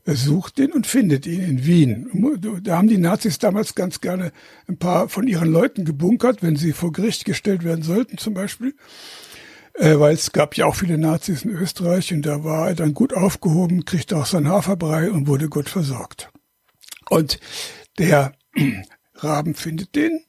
[0.05, 2.41] er sucht ihn und findet ihn in Wien.
[2.63, 4.33] Da haben die Nazis damals ganz gerne
[4.69, 8.75] ein paar von ihren Leuten gebunkert, wenn sie vor Gericht gestellt werden sollten zum Beispiel.
[9.75, 12.95] Äh, weil es gab ja auch viele Nazis in Österreich und da war er dann
[12.95, 16.31] gut aufgehoben, kriegte auch sein Haferbrei und wurde gut versorgt.
[17.11, 17.39] Und
[17.99, 18.33] der
[19.15, 20.21] Raben findet den,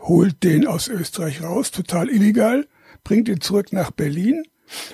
[0.00, 2.66] holt den aus Österreich raus, total illegal,
[3.04, 4.44] bringt ihn zurück nach Berlin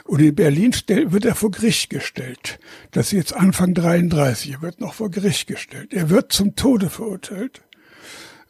[0.05, 2.59] und in Berlin wird er vor Gericht gestellt.
[2.91, 4.53] Das ist jetzt Anfang 33.
[4.53, 5.93] Er wird noch vor Gericht gestellt.
[5.93, 7.63] Er wird zum Tode verurteilt.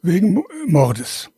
[0.02, 1.30] Wegen Mordes.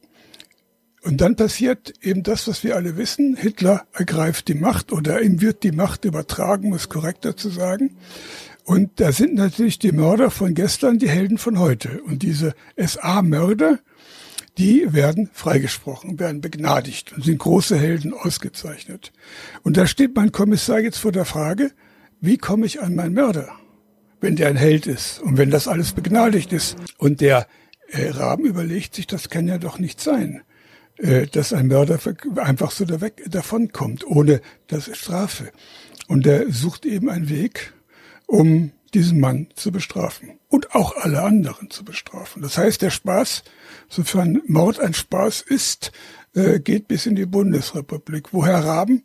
[1.02, 3.36] Und dann passiert eben das, was wir alle wissen.
[3.36, 7.96] Hitler ergreift die Macht oder ihm wird die Macht übertragen, muss korrekter zu sagen.
[8.64, 12.00] Und da sind natürlich die Mörder von gestern die Helden von heute.
[12.02, 13.80] Und diese SA-Mörder,
[14.58, 19.12] die werden freigesprochen, werden begnadigt und sind große Helden ausgezeichnet.
[19.62, 21.72] Und da steht mein Kommissar jetzt vor der Frage,
[22.20, 23.48] wie komme ich an meinen Mörder,
[24.20, 26.76] wenn der ein Held ist und wenn das alles begnadigt ist.
[26.98, 27.46] Und der
[27.88, 30.42] äh, Raben überlegt sich, das kann ja doch nicht sein,
[30.98, 31.98] äh, dass ein Mörder
[32.36, 35.50] einfach so da weg, davonkommt, ohne das Strafe.
[36.08, 37.72] Und er sucht eben einen Weg,
[38.26, 42.42] um diesen Mann zu bestrafen und auch alle anderen zu bestrafen.
[42.42, 43.42] Das heißt, der Spaß,
[43.92, 45.92] sofern Mord ein Spaß ist,
[46.34, 49.04] äh, geht bis in die Bundesrepublik, wo Herr Raben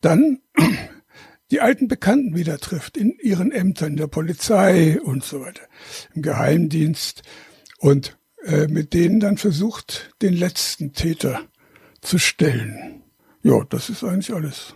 [0.00, 0.40] dann
[1.50, 5.62] die alten Bekannten wieder trifft in ihren Ämtern, der Polizei und so weiter,
[6.14, 7.22] im Geheimdienst.
[7.78, 11.40] Und äh, mit denen dann versucht, den letzten Täter
[12.00, 13.02] zu stellen.
[13.42, 14.74] Ja, das ist eigentlich alles.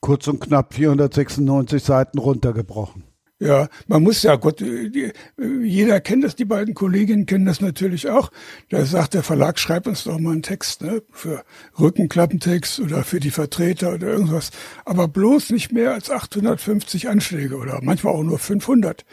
[0.00, 3.04] Kurz und knapp 496 Seiten runtergebrochen.
[3.38, 8.32] Ja, man muss ja, Gott, jeder kennt das, die beiden Kolleginnen kennen das natürlich auch.
[8.70, 11.44] Da sagt der Verlag, schreib uns doch mal einen Text, ne, für
[11.78, 14.52] Rückenklappentext oder für die Vertreter oder irgendwas.
[14.86, 19.04] Aber bloß nicht mehr als 850 Anschläge oder manchmal auch nur 500.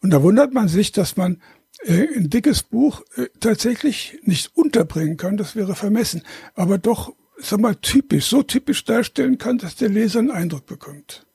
[0.00, 1.40] Und da wundert man sich, dass man
[1.84, 6.22] äh, ein dickes Buch äh, tatsächlich nicht unterbringen kann, das wäre vermessen,
[6.54, 11.26] aber doch, sag mal, typisch, so typisch darstellen kann, dass der Leser einen Eindruck bekommt.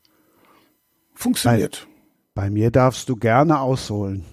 [1.13, 1.86] Funktioniert.
[2.37, 4.23] Bei, mir darfst du gerne ausholen.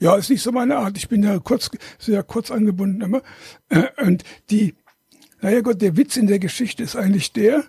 [0.00, 0.96] Ja, ist nicht so meine Art.
[0.96, 3.20] Ich bin ja kurz, sehr kurz angebunden immer.
[3.68, 4.74] Äh, und die,
[5.42, 7.62] naja Gott, der Witz in der Geschichte ist eigentlich der,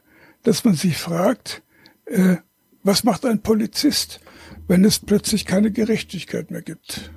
[0.43, 1.63] dass man sich fragt,
[2.05, 2.37] äh,
[2.81, 4.21] was macht ein Polizist,
[4.69, 7.11] wenn es plötzlich keine Gerechtigkeit mehr gibt?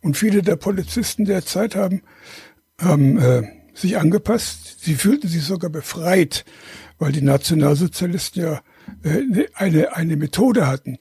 [0.00, 2.02] Und viele der Polizisten der Zeit haben,
[2.80, 3.42] haben äh,
[3.74, 4.84] sich angepasst.
[4.84, 6.44] Sie fühlten sich sogar befreit,
[7.00, 8.60] weil die Nationalsozialisten ja
[9.02, 10.98] äh, eine, eine Methode hatten,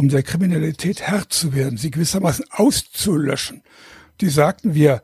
[0.00, 3.62] um der Kriminalität Herr zu werden, sie gewissermaßen auszulöschen.
[4.22, 5.02] Die sagten, wir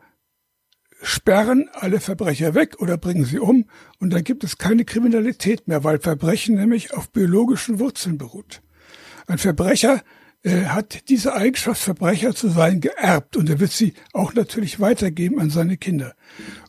[1.02, 3.66] sperren alle Verbrecher weg oder bringen sie um
[3.98, 8.62] und dann gibt es keine Kriminalität mehr, weil Verbrechen nämlich auf biologischen Wurzeln beruht.
[9.27, 10.02] Ein Verbrecher
[10.51, 15.51] hat diese Eigenschaft, Verbrecher zu sein, geerbt und er wird sie auch natürlich weitergeben an
[15.51, 16.14] seine Kinder.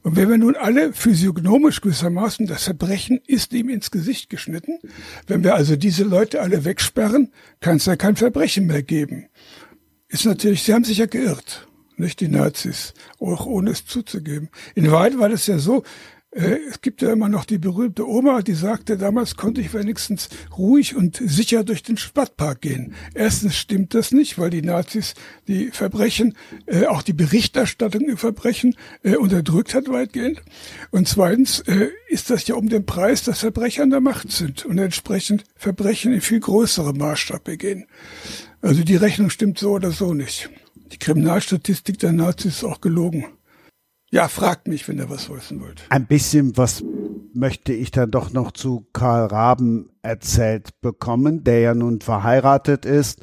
[0.02, 4.80] Und wenn wir nun alle physiognomisch gewissermaßen, das Verbrechen ist ihm ins Gesicht geschnitten,
[5.28, 9.28] wenn wir also diese Leute alle wegsperren, kann es ja kein Verbrechen mehr geben.
[10.08, 11.68] Ist natürlich, sie haben sich ja geirrt,
[11.98, 14.50] nicht die Nazis, auch ohne es zuzugeben.
[14.74, 18.44] In Wahrheit war das ja so, äh, es gibt ja immer noch die berühmte Oma,
[18.44, 22.94] die sagte, damals konnte ich wenigstens ruhig und sicher durch den Stadtpark gehen.
[23.16, 25.16] Erstens stimmt das nicht, weil die Nazis
[25.48, 26.38] die Verbrechen,
[26.68, 30.44] äh, auch die Berichterstattung über Verbrechen äh, unterdrückt hat weitgehend.
[30.92, 34.64] Und zweitens äh, ist das ja um den Preis, dass Verbrecher an der Macht sind
[34.64, 37.88] und entsprechend Verbrechen in viel größerem Maßstab begehen.
[38.62, 40.52] Also die Rechnung stimmt so oder so nicht.
[40.92, 43.26] Die Kriminalstatistik der Nazis ist auch gelogen.
[44.10, 45.84] Ja, fragt mich, wenn ihr was wissen wollt.
[45.90, 46.84] Ein bisschen was
[47.34, 53.20] möchte ich dann doch noch zu Karl Raben erzählt bekommen, der ja nun verheiratet ist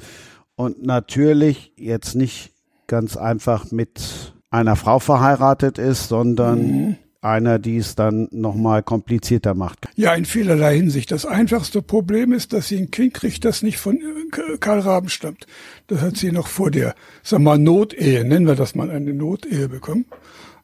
[0.56, 2.52] und natürlich jetzt nicht
[2.86, 6.97] ganz einfach mit einer Frau verheiratet ist, sondern mhm.
[7.23, 9.89] einer, die es dann nochmal komplizierter macht.
[9.97, 11.11] Ja, in vielerlei Hinsicht.
[11.11, 15.09] Das einfachste Problem ist, dass sie ein Kind kriegt, das nicht von äh, Karl Raben
[15.09, 15.47] stammt.
[15.86, 19.69] Das hat sie noch vor der, sag mal, Notehe, nennen wir das mal eine Notehe
[19.69, 20.05] bekommen.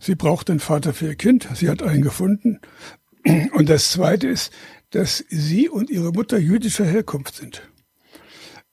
[0.01, 1.47] Sie braucht einen Vater für ihr Kind.
[1.55, 2.59] Sie hat einen gefunden.
[3.53, 4.51] Und das Zweite ist,
[4.91, 7.63] dass sie und ihre Mutter jüdischer Herkunft sind.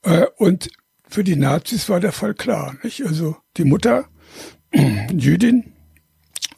[0.04, 0.70] Äh, und
[1.08, 2.78] für die Nazis war der Fall klar.
[2.82, 3.06] Nicht?
[3.06, 4.08] Also die Mutter,
[5.12, 5.74] Jüdin,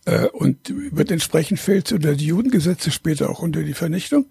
[0.06, 4.28] äh, und wird entsprechend fällt unter die Judengesetze, später auch unter die Vernichtung.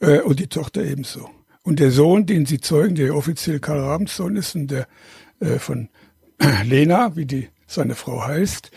[0.00, 1.30] Äh, und die Tochter ebenso.
[1.62, 4.86] Und der Sohn, den sie zeugen, der offiziell Karl Rabens Sohn ist und der
[5.58, 5.88] von
[6.64, 8.70] Lena, wie die seine Frau heißt,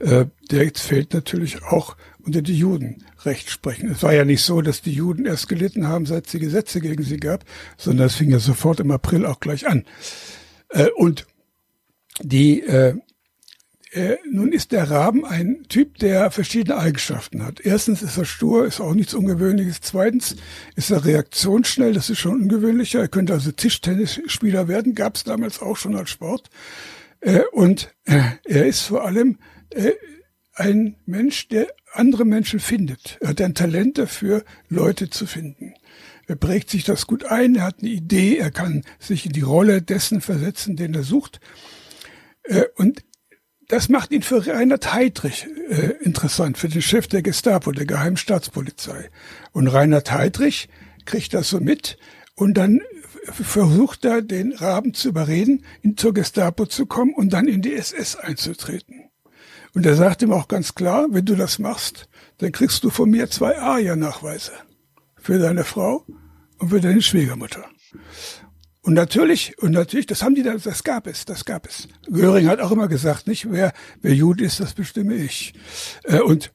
[0.00, 3.90] äh, der fällt natürlich auch unter die Juden Recht sprechen.
[3.90, 6.80] Es war ja nicht so, dass die Juden erst gelitten haben, seit es die Gesetze
[6.80, 7.44] gegen sie gab,
[7.76, 9.84] sondern es fing ja sofort im April auch gleich an.
[10.70, 11.26] Äh, und
[12.22, 12.94] die äh,
[13.94, 17.60] äh, nun ist der Raben ein Typ, der verschiedene Eigenschaften hat.
[17.60, 19.80] Erstens ist er stur, ist auch nichts Ungewöhnliches.
[19.82, 20.34] Zweitens
[20.74, 22.98] ist er reaktionsschnell, das ist schon ungewöhnlicher.
[22.98, 26.50] Er könnte also Tischtennisspieler werden, gab es damals auch schon als Sport.
[27.24, 29.38] Äh, und äh, er ist vor allem
[29.70, 29.92] äh,
[30.54, 33.18] ein Mensch, der andere Menschen findet.
[33.20, 35.74] Er hat ein Talent dafür, Leute zu finden.
[36.26, 39.40] Er prägt sich das gut ein, er hat eine Idee, er kann sich in die
[39.40, 41.40] Rolle dessen versetzen, den er sucht.
[42.76, 43.04] Und
[43.68, 45.46] das macht ihn für Reinhard Heydrich
[46.00, 49.10] interessant, für den Chef der Gestapo, der Geheimstaatspolizei.
[49.52, 50.68] Und Reinhard Heydrich
[51.04, 51.98] kriegt das so mit
[52.36, 52.80] und dann
[53.32, 57.74] versucht er, den Raben zu überreden, in zur Gestapo zu kommen und dann in die
[57.74, 59.10] SS einzutreten.
[59.74, 63.10] Und er sagt ihm auch ganz klar, wenn du das machst, dann kriegst du von
[63.10, 64.52] mir zwei ARIA-Nachweise.
[65.16, 66.04] Für deine Frau
[66.58, 67.64] und für deine Schwiegermutter.
[68.82, 71.88] Und natürlich, und natürlich, das haben die da, das gab es, das gab es.
[72.06, 73.72] Göring hat auch immer gesagt, nicht, wer,
[74.02, 75.54] wer Jude ist, das bestimme ich.
[76.04, 76.52] Äh, und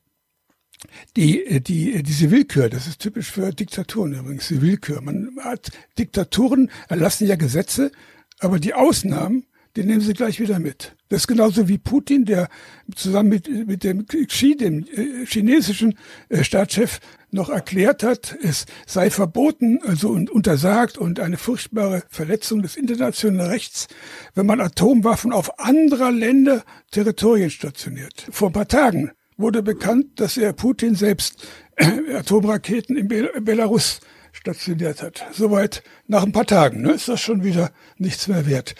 [1.15, 5.01] die, die, diese Willkür, das ist typisch für Diktaturen übrigens, die Willkür.
[5.01, 7.91] Man hat Diktaturen erlassen ja Gesetze,
[8.39, 9.45] aber die Ausnahmen,
[9.76, 10.95] den nehmen sie gleich wieder mit.
[11.10, 12.49] Das ist genauso wie Putin, der
[12.95, 15.97] zusammen mit, mit dem Xi, dem äh, chinesischen
[16.30, 16.99] äh, Staatschef,
[17.31, 23.51] noch erklärt hat, es sei verboten, also und untersagt und eine furchtbare Verletzung des internationalen
[23.51, 23.88] Rechts,
[24.34, 28.27] wenn man Atomwaffen auf anderer Länder Territorien stationiert.
[28.31, 31.47] Vor ein paar Tagen wurde bekannt, dass er Putin selbst
[31.77, 34.01] äh, Atomraketen in Belarus
[34.31, 35.25] stationiert hat.
[35.31, 38.75] Soweit nach ein paar Tagen ne, ist das schon wieder nichts mehr wert.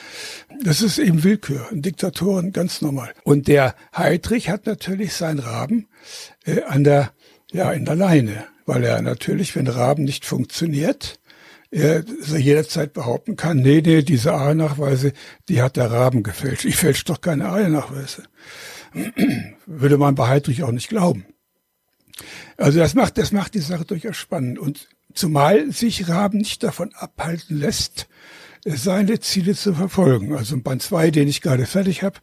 [0.64, 3.14] Das ist eben Willkür, Diktatoren ganz normal.
[3.23, 5.88] Und der Heidrich hat natürlich seinen Raben
[6.45, 7.14] äh, an der,
[7.52, 11.19] ja, in der Leine, weil er natürlich, wenn Raben nicht funktioniert,
[11.72, 15.14] er jederzeit behaupten kann, nee, nee, diese A-Nachweise,
[15.49, 16.65] die hat der Raben gefälscht.
[16.65, 18.23] Ich fälsche doch keine A-Nachweise.
[19.66, 21.26] Würde man bei Heidrich auch nicht glauben.
[22.57, 24.60] Also das macht, das macht die Sache durchaus spannend.
[24.60, 28.07] Und Zumal sich Raben nicht davon abhalten lässt,
[28.64, 30.36] seine Ziele zu verfolgen.
[30.36, 32.20] Also in Band 2, den ich gerade fertig habe,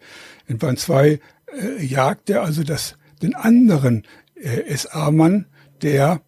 [0.47, 1.19] in Band 2
[1.53, 4.07] äh, jagt er also das, den anderen
[4.37, 5.47] äh, SA-Mann,
[5.83, 6.21] der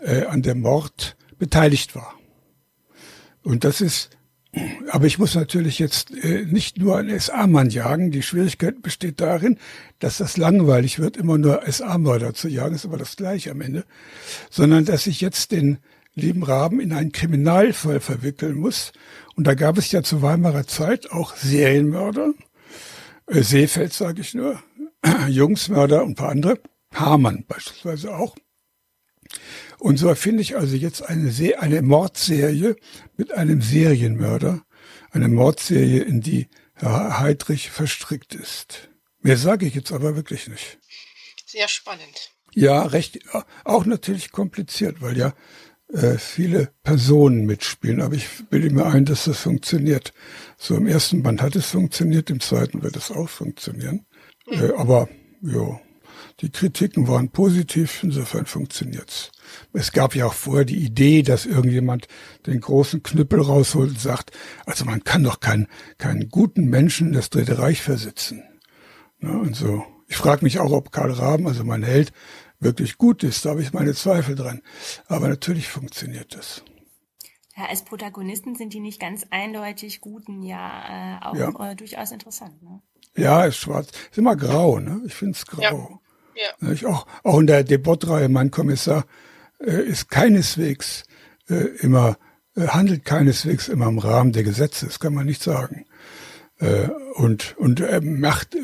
[0.00, 2.14] äh, an dem Mord beteiligt war.
[3.42, 4.10] Und das ist,
[4.90, 8.10] aber ich muss natürlich jetzt äh, nicht nur einen SA-Mann jagen.
[8.10, 9.58] Die Schwierigkeit besteht darin,
[9.98, 13.84] dass das langweilig wird, immer nur SA-Mörder zu jagen, ist aber das gleiche am Ende,
[14.50, 15.78] sondern dass ich jetzt den
[16.14, 18.92] lieben Raben in einen Kriminalfall verwickeln muss.
[19.34, 22.32] Und da gab es ja zu Weimarer Zeit auch Serienmörder,
[23.26, 24.58] äh, Seefeld sage ich nur,
[25.28, 26.58] Jungsmörder und paar andere,
[26.94, 28.34] Hamann beispielsweise auch.
[29.86, 32.74] Und so finde ich also jetzt eine, Se eine Mordserie
[33.16, 34.66] mit einem Serienmörder,
[35.12, 38.88] eine Mordserie, in die Herr Heidrich verstrickt ist.
[39.20, 40.80] Mehr sage ich jetzt aber wirklich nicht.
[41.46, 42.32] Sehr spannend.
[42.52, 43.20] Ja, recht,
[43.62, 45.34] auch natürlich kompliziert, weil ja
[45.92, 48.00] äh, viele Personen mitspielen.
[48.02, 50.12] Aber ich bilde mir ein, dass das funktioniert.
[50.58, 54.04] So im ersten Band hat es funktioniert, im zweiten wird es auch funktionieren.
[54.48, 54.52] Mhm.
[54.52, 55.08] Äh, aber
[55.42, 55.80] ja,
[56.40, 59.30] die Kritiken waren positiv, insofern funktioniert's.
[59.76, 62.08] Es gab ja auch vorher die Idee, dass irgendjemand
[62.46, 64.30] den großen Knüppel rausholt und sagt,
[64.64, 68.42] also man kann doch keinen, keinen guten Menschen in das Dritte Reich versitzen.
[69.20, 69.84] Ja, und so.
[70.08, 72.14] Ich frage mich auch, ob Karl Raben, also mein Held,
[72.58, 73.44] wirklich gut ist.
[73.44, 74.62] Da habe ich meine Zweifel dran.
[75.08, 76.62] Aber natürlich funktioniert das.
[77.54, 81.72] Ja, als Protagonisten sind die nicht ganz eindeutig guten ja äh, auch ja.
[81.72, 82.62] Äh, durchaus interessant.
[82.62, 82.80] Ne?
[83.14, 83.88] Ja, ist schwarz.
[84.10, 85.02] Ist immer grau, ne?
[85.04, 86.00] Ich finde es grau.
[86.34, 86.42] Ja.
[86.62, 86.72] ja.
[86.72, 89.04] Ich auch, auch in der Debattreihe, mein Kommissar, äh,
[89.64, 91.04] ist keineswegs
[91.48, 92.16] äh, immer,
[92.56, 95.86] äh, handelt keineswegs immer im Rahmen der Gesetze, das kann man nicht sagen.
[96.58, 98.58] Äh, und, und macht äh,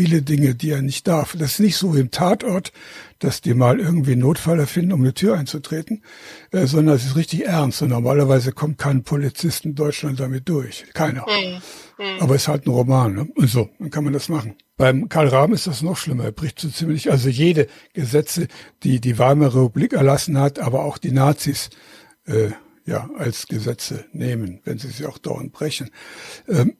[0.00, 1.36] viele Dinge, die er nicht darf.
[1.38, 2.72] Das ist nicht so wie im Tatort,
[3.18, 6.02] dass die mal irgendwie einen Notfall erfinden, um eine Tür einzutreten,
[6.52, 7.82] äh, sondern es ist richtig ernst.
[7.82, 10.86] Und normalerweise kommt kein Polizist in Deutschland damit durch.
[10.94, 11.26] Keiner.
[11.28, 11.56] Mhm.
[12.02, 12.20] Mhm.
[12.20, 13.14] Aber es ist halt ein Roman.
[13.14, 13.28] Ne?
[13.34, 14.54] Und so, dann kann man das machen.
[14.78, 16.24] Beim Karl Rahm ist das noch schlimmer.
[16.24, 18.48] Er bricht so ziemlich, also jede Gesetze,
[18.82, 21.68] die die Weimarer Republik erlassen hat, aber auch die Nazis,
[22.24, 22.52] äh,
[22.86, 25.90] ja, als Gesetze nehmen, wenn sie sie auch dauernd brechen.
[26.48, 26.74] Ähm,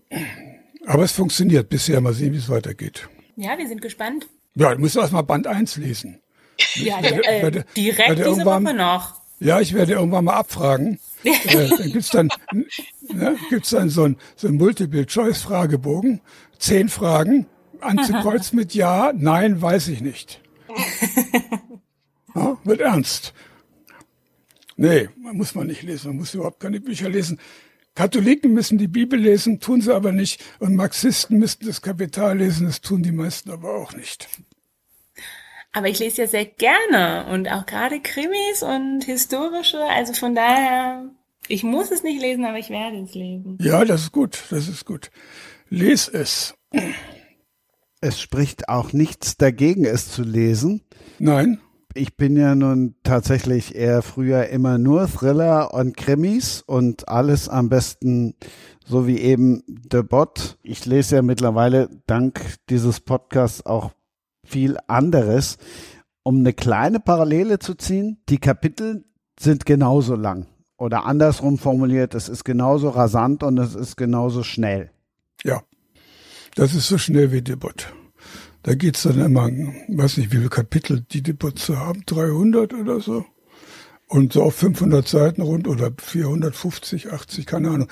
[0.86, 2.01] aber es funktioniert bisher.
[2.01, 3.09] Mal sehen, wie es weitergeht.
[3.36, 4.28] Ja, wir sind gespannt.
[4.55, 6.20] Ja, du musst erst mal Band 1 lesen.
[6.74, 9.19] Ja, äh, werde, direkt werde diese Woche noch.
[9.39, 11.01] Ja, ich werde irgendwann mal abfragen.
[11.24, 12.28] äh, dann gibt's dann,
[13.09, 16.20] ne, gibt's dann so ein, so ein Multiple-Choice-Fragebogen.
[16.59, 17.47] Zehn Fragen,
[17.81, 20.40] anzukreuzen mit Ja, Nein, weiß ich nicht.
[22.35, 23.35] Ja, wird ernst.
[24.77, 27.40] Nee, man muss man nicht lesen, man muss überhaupt keine Bücher lesen.
[27.95, 30.43] Katholiken müssen die Bibel lesen, tun sie aber nicht.
[30.59, 34.29] Und Marxisten müssten das Kapital lesen, das tun die meisten aber auch nicht.
[35.73, 39.83] Aber ich lese ja sehr gerne und auch gerade Krimis und historische.
[39.85, 41.11] Also von daher,
[41.47, 43.59] ich muss es nicht lesen, aber ich werde es lesen.
[43.61, 45.11] Ja, das ist gut, das ist gut.
[45.69, 46.55] Les es.
[48.01, 50.83] Es spricht auch nichts dagegen, es zu lesen.
[51.19, 51.61] Nein
[51.95, 57.69] ich bin ja nun tatsächlich eher früher immer nur Thriller und Krimis und alles am
[57.69, 58.35] besten
[58.85, 60.59] so wie eben The Bot.
[60.62, 63.93] Ich lese ja mittlerweile dank dieses Podcasts auch
[64.45, 65.59] viel anderes.
[66.23, 69.05] Um eine kleine Parallele zu ziehen, die Kapitel
[69.39, 70.47] sind genauso lang.
[70.77, 74.91] Oder andersrum formuliert, es ist genauso rasant und es ist genauso schnell.
[75.45, 75.62] Ja,
[76.55, 77.93] das ist so schnell wie The Bot.
[78.62, 79.49] Da geht's dann immer,
[79.89, 83.24] weiß nicht, wie viele Kapitel die Depots haben, 300 oder so.
[84.07, 87.89] Und so auf 500 Seiten rund oder 450, 80, keine Ahnung,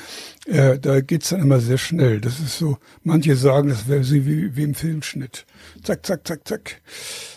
[0.47, 2.21] äh, da geht's dann immer sehr schnell.
[2.21, 5.47] Das ist so, manche sagen, das wäre wie, wie im Filmschnitt.
[5.85, 6.81] Zack, zack, zack, zack.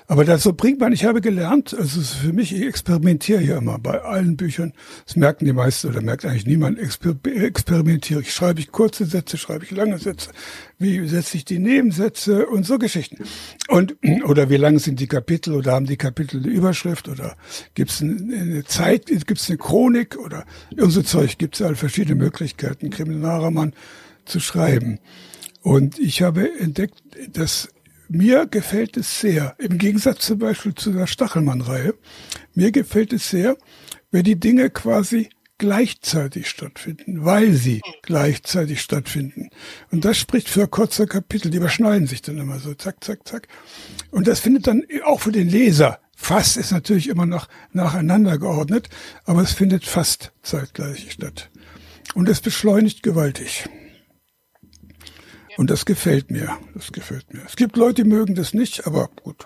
[0.07, 3.77] Aber das so bringt man, ich habe gelernt, also für mich, ich experimentiere ja immer
[3.77, 4.73] bei allen Büchern.
[5.05, 8.33] Das merken die meisten oder merkt eigentlich niemand, exper experimentiere ich.
[8.33, 10.31] Schreibe ich kurze Sätze, schreibe ich lange Sätze,
[10.81, 13.23] wie setze ich die Nebensätze und so Geschichten.
[13.67, 13.95] Und,
[14.25, 17.37] oder wie lang sind die Kapitel oder haben die Kapitel eine Überschrift oder
[17.73, 20.45] gibt es eine Zeit, gibt es eine Chronik oder
[20.77, 23.73] unser Zeug, gibt es halt verschiedene Möglichkeiten, Kriminalroman
[24.25, 24.99] zu schreiben.
[25.61, 27.01] Und ich habe entdeckt,
[27.31, 27.69] dass
[28.09, 31.93] mir gefällt es sehr, im Gegensatz zum Beispiel zu der Stachelmann-Reihe,
[32.55, 33.55] mir gefällt es sehr,
[34.11, 35.29] wenn die Dinge quasi
[35.61, 39.51] gleichzeitig stattfinden, weil sie gleichzeitig stattfinden.
[39.91, 43.47] Und das spricht für kurze Kapitel, die überschneiden sich dann immer so, zack, zack, zack.
[44.09, 48.89] Und das findet dann auch für den Leser, fast ist natürlich immer noch nacheinander geordnet,
[49.25, 51.51] aber es findet fast zeitgleich statt.
[52.15, 53.69] Und es beschleunigt gewaltig.
[55.57, 56.57] Und das gefällt mir.
[56.73, 57.43] Das gefällt mir.
[57.45, 59.45] Es gibt Leute, die mögen das nicht, aber gut.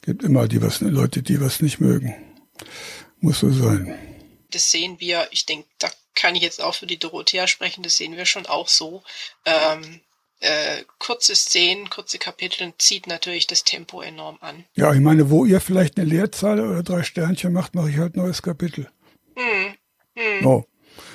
[0.00, 2.14] Es gibt immer die was, Leute, die was nicht mögen.
[3.18, 3.92] Muss so sein.
[4.50, 7.96] Das sehen wir, ich denke, da kann ich jetzt auch für die Dorothea sprechen, das
[7.96, 9.02] sehen wir schon auch so.
[9.44, 10.00] Ähm,
[10.40, 14.64] äh, kurze Szenen, kurze Kapitel zieht natürlich das Tempo enorm an.
[14.74, 18.16] Ja, ich meine, wo ihr vielleicht eine Leerzahl oder drei Sternchen macht, mache ich halt
[18.16, 18.90] neues Kapitel.
[19.34, 19.74] Hm.
[20.14, 20.46] Hm.
[20.46, 20.64] Oh.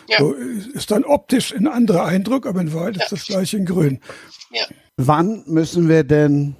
[0.08, 0.20] Ja.
[0.20, 3.04] So ist dann optisch ein anderer Eindruck, aber in Wahrheit ja.
[3.04, 4.02] ist das gleiche in Grün.
[4.52, 4.66] Ja.
[4.98, 6.56] Wann müssen wir denn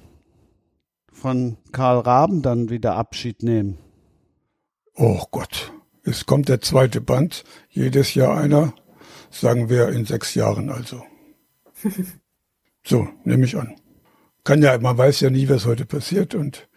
[1.12, 3.78] von Karl Raben dann wieder Abschied nehmen?
[4.94, 5.72] Oh Gott,
[6.04, 8.74] es kommt der zweite Band, jedes Jahr einer,
[9.30, 11.02] sagen wir in sechs Jahren also.
[12.84, 13.76] so, nehme ich an.
[14.44, 16.68] Kann ja, man weiß ja nie, was heute passiert und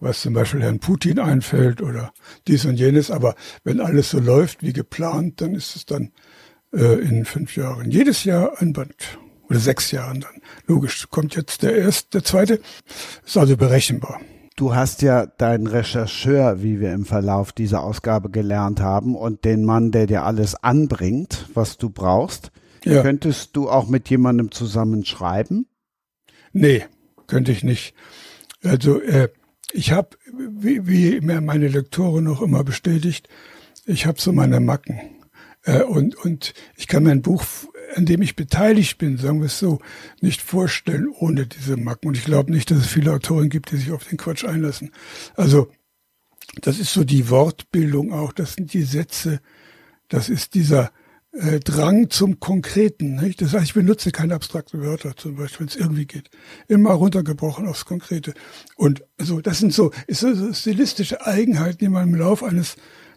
[0.00, 2.12] was zum Beispiel Herrn Putin einfällt oder
[2.48, 3.10] dies und jenes.
[3.10, 3.34] Aber
[3.64, 6.12] wenn alles so läuft wie geplant, dann ist es dann
[6.72, 7.90] äh, in fünf Jahren.
[7.90, 9.18] Jedes Jahr ein Band.
[9.50, 10.40] Oder sechs Jahren dann.
[10.66, 12.60] Logisch, kommt jetzt der erste, der zweite.
[13.26, 14.20] Ist also berechenbar.
[14.60, 19.64] Du hast ja deinen Rechercheur, wie wir im Verlauf dieser Ausgabe gelernt haben, und den
[19.64, 22.52] Mann, der dir alles anbringt, was du brauchst.
[22.84, 23.00] Ja.
[23.00, 25.64] Könntest du auch mit jemandem zusammen schreiben?
[26.52, 26.84] Nee,
[27.26, 27.94] könnte ich nicht.
[28.62, 29.30] Also äh,
[29.72, 33.30] ich habe, wie, wie mir meine Lektorin noch immer bestätigt,
[33.86, 35.00] ich habe so meine Macken.
[35.62, 37.44] Äh, und, und ich kann mein Buch,
[37.94, 39.80] an dem ich beteiligt bin, sagen wir es so,
[40.20, 42.08] nicht vorstellen ohne diese Macken.
[42.08, 44.92] Und ich glaube nicht, dass es viele Autoren gibt, die sich auf den Quatsch einlassen.
[45.34, 45.70] Also
[46.62, 49.40] das ist so die Wortbildung auch, das sind die Sätze,
[50.08, 50.90] das ist dieser
[51.32, 53.16] äh, Drang zum Konkreten.
[53.16, 53.40] Nicht?
[53.40, 56.30] Das heißt, ich benutze keine abstrakten Wörter, zum Beispiel, wenn es irgendwie geht.
[56.68, 58.34] Immer runtergebrochen aufs Konkrete.
[58.76, 62.76] Und so, das sind so, ist so stilistische Eigenheiten, die man im Laufe eines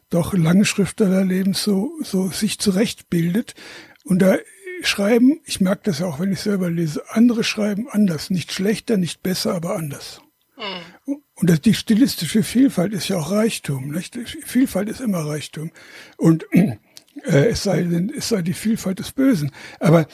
[0.10, 3.56] doch langen Schriftstellerlebens so, so sich zurechtbildet.
[4.04, 4.38] Und da
[4.88, 8.30] schreiben, ich merke das ja auch, wenn ich selber lese, andere schreiben anders.
[8.30, 10.22] Nicht schlechter, nicht besser, aber anders.
[10.58, 11.22] Mhm.
[11.36, 13.92] Und das, die stilistische Vielfalt ist ja auch Reichtum.
[13.92, 14.18] Nicht?
[14.46, 15.72] Vielfalt ist immer Reichtum.
[16.18, 16.78] Und äh,
[17.26, 19.52] es, sei denn, es sei die Vielfalt des Bösen.
[19.80, 20.08] Aber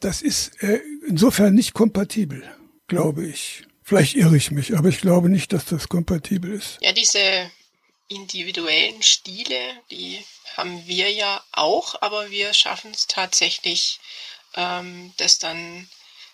[0.00, 2.42] das ist äh, insofern nicht kompatibel,
[2.86, 3.64] glaube ich.
[3.82, 6.78] Vielleicht irre ich mich, aber ich glaube nicht, dass das kompatibel ist.
[6.80, 7.18] Ja, diese
[8.08, 9.58] individuellen Stile,
[9.90, 10.18] die
[10.56, 14.00] haben wir ja auch, aber wir schaffen es tatsächlich,
[14.54, 15.88] ähm, das dann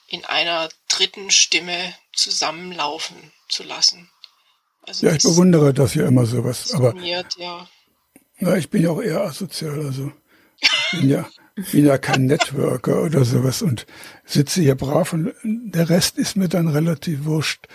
[0.08, 4.10] in einer dritten Stimme zusammenlaufen zu lassen.
[4.82, 6.72] Also ja, ich bewundere das ja immer sowas.
[6.72, 7.68] Aber ja.
[8.38, 10.12] Na, ich bin ja auch eher asozial, also
[10.60, 11.28] ich bin ja,
[11.72, 13.86] bin ja kein Networker oder sowas und
[14.24, 17.66] sitze hier brav und der Rest ist mir dann relativ wurscht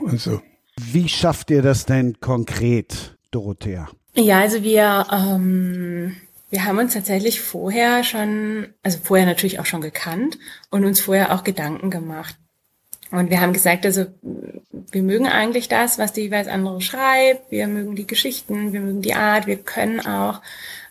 [0.00, 0.42] und so.
[0.76, 3.88] Wie schafft ihr das denn konkret, Dorothea?
[4.18, 6.16] Ja, also wir, ähm,
[6.50, 10.38] wir haben uns tatsächlich vorher schon, also vorher natürlich auch schon gekannt
[10.70, 12.36] und uns vorher auch Gedanken gemacht.
[13.12, 14.06] Und wir haben gesagt, also
[14.72, 19.02] wir mögen eigentlich das, was die jeweils andere schreibt, wir mögen die Geschichten, wir mögen
[19.02, 20.42] die Art, wir können auch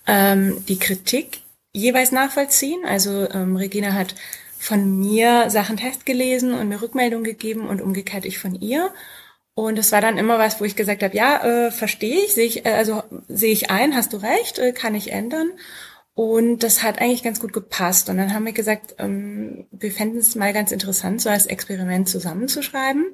[0.08, 1.42] ähm, die Kritik
[1.74, 2.86] jeweils nachvollziehen.
[2.86, 4.16] Also ähm, Regina hat
[4.58, 8.90] von mir Sachen testgelesen und mir Rückmeldung gegeben und umgekehrt ich von ihr.
[9.58, 12.46] Und es war dann immer was, wo ich gesagt habe, ja, äh, verstehe ich, sehe
[12.46, 15.50] ich, äh, also sehe ich ein, hast du recht, äh, kann ich ändern.
[16.14, 18.08] Und das hat eigentlich ganz gut gepasst.
[18.08, 22.08] Und dann haben wir gesagt, ähm, wir fänden es mal ganz interessant, so als Experiment
[22.08, 23.08] zusammenzuschreiben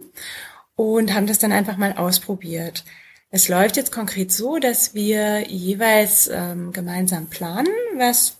[0.75, 2.83] und haben das dann einfach mal ausprobiert.
[3.29, 8.35] Es läuft jetzt konkret so, dass wir jeweils ähm, gemeinsam planen, was,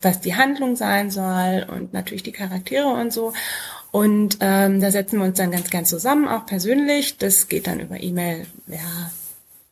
[0.00, 3.34] was die Handlung sein soll und natürlich die Charaktere und so.
[3.94, 7.16] Und ähm, da setzen wir uns dann ganz gern zusammen, auch persönlich.
[7.16, 9.12] Das geht dann über E-Mail, ja,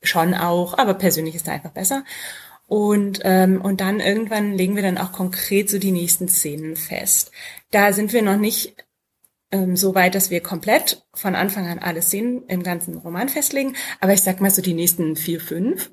[0.01, 2.05] schon auch, aber persönlich ist da einfach besser.
[2.69, 7.32] Und, ähm, und dann irgendwann legen wir dann auch konkret so die nächsten Szenen fest.
[7.73, 8.77] Da sind wir noch nicht
[9.51, 13.74] ähm, so weit, dass wir komplett von Anfang an alle Szenen im ganzen Roman festlegen.
[13.99, 15.90] Aber ich sag mal so die nächsten vier, fünf.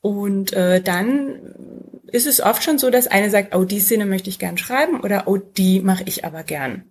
[0.00, 4.28] Und äh, dann ist es oft schon so, dass eine sagt, oh, die Szene möchte
[4.28, 6.89] ich gern schreiben oder oh, die mache ich aber gern.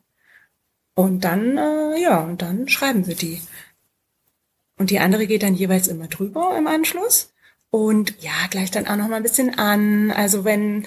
[0.95, 3.41] Und dann, äh, ja, und dann schreiben wir die.
[4.78, 7.34] Und die andere geht dann jeweils immer drüber im Anschluss.
[7.70, 10.11] Und ja, gleich dann auch noch mal ein bisschen an.
[10.11, 10.86] Also wenn,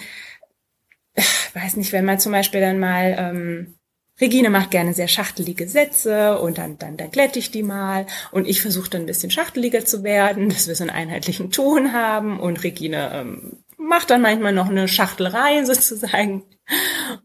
[1.15, 3.75] ich weiß nicht, wenn man zum Beispiel dann mal, ähm,
[4.21, 8.47] Regine macht gerne sehr schachtelige Sätze und dann, dann, dann glätte ich die mal und
[8.47, 12.39] ich versuche dann ein bisschen schachteliger zu werden, dass wir so einen einheitlichen Ton haben
[12.39, 16.43] und Regine ähm, macht dann manchmal noch eine Schachtelei sozusagen.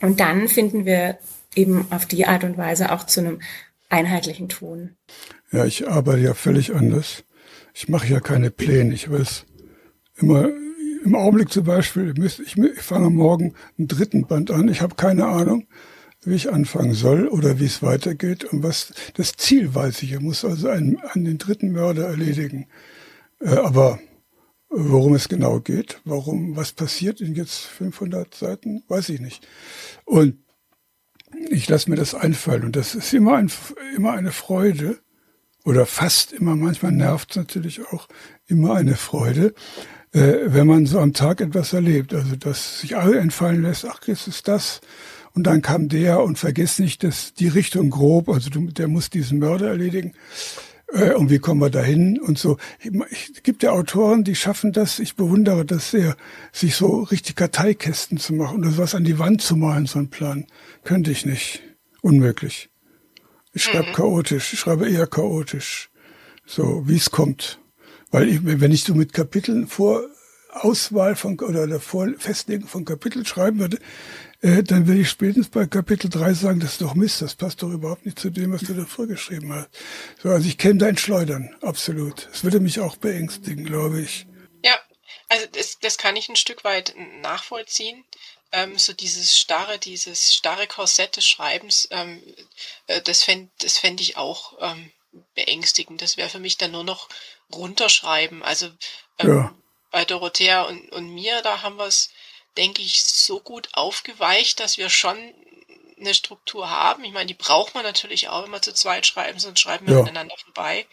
[0.01, 1.17] Und dann finden wir
[1.57, 3.39] eben auf die Art und Weise auch zu einem
[3.89, 4.95] einheitlichen Ton.
[5.51, 7.23] Ja, ich arbeite ja völlig anders.
[7.73, 8.93] Ich mache ja keine Pläne.
[8.93, 9.45] Ich weiß
[10.15, 10.49] immer,
[11.03, 14.67] im Augenblick zum Beispiel, ich, fange morgen einen dritten Band an.
[14.67, 15.67] Ich habe keine Ahnung,
[16.23, 20.13] wie ich anfangen soll oder wie es weitergeht und was das Ziel weiß ich.
[20.13, 22.67] Ich muss also einen, an den dritten Mörder erledigen.
[23.39, 23.99] Äh, aber
[24.69, 29.47] worum es genau geht, warum, was passiert in jetzt 500 Seiten, weiß ich nicht.
[30.03, 30.39] Und
[31.49, 33.51] ich lasse mir das einfallen und das ist immer, ein,
[33.95, 34.97] immer eine Freude
[35.63, 38.07] oder fast immer, manchmal nervt es natürlich auch,
[38.47, 39.53] immer eine Freude,
[40.13, 42.13] äh, wenn man so am Tag etwas erlebt.
[42.13, 44.81] Also, dass sich alle entfallen lässt, ach, jetzt ist das.
[45.33, 49.09] Und dann kam der und vergiss nicht, dass die Richtung grob, also du, der muss
[49.09, 50.13] diesen Mörder erledigen.
[50.91, 52.57] Äh, und wie kommen wir dahin und so.
[52.79, 54.99] Es gibt ja Autoren, die schaffen das.
[54.99, 56.15] Ich bewundere das sehr,
[56.51, 60.09] sich so richtig Karteikästen zu machen und was an die Wand zu malen, so ein
[60.09, 60.45] Plan.
[60.87, 61.63] Könnte ich nicht.
[62.01, 62.69] Unmöglich.
[63.51, 63.93] Ich schreibe mhm.
[63.93, 64.53] chaotisch.
[64.53, 65.89] Ich schreibe eher chaotisch.
[66.45, 67.59] So, wie es kommt.
[68.09, 70.07] Weil ich, wenn ich so mit Kapiteln vor
[70.49, 73.79] Auswahl von oder der Vor Festlegen von Kapiteln schreiben würde,
[74.39, 77.61] äh, dann würde ich spätestens bei Kapitel 3 sagen, das ist doch Mist, das passt
[77.63, 79.67] doch überhaupt nicht zu dem, was du da vorgeschrieben hast.
[80.23, 82.29] So, also ich käme da in Schleudern, absolut.
[82.31, 84.25] Es würde mich auch beängstigen, glaube ich.
[84.63, 84.79] Ja,
[85.27, 88.05] also das, das kann ich ein Stück weit nachvollziehen.
[88.51, 92.23] Ähm, so dieses starre, dieses starre Korsett des Schreibens, ähm,
[92.87, 94.91] äh, das fände das fänd ich auch ähm,
[95.35, 96.01] beängstigend.
[96.01, 97.09] Das wäre für mich dann nur noch
[97.51, 98.43] runterschreiben.
[98.43, 98.67] Also
[99.19, 99.55] ähm, ja.
[99.91, 102.09] bei Dorothea und, und mir, da haben wir es
[102.57, 105.17] denke ich, so gut aufgeweicht, dass wir schon
[105.99, 107.03] eine Struktur haben.
[107.03, 109.95] Ich meine, die braucht man natürlich auch, wenn wir zu zweit schreiben, sonst schreiben wir
[109.95, 110.01] ja.
[110.01, 110.85] miteinander vorbei.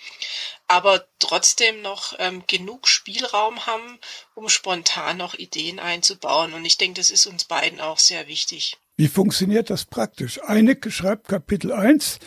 [0.67, 3.99] Aber trotzdem noch ähm, genug Spielraum haben,
[4.35, 6.55] um spontan noch Ideen einzubauen.
[6.55, 8.77] Und ich denke, das ist uns beiden auch sehr wichtig.
[8.97, 10.43] Wie funktioniert das praktisch?
[10.43, 12.19] Eine schreibt Kapitel 1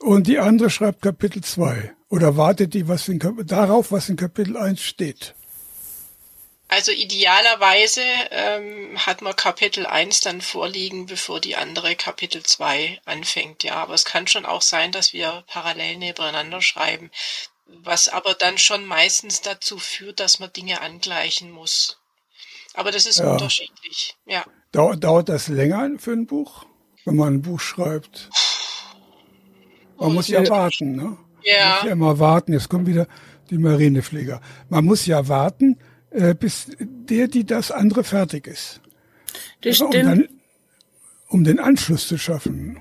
[0.00, 1.94] und die andere schreibt Kapitel 2.
[2.08, 5.34] Oder wartet die was in, darauf, was in Kapitel 1 steht?
[6.72, 8.00] Also idealerweise
[8.30, 13.62] ähm, hat man Kapitel 1 dann vorliegen, bevor die andere Kapitel 2 anfängt.
[13.62, 17.10] Ja, aber es kann schon auch sein, dass wir parallel nebeneinander schreiben,
[17.66, 21.98] was aber dann schon meistens dazu führt, dass man Dinge angleichen muss.
[22.72, 23.30] Aber das ist ja.
[23.32, 24.42] unterschiedlich, ja.
[24.72, 26.64] Dauert, dauert das länger für ein Buch,
[27.04, 28.30] wenn man ein Buch schreibt?
[29.98, 31.18] Man muss ja warten, ne?
[31.42, 31.68] Ja.
[31.68, 32.54] Man muss ja immer warten.
[32.54, 33.06] Jetzt kommt wieder
[33.50, 34.40] die Marinepfleger.
[34.70, 35.78] Man muss ja warten,
[36.12, 38.80] äh, bis der, die das andere fertig ist.
[39.62, 39.94] Das stimmt.
[39.94, 40.28] Um, dann,
[41.28, 42.78] um den Anschluss zu schaffen.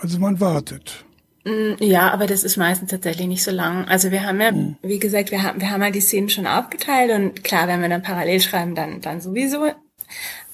[0.00, 1.04] Also man wartet.
[1.44, 3.86] Mm, ja, aber das ist meistens tatsächlich nicht so lang.
[3.86, 4.76] Also wir haben ja, mhm.
[4.82, 7.88] wie gesagt, wir haben, wir haben ja die Szenen schon aufgeteilt und klar, wenn wir
[7.88, 9.70] dann parallel schreiben, dann, dann sowieso.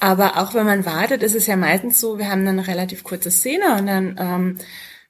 [0.00, 3.04] Aber auch wenn man wartet, ist es ja meistens so, wir haben dann eine relativ
[3.04, 4.58] kurze Szene und dann ähm,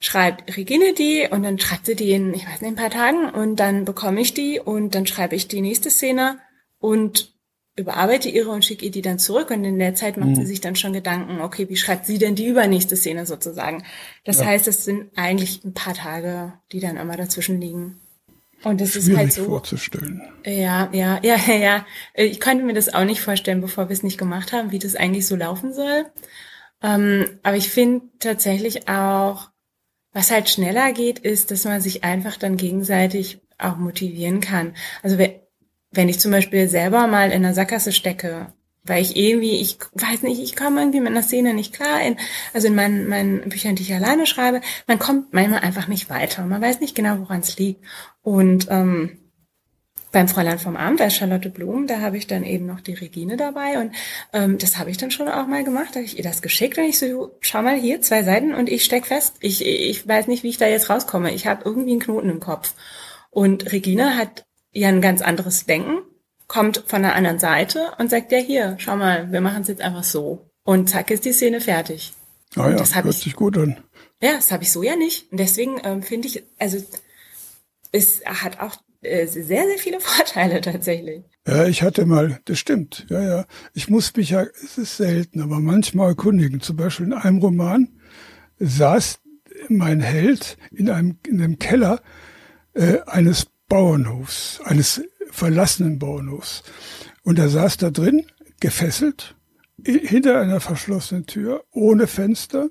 [0.01, 3.31] schreibt Regine die und dann schreibt sie die in, ich weiß nicht, ein paar Tagen
[3.31, 6.39] und dann bekomme ich die und dann schreibe ich die nächste Szene
[6.83, 7.33] und
[7.77, 10.35] überarbeite ihre und schicke ihr die dann zurück und in der Zeit macht mhm.
[10.35, 13.85] sie sich dann schon Gedanken, okay, wie schreibt sie denn die übernächste Szene sozusagen?
[14.25, 14.47] Das ja.
[14.47, 17.99] heißt, es sind eigentlich ein paar Tage, die dann immer dazwischen liegen.
[18.63, 19.47] Und das ist halt so.
[19.47, 20.23] vorzustellen.
[20.45, 21.87] Ja, ja, ja, ja, ja.
[22.15, 24.95] Ich konnte mir das auch nicht vorstellen, bevor wir es nicht gemacht haben, wie das
[24.95, 26.07] eigentlich so laufen soll.
[26.83, 29.51] Ähm, aber ich finde tatsächlich auch,
[30.13, 34.75] was halt schneller geht, ist, dass man sich einfach dann gegenseitig auch motivieren kann.
[35.03, 35.42] Also wer,
[35.93, 38.53] wenn ich zum Beispiel selber mal in einer Sackgasse stecke,
[38.85, 42.17] weil ich irgendwie, ich weiß nicht, ich komme irgendwie mit einer Szene nicht klar, in,
[42.53, 46.45] also in meinen, meinen Büchern, die ich alleine schreibe, man kommt manchmal einfach nicht weiter.
[46.45, 47.85] Man weiß nicht genau, woran es liegt.
[48.23, 49.19] Und ähm,
[50.11, 53.37] beim Fräulein vom Abend als Charlotte Blum, da habe ich dann eben noch die Regine
[53.37, 53.95] dabei und
[54.35, 56.77] ähm, das habe ich dann schon auch mal gemacht, da habe ich ihr das geschickt
[56.77, 59.37] und ich so, schau mal hier, zwei Seiten und ich steck fest.
[59.41, 61.33] Ich, ich weiß nicht, wie ich da jetzt rauskomme.
[61.33, 62.75] Ich habe irgendwie einen Knoten im Kopf.
[63.31, 65.99] Und Regine hat ja ein ganz anderes Denken,
[66.49, 69.83] kommt von der anderen Seite und sagt, ja hier, schau mal, wir machen es jetzt
[69.83, 70.51] einfach so.
[70.65, 72.13] Und zack ist die Szene fertig.
[72.57, 73.79] Ah ja, das hört ich, sich gut an.
[74.21, 75.31] Ja, das habe ich so ja nicht.
[75.33, 76.79] Und deswegen ähm, finde ich, also
[77.91, 81.23] es hat auch äh, sehr, sehr viele Vorteile tatsächlich.
[81.47, 83.47] Ja, ich hatte mal, das stimmt, ja, ja.
[83.75, 86.61] Ich muss mich ja, es ist selten, aber manchmal erkundigen.
[86.61, 87.89] Zum Beispiel in einem Roman
[88.59, 89.19] saß
[89.69, 92.01] mein Held in einem, in einem Keller
[92.75, 95.01] äh, eines Bauernhofs, eines
[95.31, 96.63] verlassenen Bauernhofs.
[97.23, 98.27] Und er saß da drin,
[98.61, 99.35] gefesselt,
[99.83, 102.69] hinter einer verschlossenen Tür, ohne Fenster.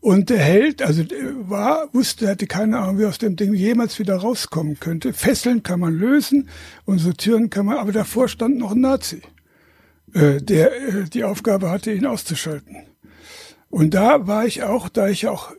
[0.00, 1.04] Und der Held, also
[1.48, 5.12] war, wusste, hatte keine Ahnung, wie aus dem Ding jemals wieder rauskommen könnte.
[5.12, 6.48] Fesseln kann man lösen
[6.86, 9.22] und so Türen kann man, aber davor stand noch ein Nazi,
[10.12, 12.78] äh, der äh, die Aufgabe hatte, ihn auszuschalten.
[13.70, 15.52] Und da war ich auch, da ich auch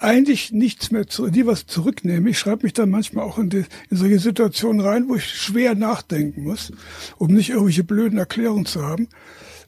[0.00, 2.30] eigentlich nichts mehr zu, die was zurücknehme.
[2.30, 5.74] Ich schreibe mich dann manchmal auch in, die, in solche Situationen rein, wo ich schwer
[5.74, 6.72] nachdenken muss,
[7.18, 9.08] um nicht irgendwelche blöden Erklärungen zu haben.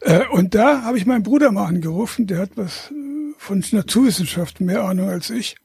[0.01, 2.93] Äh, und da habe ich meinen Bruder mal angerufen, der hat was
[3.37, 5.57] von Naturwissenschaften mehr Ahnung als ich.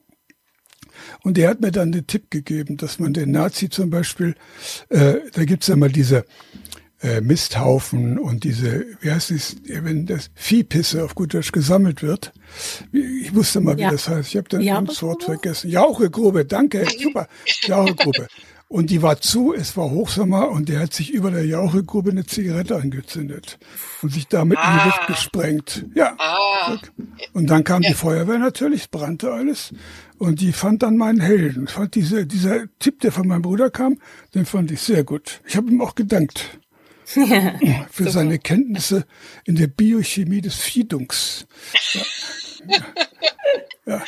[1.22, 4.34] Und der hat mir dann den Tipp gegeben, dass man den Nazi zum Beispiel,
[4.88, 6.24] äh, da gibt's ja mal diese
[7.02, 12.32] äh, Misthaufen und diese, wie heißt es, wenn das Viehpisse auf gut Deutsch gesammelt wird.
[12.92, 13.90] Ich wusste mal, wie ja.
[13.90, 14.28] das heißt.
[14.30, 14.48] Ich habe
[14.86, 15.70] das Wort vergessen.
[15.70, 17.28] Jauchegrube, danke, super.
[17.62, 18.26] Jauchegrube.
[18.70, 22.26] Und die war zu, es war Hochsommer und der hat sich über der Jauchegrube eine
[22.26, 23.58] Zigarette angezündet
[24.02, 24.70] und sich damit ah.
[24.70, 25.06] in die Luft ah.
[25.06, 25.86] gesprengt.
[25.94, 26.14] Ja.
[26.18, 26.76] Ah.
[27.32, 29.72] Und dann kam die Feuerwehr natürlich, es brannte alles.
[30.18, 31.66] Und die fand dann meinen Helden.
[31.66, 33.98] Fand diese, dieser Tipp, der von meinem Bruder kam,
[34.34, 35.40] den fand ich sehr gut.
[35.46, 36.58] Ich habe ihm auch gedankt.
[37.14, 39.06] Ja, für seine Kenntnisse
[39.44, 41.46] in der Biochemie des Fiedungs.
[42.66, 42.86] Ja.
[43.86, 44.04] ja.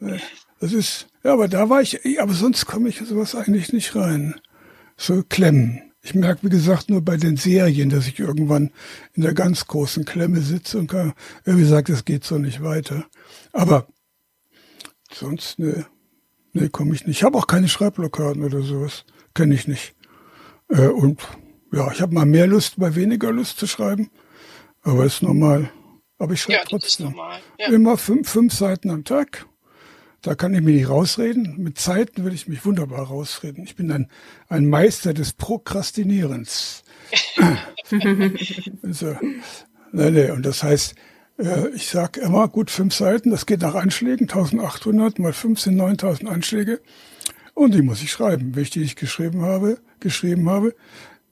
[0.00, 0.16] ja.
[0.60, 4.40] Das ist, ja, aber da war ich, aber sonst komme ich sowas eigentlich nicht rein.
[4.96, 5.92] So Klemmen.
[6.02, 8.70] Ich merke, wie gesagt, nur bei den Serien, dass ich irgendwann
[9.14, 13.06] in der ganz großen Klemme sitze und kann, wie gesagt, es geht so nicht weiter.
[13.52, 13.86] Aber
[15.12, 15.86] sonst, ne,
[16.52, 17.18] ne, komme ich nicht.
[17.18, 19.04] Ich habe auch keine Schreibblockaden oder sowas.
[19.34, 19.94] Kenne ich nicht.
[20.68, 21.20] Äh, und
[21.72, 24.10] ja, ich habe mal mehr Lust, mal weniger Lust zu schreiben.
[24.82, 25.70] Aber ist normal.
[26.18, 27.14] Aber ich schreibe ja, trotzdem.
[27.58, 27.66] Ja.
[27.68, 29.46] Immer fünf, fünf Seiten am Tag.
[30.20, 31.56] Da kann ich mich nicht rausreden.
[31.58, 33.64] Mit Zeiten würde ich mich wunderbar rausreden.
[33.64, 34.08] Ich bin ein,
[34.48, 36.84] ein Meister des Prokrastinierens.
[38.82, 39.16] also,
[39.90, 40.30] nee, nee.
[40.30, 40.94] Und das heißt,
[41.38, 46.30] äh, ich sage immer, gut, fünf Seiten, das geht nach Anschlägen, 1800 mal 15, 9000
[46.30, 46.80] Anschläge.
[47.54, 48.54] Und die muss ich schreiben.
[48.54, 50.74] Wenn ich die nicht geschrieben habe, geschrieben habe,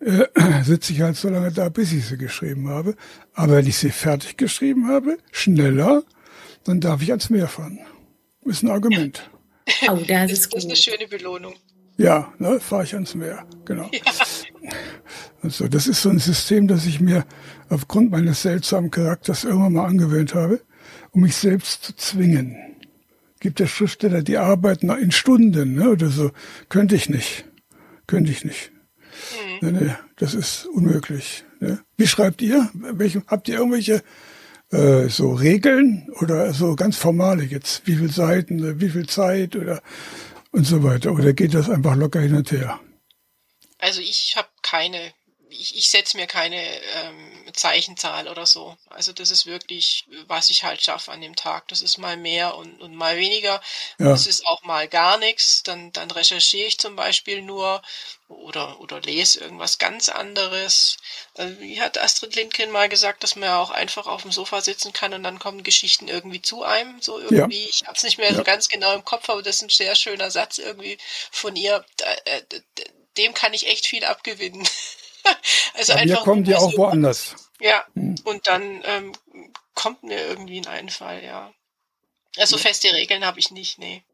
[0.00, 0.24] äh,
[0.64, 2.96] sitze ich halt so lange da, bis ich sie geschrieben habe.
[3.34, 6.02] Aber wenn ich sie fertig geschrieben habe, schneller,
[6.64, 7.78] dann darf ich ans Meer fahren
[8.50, 9.30] ist ein Argument.
[9.88, 11.54] Oh, das ist, das ist eine schöne Belohnung.
[11.96, 13.88] Ja, ne, fahre ich ans Meer, genau.
[13.92, 14.00] Ja.
[15.42, 17.24] Also das ist so ein System, das ich mir
[17.68, 20.60] aufgrund meines seltsamen Charakters irgendwann mal angewöhnt habe,
[21.12, 22.56] um mich selbst zu zwingen.
[23.38, 26.32] Gibt der Schriftsteller, die arbeiten in Stunden ne, oder so.
[26.68, 27.44] Könnte ich nicht.
[28.08, 28.72] Könnte ich nicht.
[29.60, 29.72] Mhm.
[29.72, 31.44] Nee, nee, das ist unmöglich.
[31.60, 31.82] Ne?
[31.96, 32.70] Wie schreibt ihr?
[32.74, 34.02] Welche, habt ihr irgendwelche
[34.70, 39.82] äh, so Regeln oder so ganz formale jetzt, wie viel Seiten, wie viel Zeit oder
[40.52, 41.12] und so weiter?
[41.12, 42.80] Oder geht das einfach locker hin und her?
[43.78, 45.12] Also ich habe keine,
[45.48, 48.76] ich, ich setze mir keine ähm, Zeichenzahl oder so.
[48.90, 51.68] Also das ist wirklich, was ich halt schaffe an dem Tag.
[51.68, 53.60] Das ist mal mehr und, und mal weniger.
[53.98, 54.10] Ja.
[54.10, 55.62] Das ist auch mal gar nichts.
[55.62, 57.82] Dann, dann recherchiere ich zum Beispiel nur
[58.30, 60.96] oder, oder lese irgendwas ganz anderes.
[61.58, 64.92] Wie hat Astrid Lindgren mal gesagt, dass man ja auch einfach auf dem Sofa sitzen
[64.92, 67.62] kann und dann kommen Geschichten irgendwie zu einem, so irgendwie.
[67.62, 67.68] Ja.
[67.68, 68.36] Ich habe es nicht mehr ja.
[68.36, 70.98] so ganz genau im Kopf, aber das ist ein sehr schöner Satz irgendwie
[71.30, 71.84] von ihr.
[72.24, 72.42] Äh,
[73.16, 74.66] dem kann ich echt viel abgewinnen.
[75.74, 76.24] also Bei einfach.
[76.24, 77.34] Kommen die auch woanders.
[77.60, 78.14] Ja, hm.
[78.24, 79.12] und dann ähm,
[79.74, 81.52] kommt mir irgendwie ein Einfall, ja.
[82.36, 84.04] Also feste Regeln habe ich nicht, nee.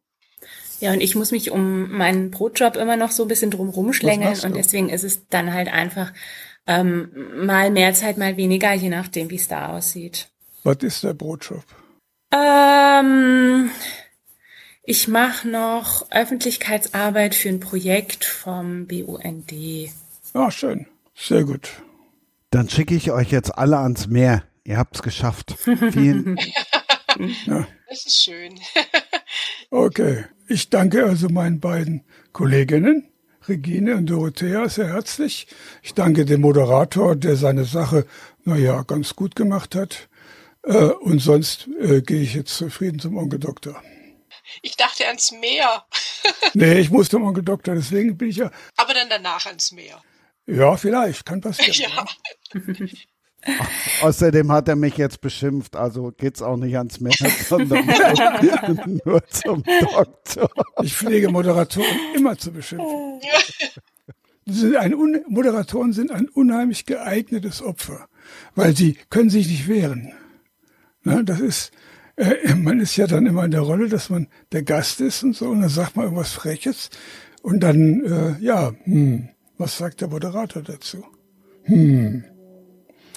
[0.81, 4.39] Ja, und ich muss mich um meinen Brotjob immer noch so ein bisschen drum rumschlängeln
[4.41, 6.13] und deswegen ist es dann halt einfach
[6.67, 7.11] ähm,
[7.47, 10.29] mal mehr Zeit, mal weniger, je nachdem, wie es da aussieht.
[10.65, 11.65] Was ist der Brotjob?
[12.33, 13.71] Ähm,
[14.83, 19.53] ich mache noch Öffentlichkeitsarbeit für ein Projekt vom BUND.
[20.35, 20.87] Ah, schön.
[21.15, 21.71] Sehr gut.
[22.51, 24.43] Dann schicke ich euch jetzt alle ans Meer.
[24.65, 25.55] Ihr habt's geschafft.
[25.93, 26.37] Vielen.
[27.47, 27.67] ja.
[27.89, 28.55] Das ist schön.
[29.71, 30.25] okay.
[30.49, 33.09] Ich danke also meinen beiden Kolleginnen,
[33.49, 35.49] Regine und Dorothea, sehr herzlich.
[35.83, 38.07] Ich danke dem Moderator, der seine Sache,
[38.45, 40.09] naja, ganz gut gemacht hat.
[40.63, 43.83] Äh, und sonst äh, gehe ich jetzt zufrieden zum Onkel Doktor.
[44.63, 45.85] Ich dachte ans Meer.
[46.55, 48.51] nee, ich muss zum Onkel Doktor, deswegen bin ich ja.
[48.77, 50.01] Aber dann danach ans Meer.
[50.47, 51.93] Ja, vielleicht, kann passieren.
[52.55, 52.61] ja.
[54.03, 57.15] Außerdem hat er mich jetzt beschimpft, also geht's auch nicht ans Meer,
[57.49, 57.87] sondern
[59.05, 60.51] nur zum Doktor.
[60.83, 63.21] Ich pflege Moderatoren immer zu beschimpfen.
[64.49, 64.95] Sind ein
[65.29, 68.07] Moderatoren sind ein unheimlich geeignetes Opfer,
[68.55, 70.13] weil sie können sich nicht wehren.
[71.03, 71.73] Na, das ist,
[72.17, 75.35] äh, man ist ja dann immer in der Rolle, dass man der Gast ist und
[75.35, 76.91] so, und dann sagt man irgendwas Freches
[77.43, 81.05] und dann, äh, ja, hm, was sagt der Moderator dazu?
[81.65, 82.25] Hm.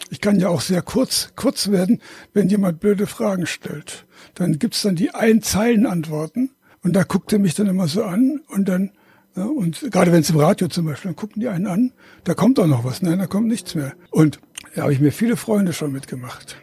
[0.09, 2.01] Ich kann ja auch sehr kurz, kurz werden,
[2.33, 4.05] wenn jemand blöde Fragen stellt.
[4.35, 8.67] Dann gibt's dann die Einzeilen-Antworten und da guckt er mich dann immer so an und
[8.67, 8.91] dann,
[9.35, 12.33] ja, und gerade wenn es im Radio zum Beispiel, dann gucken die einen an, da
[12.33, 13.93] kommt auch noch was, nein, da kommt nichts mehr.
[14.09, 14.39] Und
[14.75, 16.57] da habe ich mir viele Freunde schon mitgemacht.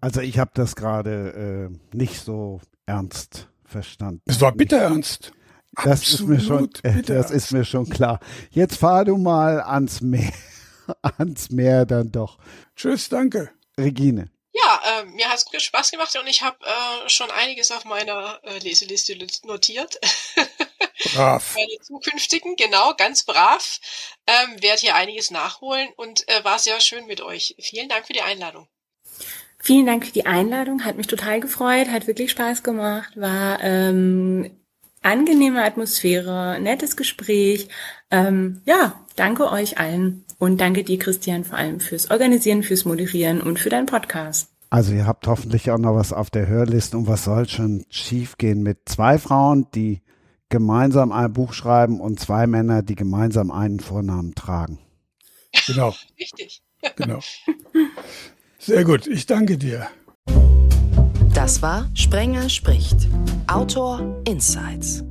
[0.00, 4.22] Also ich habe das gerade äh, nicht so ernst verstanden.
[4.26, 5.32] Es war bitter ernst.
[5.74, 8.20] Das Absolut ist mir schon, äh, das ist mir schon klar.
[8.50, 10.32] Jetzt fahr du mal ans Meer,
[11.02, 12.38] ans Meer dann doch.
[12.74, 13.50] Tschüss, danke.
[13.78, 14.30] Regine.
[14.52, 18.40] Ja, äh, mir hat es Spaß gemacht und ich habe äh, schon einiges auf meiner
[18.42, 20.00] äh, Leseliste notiert.
[21.14, 21.54] Brav.
[21.54, 23.80] Meine zukünftigen, genau, ganz brav.
[24.26, 27.54] Ähm, Werde hier einiges nachholen und äh, war sehr schön mit euch.
[27.58, 28.66] Vielen Dank für die Einladung.
[29.58, 34.58] Vielen Dank für die Einladung, hat mich total gefreut, hat wirklich Spaß gemacht, war ähm,
[35.02, 37.68] angenehme Atmosphäre, nettes Gespräch.
[38.10, 43.40] Ähm, ja, danke euch allen und danke dir, Christian, vor allem fürs Organisieren, fürs Moderieren
[43.40, 44.50] und für deinen Podcast.
[44.70, 48.62] Also ihr habt hoffentlich auch noch was auf der Hörliste und was soll schon schiefgehen
[48.62, 50.02] mit zwei Frauen, die
[50.48, 54.78] gemeinsam ein Buch schreiben und zwei Männer, die gemeinsam einen Vornamen tragen.
[55.66, 55.94] Genau.
[56.20, 56.62] Richtig.
[56.96, 57.20] Genau.
[58.58, 59.88] Sehr gut, ich danke dir.
[61.34, 63.08] Das war Sprenger spricht.
[63.46, 65.04] Autor Insights.